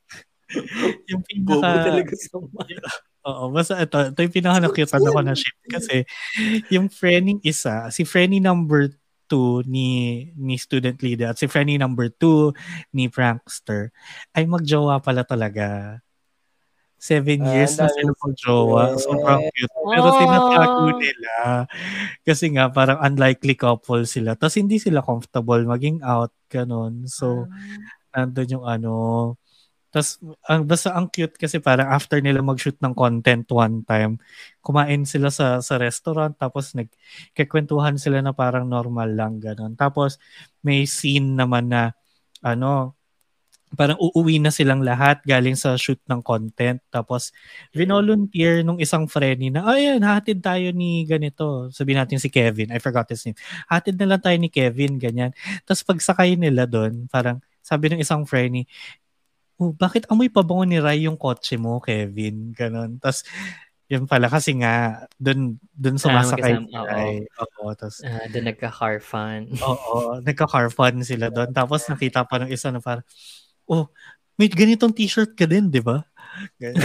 [1.12, 2.40] yung Bobo pinaka, talaga sa
[3.28, 6.04] Oo, basta ito, ito yung pinaka-nakyutan ako na ship kasi
[6.68, 8.92] yung friending isa, si friendly number
[9.34, 9.88] two ni
[10.38, 12.54] ni student leader at si friendly number two
[12.94, 13.90] ni prankster
[14.38, 15.98] ay magjowa pala talaga.
[17.02, 18.96] Seven Ah, years na sila magjowa.
[18.96, 19.76] Sobrang cute.
[19.92, 20.16] Pero Oh.
[20.16, 21.68] tinatago nila.
[22.24, 24.40] Kasi nga, parang unlikely couple sila.
[24.40, 26.32] Tapos hindi sila comfortable maging out.
[26.48, 27.04] Ganon.
[27.12, 27.52] So,
[28.16, 28.94] nandun yung ano.
[29.94, 30.18] Tapos,
[30.50, 34.18] ang, basta ang cute kasi parang after nila mag-shoot ng content one time,
[34.66, 39.78] kumain sila sa sa restaurant tapos nagkikwentuhan sila na parang normal lang ganun.
[39.78, 40.18] Tapos
[40.66, 41.94] may scene naman na
[42.42, 42.98] ano,
[43.74, 46.80] parang uuwi na silang lahat galing sa shoot ng content.
[46.94, 47.34] Tapos
[47.74, 51.70] volunteer nung isang friend na, ayan, hatid tayo ni ganito.
[51.74, 52.70] Sabihin natin si Kevin.
[52.74, 53.38] I forgot his name.
[53.70, 55.34] Hatid na lang tayo ni Kevin, ganyan.
[55.66, 58.68] Tapos pagsakay nila doon, parang sabi ng isang friend
[59.60, 62.54] oh, bakit amoy pabango ni Rai yung kotse mo, Kevin?
[62.56, 62.98] Ganon.
[62.98, 63.26] Tapos,
[63.92, 67.68] yun pala kasi nga, doon doon sumasakay magkasama, si oo.
[67.78, 69.42] Tapos, Ah, doon nagka-car fun.
[69.70, 71.52] oo, nagka-car fun sila doon.
[71.54, 73.06] Tapos nakita pa ng isa na parang,
[73.70, 73.92] oh,
[74.34, 76.02] may ganitong t-shirt ka din, di ba?
[76.62, 76.84] Ganyan.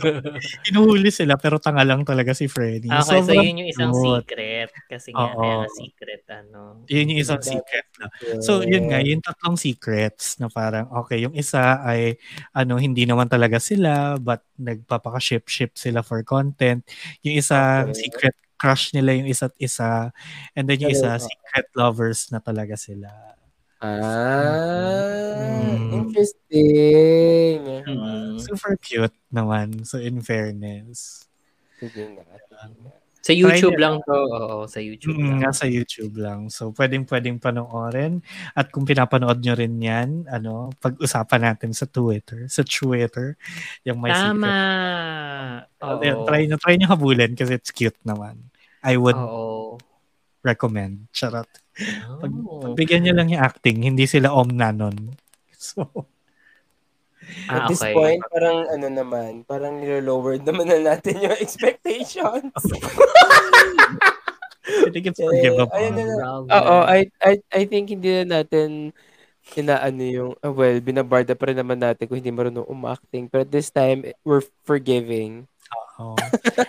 [0.68, 2.88] Hinuhuli sila pero tanga lang talaga si Freddy.
[2.88, 4.26] Okay, so Sobrang yun yung isang cute.
[4.26, 4.70] secret.
[4.86, 6.60] Kasi nga, nga secret, ano.
[6.86, 8.06] Yun yung isang secret na.
[8.40, 12.16] So, yun nga, yung tatlong secrets na parang, okay, yung isa ay,
[12.54, 16.82] ano, hindi naman talaga sila, but nagpapaka-ship-ship sila for content.
[17.26, 18.08] Yung isa, Okay.
[18.08, 20.14] secret crush nila yung isa't isa.
[20.56, 23.10] And then yung isa, secret lovers na talaga sila.
[23.84, 25.36] Ah,
[25.68, 25.92] Mm.
[25.92, 27.58] interesting.
[27.84, 28.40] Mm.
[28.40, 29.84] Super cute naman.
[29.84, 31.28] So, in fairness.
[31.76, 32.24] Sige nga.
[32.24, 32.92] nga.
[33.20, 34.12] Sa YouTube Try lang to.
[34.12, 35.40] Oo, sa YouTube Mm, lang.
[35.40, 36.52] nasa YouTube lang.
[36.52, 38.20] So, pwedeng-pwedeng panoorin.
[38.52, 43.40] At kung pinapanood nyo rin yan, ano, pag-usapan natin sa Twitter, sa Twitter,
[43.82, 44.44] yung may Tama.
[44.44, 45.64] secret.
[45.80, 46.00] Oo.
[46.00, 48.36] Ayun, try nyo, try nyo habulin kasi it's cute naman.
[48.84, 49.80] I would Oo.
[50.44, 51.08] Recommend.
[51.10, 51.48] Charot.
[52.20, 52.60] Pag, Oh.
[52.62, 55.16] pagbigyan nyo lang yung acting, hindi sila om nanon.
[55.56, 55.88] So,
[57.48, 57.96] Ah, At this okay.
[57.96, 62.52] point, parang ano naman, parang nilo-lowered naman na natin yung expectations.
[64.64, 65.72] I think it's forgivable.
[65.72, 66.44] ayun na.
[66.52, 68.92] Oo, I, I, I think hindi na natin
[69.56, 73.28] inaano yung, ah, well, binabarda pa rin naman natin kung hindi marunong umacting.
[73.28, 75.44] But this time, we're forgiving.
[76.00, 76.16] Oo.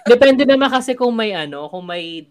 [0.05, 2.27] Depende naman kasi kung may ano, kung may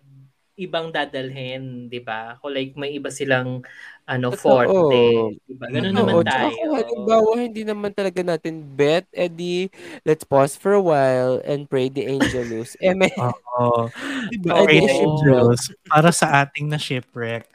[0.55, 2.39] ibang dadalhin, 'di ba?
[2.39, 3.63] Kung like may iba silang
[4.07, 4.39] ano Totoo.
[4.63, 5.67] forte, 'di ba?
[5.73, 6.55] Ganun naman Oo, tsaka tayo.
[6.55, 9.69] kung halimbawa, hindi naman talaga natin bet, edi,
[10.07, 12.77] let's pause for a while and pray the angelus.
[12.79, 13.11] Eh, may,
[13.59, 13.91] Oo.
[14.31, 14.63] diba?
[14.67, 15.09] Great shipwreck.
[15.11, 17.47] Angels para sa ating na shipwreck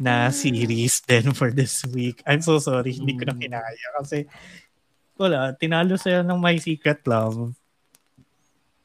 [0.00, 2.20] na series then for this week.
[2.28, 3.40] I'm so sorry, hindi ko na Mm.
[3.40, 4.26] kinaya kasi
[5.18, 7.54] wala, tinalo sila ng My Secret Love.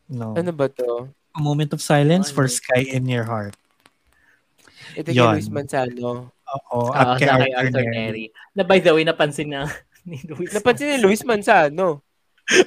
[0.10, 0.34] No.
[0.38, 1.10] Ano ba to?
[1.40, 2.44] A moment of silence for?
[2.52, 3.56] Sky in Your Heart.
[5.00, 5.40] Ito kay Yun.
[5.40, 6.36] Luis Manzano.
[6.36, 7.96] Oo, at kay sa kay Arthur Arthur Neri.
[7.96, 8.26] Neri.
[8.52, 9.64] Na by the way, napansin na
[10.10, 10.52] ni Luis.
[10.52, 12.04] Napansin ni Luis Manzano.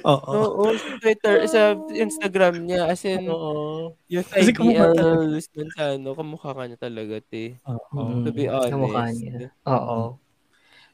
[0.07, 0.31] Oo.
[0.31, 2.87] Oo, sa Twitter, sa Instagram niya.
[2.87, 3.93] As in, Oo.
[4.07, 4.87] yung Kasi na
[5.27, 7.59] Luis Manzano, kamukha ka niya talaga, te.
[7.67, 7.99] Oo.
[7.99, 8.71] Mm, To be honest.
[8.71, 9.51] kamukha niya.
[9.67, 10.17] Oo.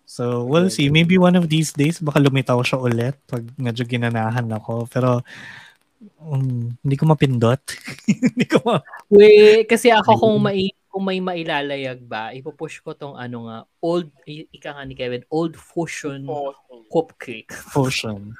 [0.09, 0.89] So, we'll see.
[0.89, 4.89] Maybe one of these days, baka lumitaw siya ulit pag medyo ginanahan ako.
[4.89, 5.21] Pero,
[6.19, 7.61] um, hindi ko mapindot.
[8.07, 8.79] hindi ko ma...
[9.11, 14.09] Wait, kasi ako kung mai kung may mailalayag ba, ipupush ko tong ano nga, old,
[14.25, 16.25] ika nga ni Kevin, old fusion
[16.89, 17.53] cupcake.
[17.77, 18.33] Fusion.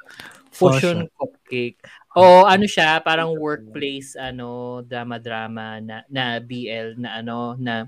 [0.50, 1.78] Fusion cupcake.
[2.18, 7.86] O ano siya, parang workplace, ano, drama-drama na, na BL na ano, na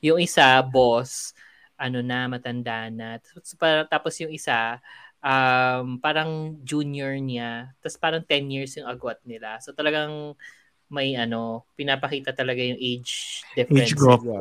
[0.00, 1.36] yung isa, boss,
[1.76, 3.20] ano na, matanda na.
[3.20, 4.80] Tapos, para- tapos yung isa,
[5.22, 7.74] um, parang junior niya.
[7.82, 9.58] Tapos parang 10 years yung agwat nila.
[9.62, 10.34] So talagang
[10.88, 13.92] may ano, pinapakita talaga yung age difference.
[13.92, 14.22] Age group.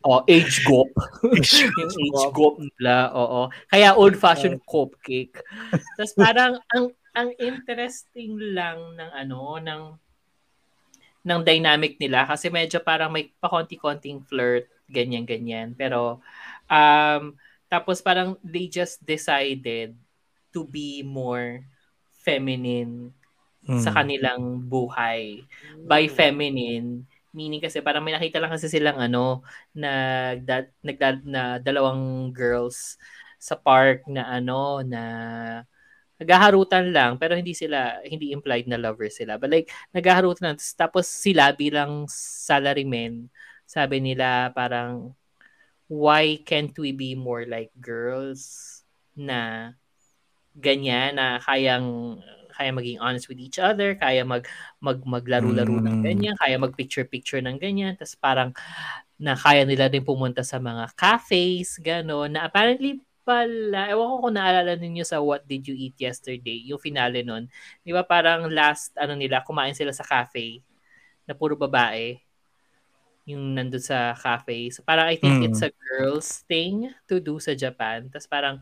[0.00, 0.88] Oh, age group.
[1.76, 3.52] yung age group nila, oo.
[3.68, 5.44] Kaya old-fashioned cupcake.
[6.00, 9.82] Tapos parang ang ang interesting lang ng ano, ng
[11.20, 15.76] ng dynamic nila kasi medyo parang may pakonti-konting flirt, ganyan-ganyan.
[15.76, 16.24] Pero
[16.72, 17.36] um
[17.70, 19.94] tapos parang they just decided
[20.50, 21.62] to be more
[22.20, 23.14] feminine
[23.80, 23.96] sa Mm.
[23.96, 25.46] kanilang buhay.
[25.86, 32.34] By feminine, meaning kasi parang may nakita lang kasi silang ano, nagda, nagda, na dalawang
[32.34, 32.98] girls
[33.38, 35.02] sa park na ano, na
[36.20, 39.40] naghaharutan lang, pero hindi sila, hindi implied na lover sila.
[39.40, 40.58] But like, naghaharutan lang.
[40.76, 43.32] Tapos sila bilang salarymen,
[43.64, 45.16] sabi nila parang,
[45.90, 48.80] why can't we be more like girls
[49.18, 49.74] na
[50.54, 52.18] ganyan, na kayang
[52.54, 54.46] kaya maging honest with each other, kaya mag,
[54.78, 56.04] mag maglaro-laro ng Mm.
[56.04, 58.50] ganyan, kaya mag-picture-picture ng ganyan, tapos parang
[59.18, 64.36] na kaya nila din pumunta sa mga cafes, gano'n, na apparently pala, ewan ko kung
[64.36, 67.48] naalala ninyo sa What Did You Eat Yesterday, yung finale nun,
[67.82, 70.60] di ba parang last, ano nila, kumain sila sa cafe,
[71.24, 72.18] na puro babae,
[73.28, 74.72] yung nandun sa cafe.
[74.72, 75.44] So parang I think Mm.
[75.50, 78.08] it's a girl's thing to do sa Japan.
[78.08, 78.56] Tapos parang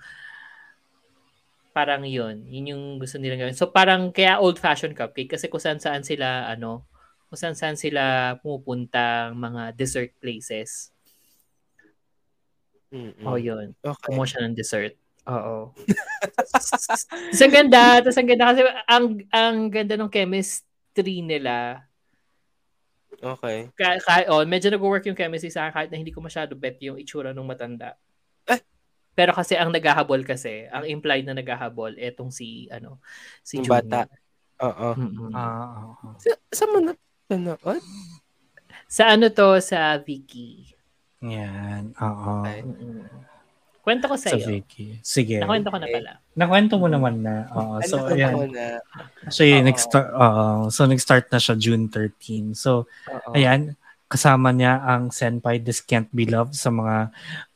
[1.71, 2.43] parang yun.
[2.51, 3.55] Yun yung gusto nilang gawin.
[3.55, 6.83] So parang kaya old-fashioned cupcake kasi kung saan saan sila ano,
[7.31, 10.91] kung saan saan sila pumupunta mga dessert places.
[12.89, 13.21] Mm-mm.
[13.23, 13.77] Oh, yun.
[13.85, 14.05] Okay.
[14.09, 14.97] Kumuha siya ng dessert.
[15.29, 15.77] Oo.
[17.29, 18.01] Tapos ang ganda.
[18.01, 21.85] Tapos ang ganda kasi ang, ang ganda ng chemistry nila.
[23.19, 23.71] Okay.
[23.75, 26.79] Ka, ka, oh, medyo nag-work yung chemistry sa akin kahit na hindi ko masyado bet
[26.79, 27.99] yung itsura ng matanda.
[28.47, 28.63] Eh!
[29.19, 33.03] Pero kasi ang naghahabol kasi, ang implied na naghahabol, etong si, ano,
[33.43, 34.07] si Yung Junior.
[34.07, 34.15] bata.
[34.63, 34.89] Oo.
[35.35, 36.15] Ah, oo.
[36.19, 36.95] Sa, sa mo na
[37.27, 37.83] panood?
[38.87, 40.75] Sa ano to, sa Vicky.
[41.23, 41.93] Yan.
[41.99, 42.47] Oo.
[42.47, 42.63] Okay.
[42.63, 43.28] Mm-mm.
[43.89, 44.45] Kwento ko sa sa iyo.
[44.53, 45.01] Vicky.
[45.01, 45.41] Sige.
[45.41, 46.11] Nakwento ko na pala.
[46.37, 47.49] Nakwento mo naman na.
[47.57, 48.37] Oo, so, ayan.
[48.37, 48.85] ko na?
[49.25, 49.65] Actually, Oo.
[49.65, 52.53] nag-start, oo, so nag-start na siya June 13.
[52.53, 53.33] So, Oo.
[53.33, 53.81] ayan,
[54.13, 57.09] kasama niya ang Senpai This Can't Be Loved sa mga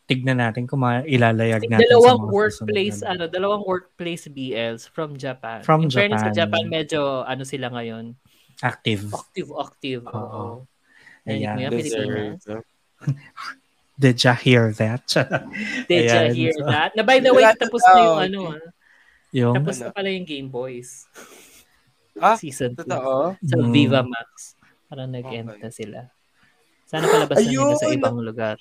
[0.09, 4.25] tignan natin kung mga ilalayag natin Dalawang sa mga workplace, susunod na- ano, dalawang workplace
[4.33, 5.61] BLs from Japan.
[5.69, 6.65] From In fairness sa Japan.
[6.65, 8.17] Japan, medyo, ano sila ngayon,
[8.65, 9.05] active.
[9.13, 10.03] active, active.
[10.09, 10.65] Oo.
[11.29, 11.61] Ayan.
[11.61, 12.41] yan, Pilipinas?
[13.95, 15.05] Did ya hear that?
[15.89, 16.91] Did you Ayan, hear so- that?
[16.95, 18.61] Na by the way, tapos na yung ano, ah.
[19.31, 19.85] yung, tapos Ano?
[19.85, 21.07] na pala yung Game Boys.
[22.15, 22.83] Ah, Season 2.
[22.83, 23.37] Totoo?
[23.39, 23.71] Sa Mm.
[23.71, 24.57] Viva Max.
[24.87, 25.61] Parang nag-end Okay.
[25.61, 25.99] na sila.
[26.85, 27.97] Sana palabasan nila sa Ayun!
[27.97, 28.57] ibang lugar.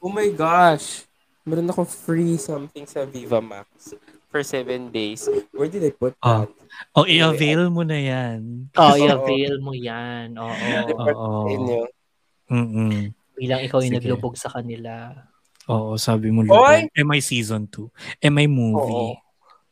[0.00, 1.04] Oh my gosh.
[1.42, 3.92] Meron akong free something sa Viva Max
[4.28, 5.28] for seven days.
[5.50, 6.44] Where did I put Oh.
[6.44, 6.52] that?
[6.94, 8.72] oh, i-avail mo na yan.
[8.72, 10.32] Oh, i-avail mo yan.
[10.34, 10.52] Oo.
[10.94, 11.28] Oo.
[11.44, 11.80] sa inyo.
[12.46, 13.12] Mm-mm.
[13.34, 14.00] Bilang ikaw yung Sige.
[14.02, 15.10] naglubog sa kanila.
[15.66, 16.86] Oo, sabi mo, Oy!
[16.86, 17.08] Lupin.
[17.08, 17.88] MI season 2.
[18.30, 19.16] MI movie.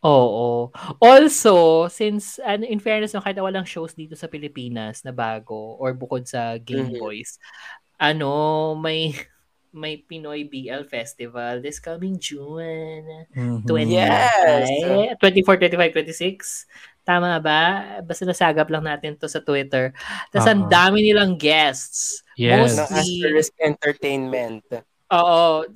[0.03, 0.73] Oo.
[0.99, 5.79] Also, since ano, in fairness, no, kahit na walang shows dito sa Pilipinas na bago
[5.79, 6.99] or bukod sa Game Mhm.
[6.99, 7.39] Boys,
[8.03, 9.15] ano, may
[9.73, 13.07] may Pinoy BL Festival this coming June.
[13.33, 13.63] Mhm.
[13.65, 15.17] 20, Yes!
[15.23, 16.67] 24, 25, 26.
[17.03, 17.63] Tama ba?
[18.07, 19.91] Basta nasagap lang natin to sa Twitter.
[20.31, 20.71] Tapos ang Oo.
[20.71, 22.23] dami nilang guests.
[22.39, 22.79] Yes.
[22.79, 24.63] Mostly, Asterisk Entertainment.
[25.13, 25.67] oo,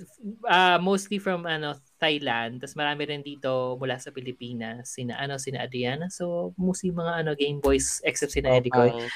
[0.47, 2.62] ah, mostly from ano Thailand.
[2.62, 4.94] Tapos marami rin dito mula sa Pilipinas.
[4.94, 6.09] Sina ano, sina Adriana.
[6.09, 8.94] So, mostly mga ano Game Boys except sina Eddie Koy.
[8.94, 9.11] Pang-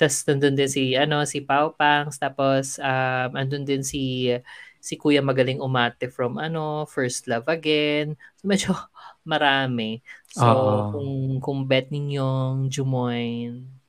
[0.00, 4.32] Tapos nandun din si ano si Pau Pangs tapos um andun din si
[4.80, 8.16] si Kuya Magaling Umate from ano First Love Again.
[8.40, 8.72] So medyo
[9.28, 10.00] marami.
[10.32, 10.74] So Oo.
[10.96, 13.80] kung kung bet ninyong jumoin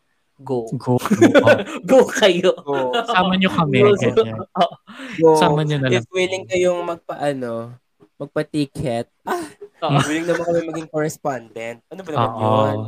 [0.42, 0.68] go.
[0.76, 0.98] Go.
[0.98, 1.50] Oo.
[1.90, 2.52] Go kayo.
[2.66, 2.92] Go.
[3.08, 3.80] Sama nyo kami.
[3.86, 3.94] Go.
[5.22, 5.38] Go.
[5.38, 6.02] Sama nyo na lang.
[6.02, 7.78] If willing kayong magpaano,
[8.18, 9.50] magpa-ticket, ah,
[10.06, 11.82] willing naman kami maging correspondent.
[11.90, 12.38] Ano ba naman Oo.
[12.38, 12.80] yun?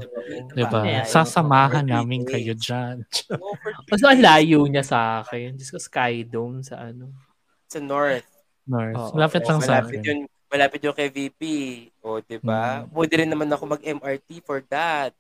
[0.54, 0.80] Diba?
[0.86, 1.06] Ayan.
[1.10, 3.02] Sasamahan namin kayo dyan.
[3.06, 3.58] Go
[3.90, 4.26] Mas ang days.
[4.26, 5.58] layo niya sa akin.
[5.58, 7.10] Diyos ko, Sky Dome sa ano.
[7.74, 8.30] Sa North.
[8.64, 8.94] North.
[8.96, 9.12] Oo.
[9.18, 10.06] Malapit lang sa malapit akin.
[10.06, 11.42] yun, malapit yun kay VP.
[12.00, 12.86] O, di ba?
[12.86, 12.94] Mm.
[12.94, 15.12] Pwede rin naman ako mag-MRT for that.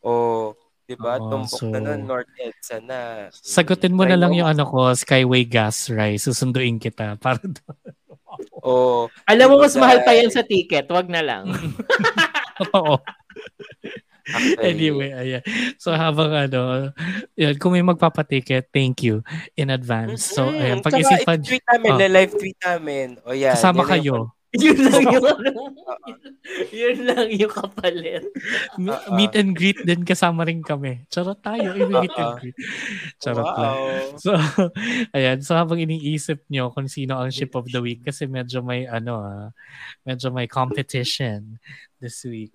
[0.00, 1.20] O, di ba?
[1.20, 3.28] Oo, Tumbok so- na nun, North EDSA na.
[3.30, 4.38] Sagutin mo Try na lang mo.
[4.40, 6.24] yung ano ko, Skyway Gas Rice.
[6.24, 7.20] Susunduin kita.
[7.20, 7.60] Para doon.
[8.62, 10.88] O, Alam mo, mas mahal pa yan sa ticket.
[10.88, 11.44] Wag na lang.
[12.60, 12.96] Totoo.
[14.26, 15.42] actually, Anyway, ayan.
[15.76, 16.92] So habang ano,
[17.34, 19.24] yun, kung may magpapaticket, thank you
[19.54, 20.24] in advance.
[20.26, 22.00] So, ayan, pag-isipan, i-tweet namin, Oh.
[22.00, 23.06] live tweet namin.
[23.22, 23.54] O yan.
[23.54, 24.36] kasama yan yung- kayo.
[24.50, 25.52] yun lang yung ano.
[26.74, 28.26] yun lang yung kapalit.
[28.82, 29.14] Oo.
[29.14, 31.06] Meet and greet din kasama rin kami.
[31.06, 32.38] Charot tayo, i-meet and Oo.
[32.42, 32.58] greet.
[33.22, 33.76] Charot lang.
[33.78, 34.18] Wow.
[34.18, 34.34] So,
[35.14, 35.38] ayan.
[35.46, 39.22] So, habang iniisip nyo kung sino ang ship of the week kasi medyo may ano
[39.22, 39.46] ah,
[40.02, 41.62] medyo may competition
[42.00, 42.50] this week.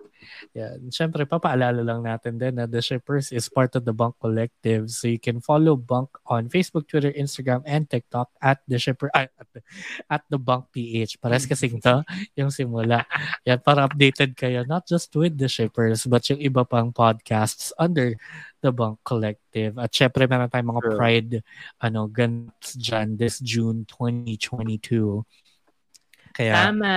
[0.52, 0.90] Yan.
[0.90, 4.90] Siyempre, papaalala lang natin din na The Shippers is part of the Bunk Collective.
[4.90, 9.30] So, you can follow Bunk on Facebook, Twitter, Instagram, and TikTok at The Shipper, at,
[9.54, 9.62] the-
[10.10, 11.22] at The Bunk PH.
[11.22, 12.02] Pares kasing to,
[12.34, 13.06] yung simula.
[13.46, 18.18] Yan, para updated kayo, not just with The Shippers, but yung iba pang podcasts under
[18.58, 19.78] The Bunk Collective.
[19.78, 20.82] At syempre, meron tayong mga.
[20.96, 21.34] Pride
[21.78, 25.22] ano, ganaps dyan this June 2022.
[26.36, 26.94] Kaya, Tama.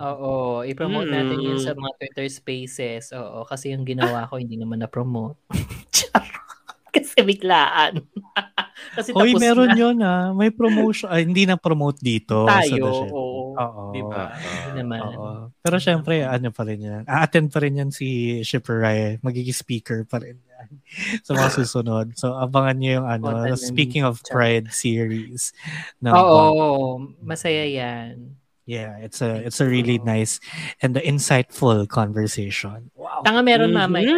[0.00, 0.64] Oo.
[0.64, 1.64] I-promote natin yun Mm.
[1.64, 3.12] sa mga Twitter spaces.
[3.12, 3.44] Oo.
[3.44, 5.36] Kasi yung ginawa ko, hindi naman na-promote.
[6.92, 8.04] Kasi biglaan.
[8.96, 10.36] kasi Hoy, tapos meron na yun ah.
[10.36, 11.08] May promotion.
[11.08, 12.44] Ay, hindi na promote dito.
[12.44, 12.68] tayo.
[12.68, 13.08] Ship.
[13.08, 13.56] Oo.
[13.56, 13.82] Oo.
[13.96, 14.28] Diba?
[14.68, 15.00] Hindi naman.
[15.00, 15.32] Oo.
[15.56, 17.02] Pero syempre, ano pa rin yan.
[17.08, 19.16] A-attend pa rin yan si Shipper Rai.
[19.24, 20.68] Magiging speaker pa rin yan
[21.26, 22.12] sa mga susunod.
[22.12, 24.20] So, abangan nyo yung ano, speaking of.
[24.28, 25.56] Pride series.
[26.04, 27.00] Oo.
[27.00, 27.24] Bunk.
[27.24, 28.36] Masaya yan.
[28.72, 30.40] Yeah, it's a it's a really nice
[30.80, 32.88] and the insightful conversation.
[32.96, 33.20] Wow.
[33.20, 33.76] Tanga meron Mhm.
[33.76, 34.16] mamaya.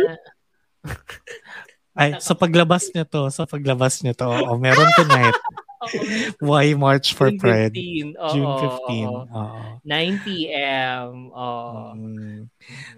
[1.94, 5.34] Ay, sa paglabas nito, sa paglabas nito, oh, meron tonight.
[6.42, 7.74] Why March for June Pride?
[7.76, 8.14] 15.
[8.18, 9.10] Oo, June oo, 15.
[9.10, 9.22] oo.
[9.30, 9.60] Oo.
[9.84, 11.10] 9 p.m.
[11.30, 11.92] Oo.
[11.94, 12.40] Mm.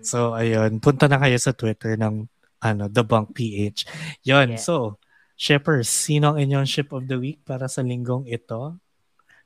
[0.00, 0.78] So, ayun.
[0.80, 2.24] Punta na kayo sa Twitter ng
[2.62, 3.84] ano, The Bunk PH.
[4.24, 4.54] Yun.
[4.54, 4.62] Yeah.
[4.62, 4.96] So,
[5.36, 8.78] shippers, sino ang inyong ship of the week para sa linggong ito?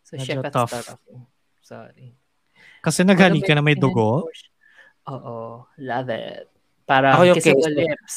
[0.05, 0.71] So, Medyo tough.
[0.75, 1.01] start.
[1.71, 2.19] Sorry.
[2.83, 4.27] Kasi naghali ka na may dugo.
[5.07, 5.63] Oo.
[5.79, 6.51] Love it.
[6.83, 7.71] Para Ako yung queso.
[7.71, 8.17] lips.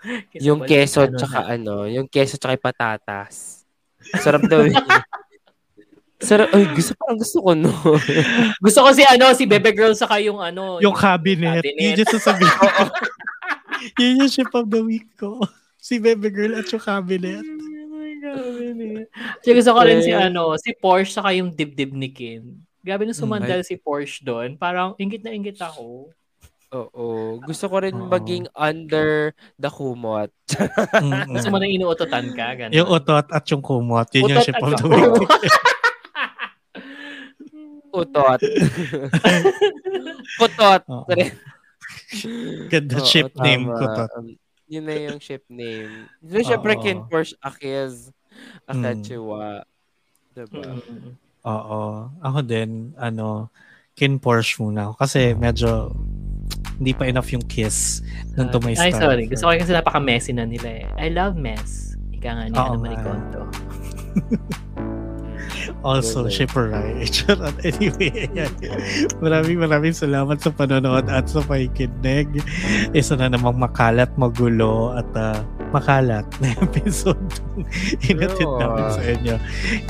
[0.32, 1.60] Kiss Yung keso ano tsaka na.
[1.60, 3.64] ano, yung keso tsaka yung patatas.
[4.16, 4.72] Sarap daw yun.
[6.20, 7.72] Sarap, ay, gusto parang gusto ko no.
[8.64, 10.76] Gusto ko si ano, si Bebe Girl saka yung ano.
[10.80, 11.64] Yung cabinet.
[11.64, 11.80] cabinet.
[11.80, 12.56] Yun yung sasabihin.
[13.96, 15.40] yun yung ship of the week ko.
[15.76, 17.40] Si Bebe Girl at yung cabinet.
[19.40, 22.68] Kasi gusto ko rin si ano, si Porsche saka yung dibdib ni Kim.
[22.80, 23.22] Grabe nung Mm.
[23.22, 24.56] sumandal si Porsche doon.
[24.56, 26.08] Parang ingit na ingit ako.
[26.70, 27.06] Oo.
[27.42, 28.06] Gusto ko rin Oo.
[28.06, 30.30] maging under the kumot.
[30.48, 31.34] Mm-mm.
[31.34, 32.72] Gusto mo na inuutotan ka, ganun.
[32.72, 35.30] Yung utot at yung kumot, yun yung Utot ship at of the yung week.
[37.90, 38.40] Utot.
[41.10, 41.26] Sorry.
[42.70, 43.76] Ganda ship name, tama.
[43.76, 44.10] kutot.
[44.14, 44.26] Um,
[44.70, 46.06] yun na yung ship name.
[46.22, 48.14] Yun syempre kin Porsche Akiz.
[48.70, 48.70] Mm.
[48.70, 49.66] Akachua.
[50.30, 50.62] Diba?
[50.70, 51.18] Mm.
[51.46, 52.10] Oo.
[52.20, 53.48] Ako din, ano,
[53.96, 54.94] kin Porsche muna ako.
[55.00, 55.92] Kasi medyo
[56.80, 58.00] hindi pa enough yung kiss
[58.40, 59.28] nung to my Ay, sorry.
[59.28, 60.86] Gusto ko kasi napaka-messy na nila eh.
[60.96, 61.92] I love mess.
[62.16, 62.80] Ika nga ni Oo Ana nga.
[62.80, 63.40] Mariconto.
[65.80, 66.34] Also, Galing.
[66.34, 66.92] Shipperai.
[67.14, 67.56] Charot.
[67.64, 68.52] Anyway, ayan.
[69.22, 72.28] Maraming maraming salamat sa panonood at sa pakikinig.
[72.92, 75.40] Isa na namang makalat, magulo, at ah,
[75.70, 77.18] makalat na episode
[78.04, 78.58] inatid Yeah.
[78.58, 79.34] namin sa inyo.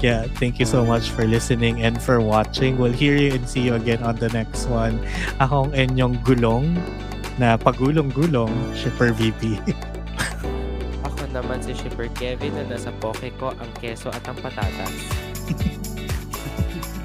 [0.00, 2.76] Yeah, thank you so much for listening and for watching.
[2.76, 5.00] We'll hear you and see you again on the next one.
[5.40, 6.76] Ako ang inyong gulong
[7.36, 9.56] na pagulong-gulong, Shipper VP.
[11.08, 14.92] Ako naman si Shipper Kevin na nasa poke ko ang keso at ang patatas.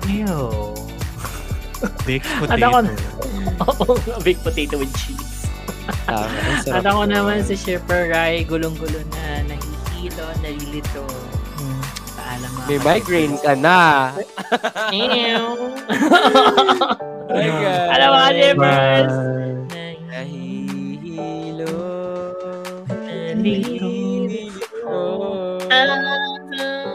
[0.05, 0.75] Ew.
[2.05, 2.91] Baked ako, potato.
[3.61, 5.34] oo, big potato with cheese.
[6.05, 6.27] Tama,
[6.69, 11.05] At ako naman si Shipper Rai, gulong-gulo na, nakikilo, nalilito.
[11.57, 11.81] Hmm.
[12.17, 14.11] Paalam mga May migraine ka na.
[14.89, 15.45] Ew.
[17.35, 17.87] Ay, God.
[17.93, 19.13] Alam mo, Shippers.
[20.09, 21.73] Nahihilo.
[22.89, 23.89] Nalilito.
[23.89, 24.97] Nalilito.
[25.69, 26.94] Ah.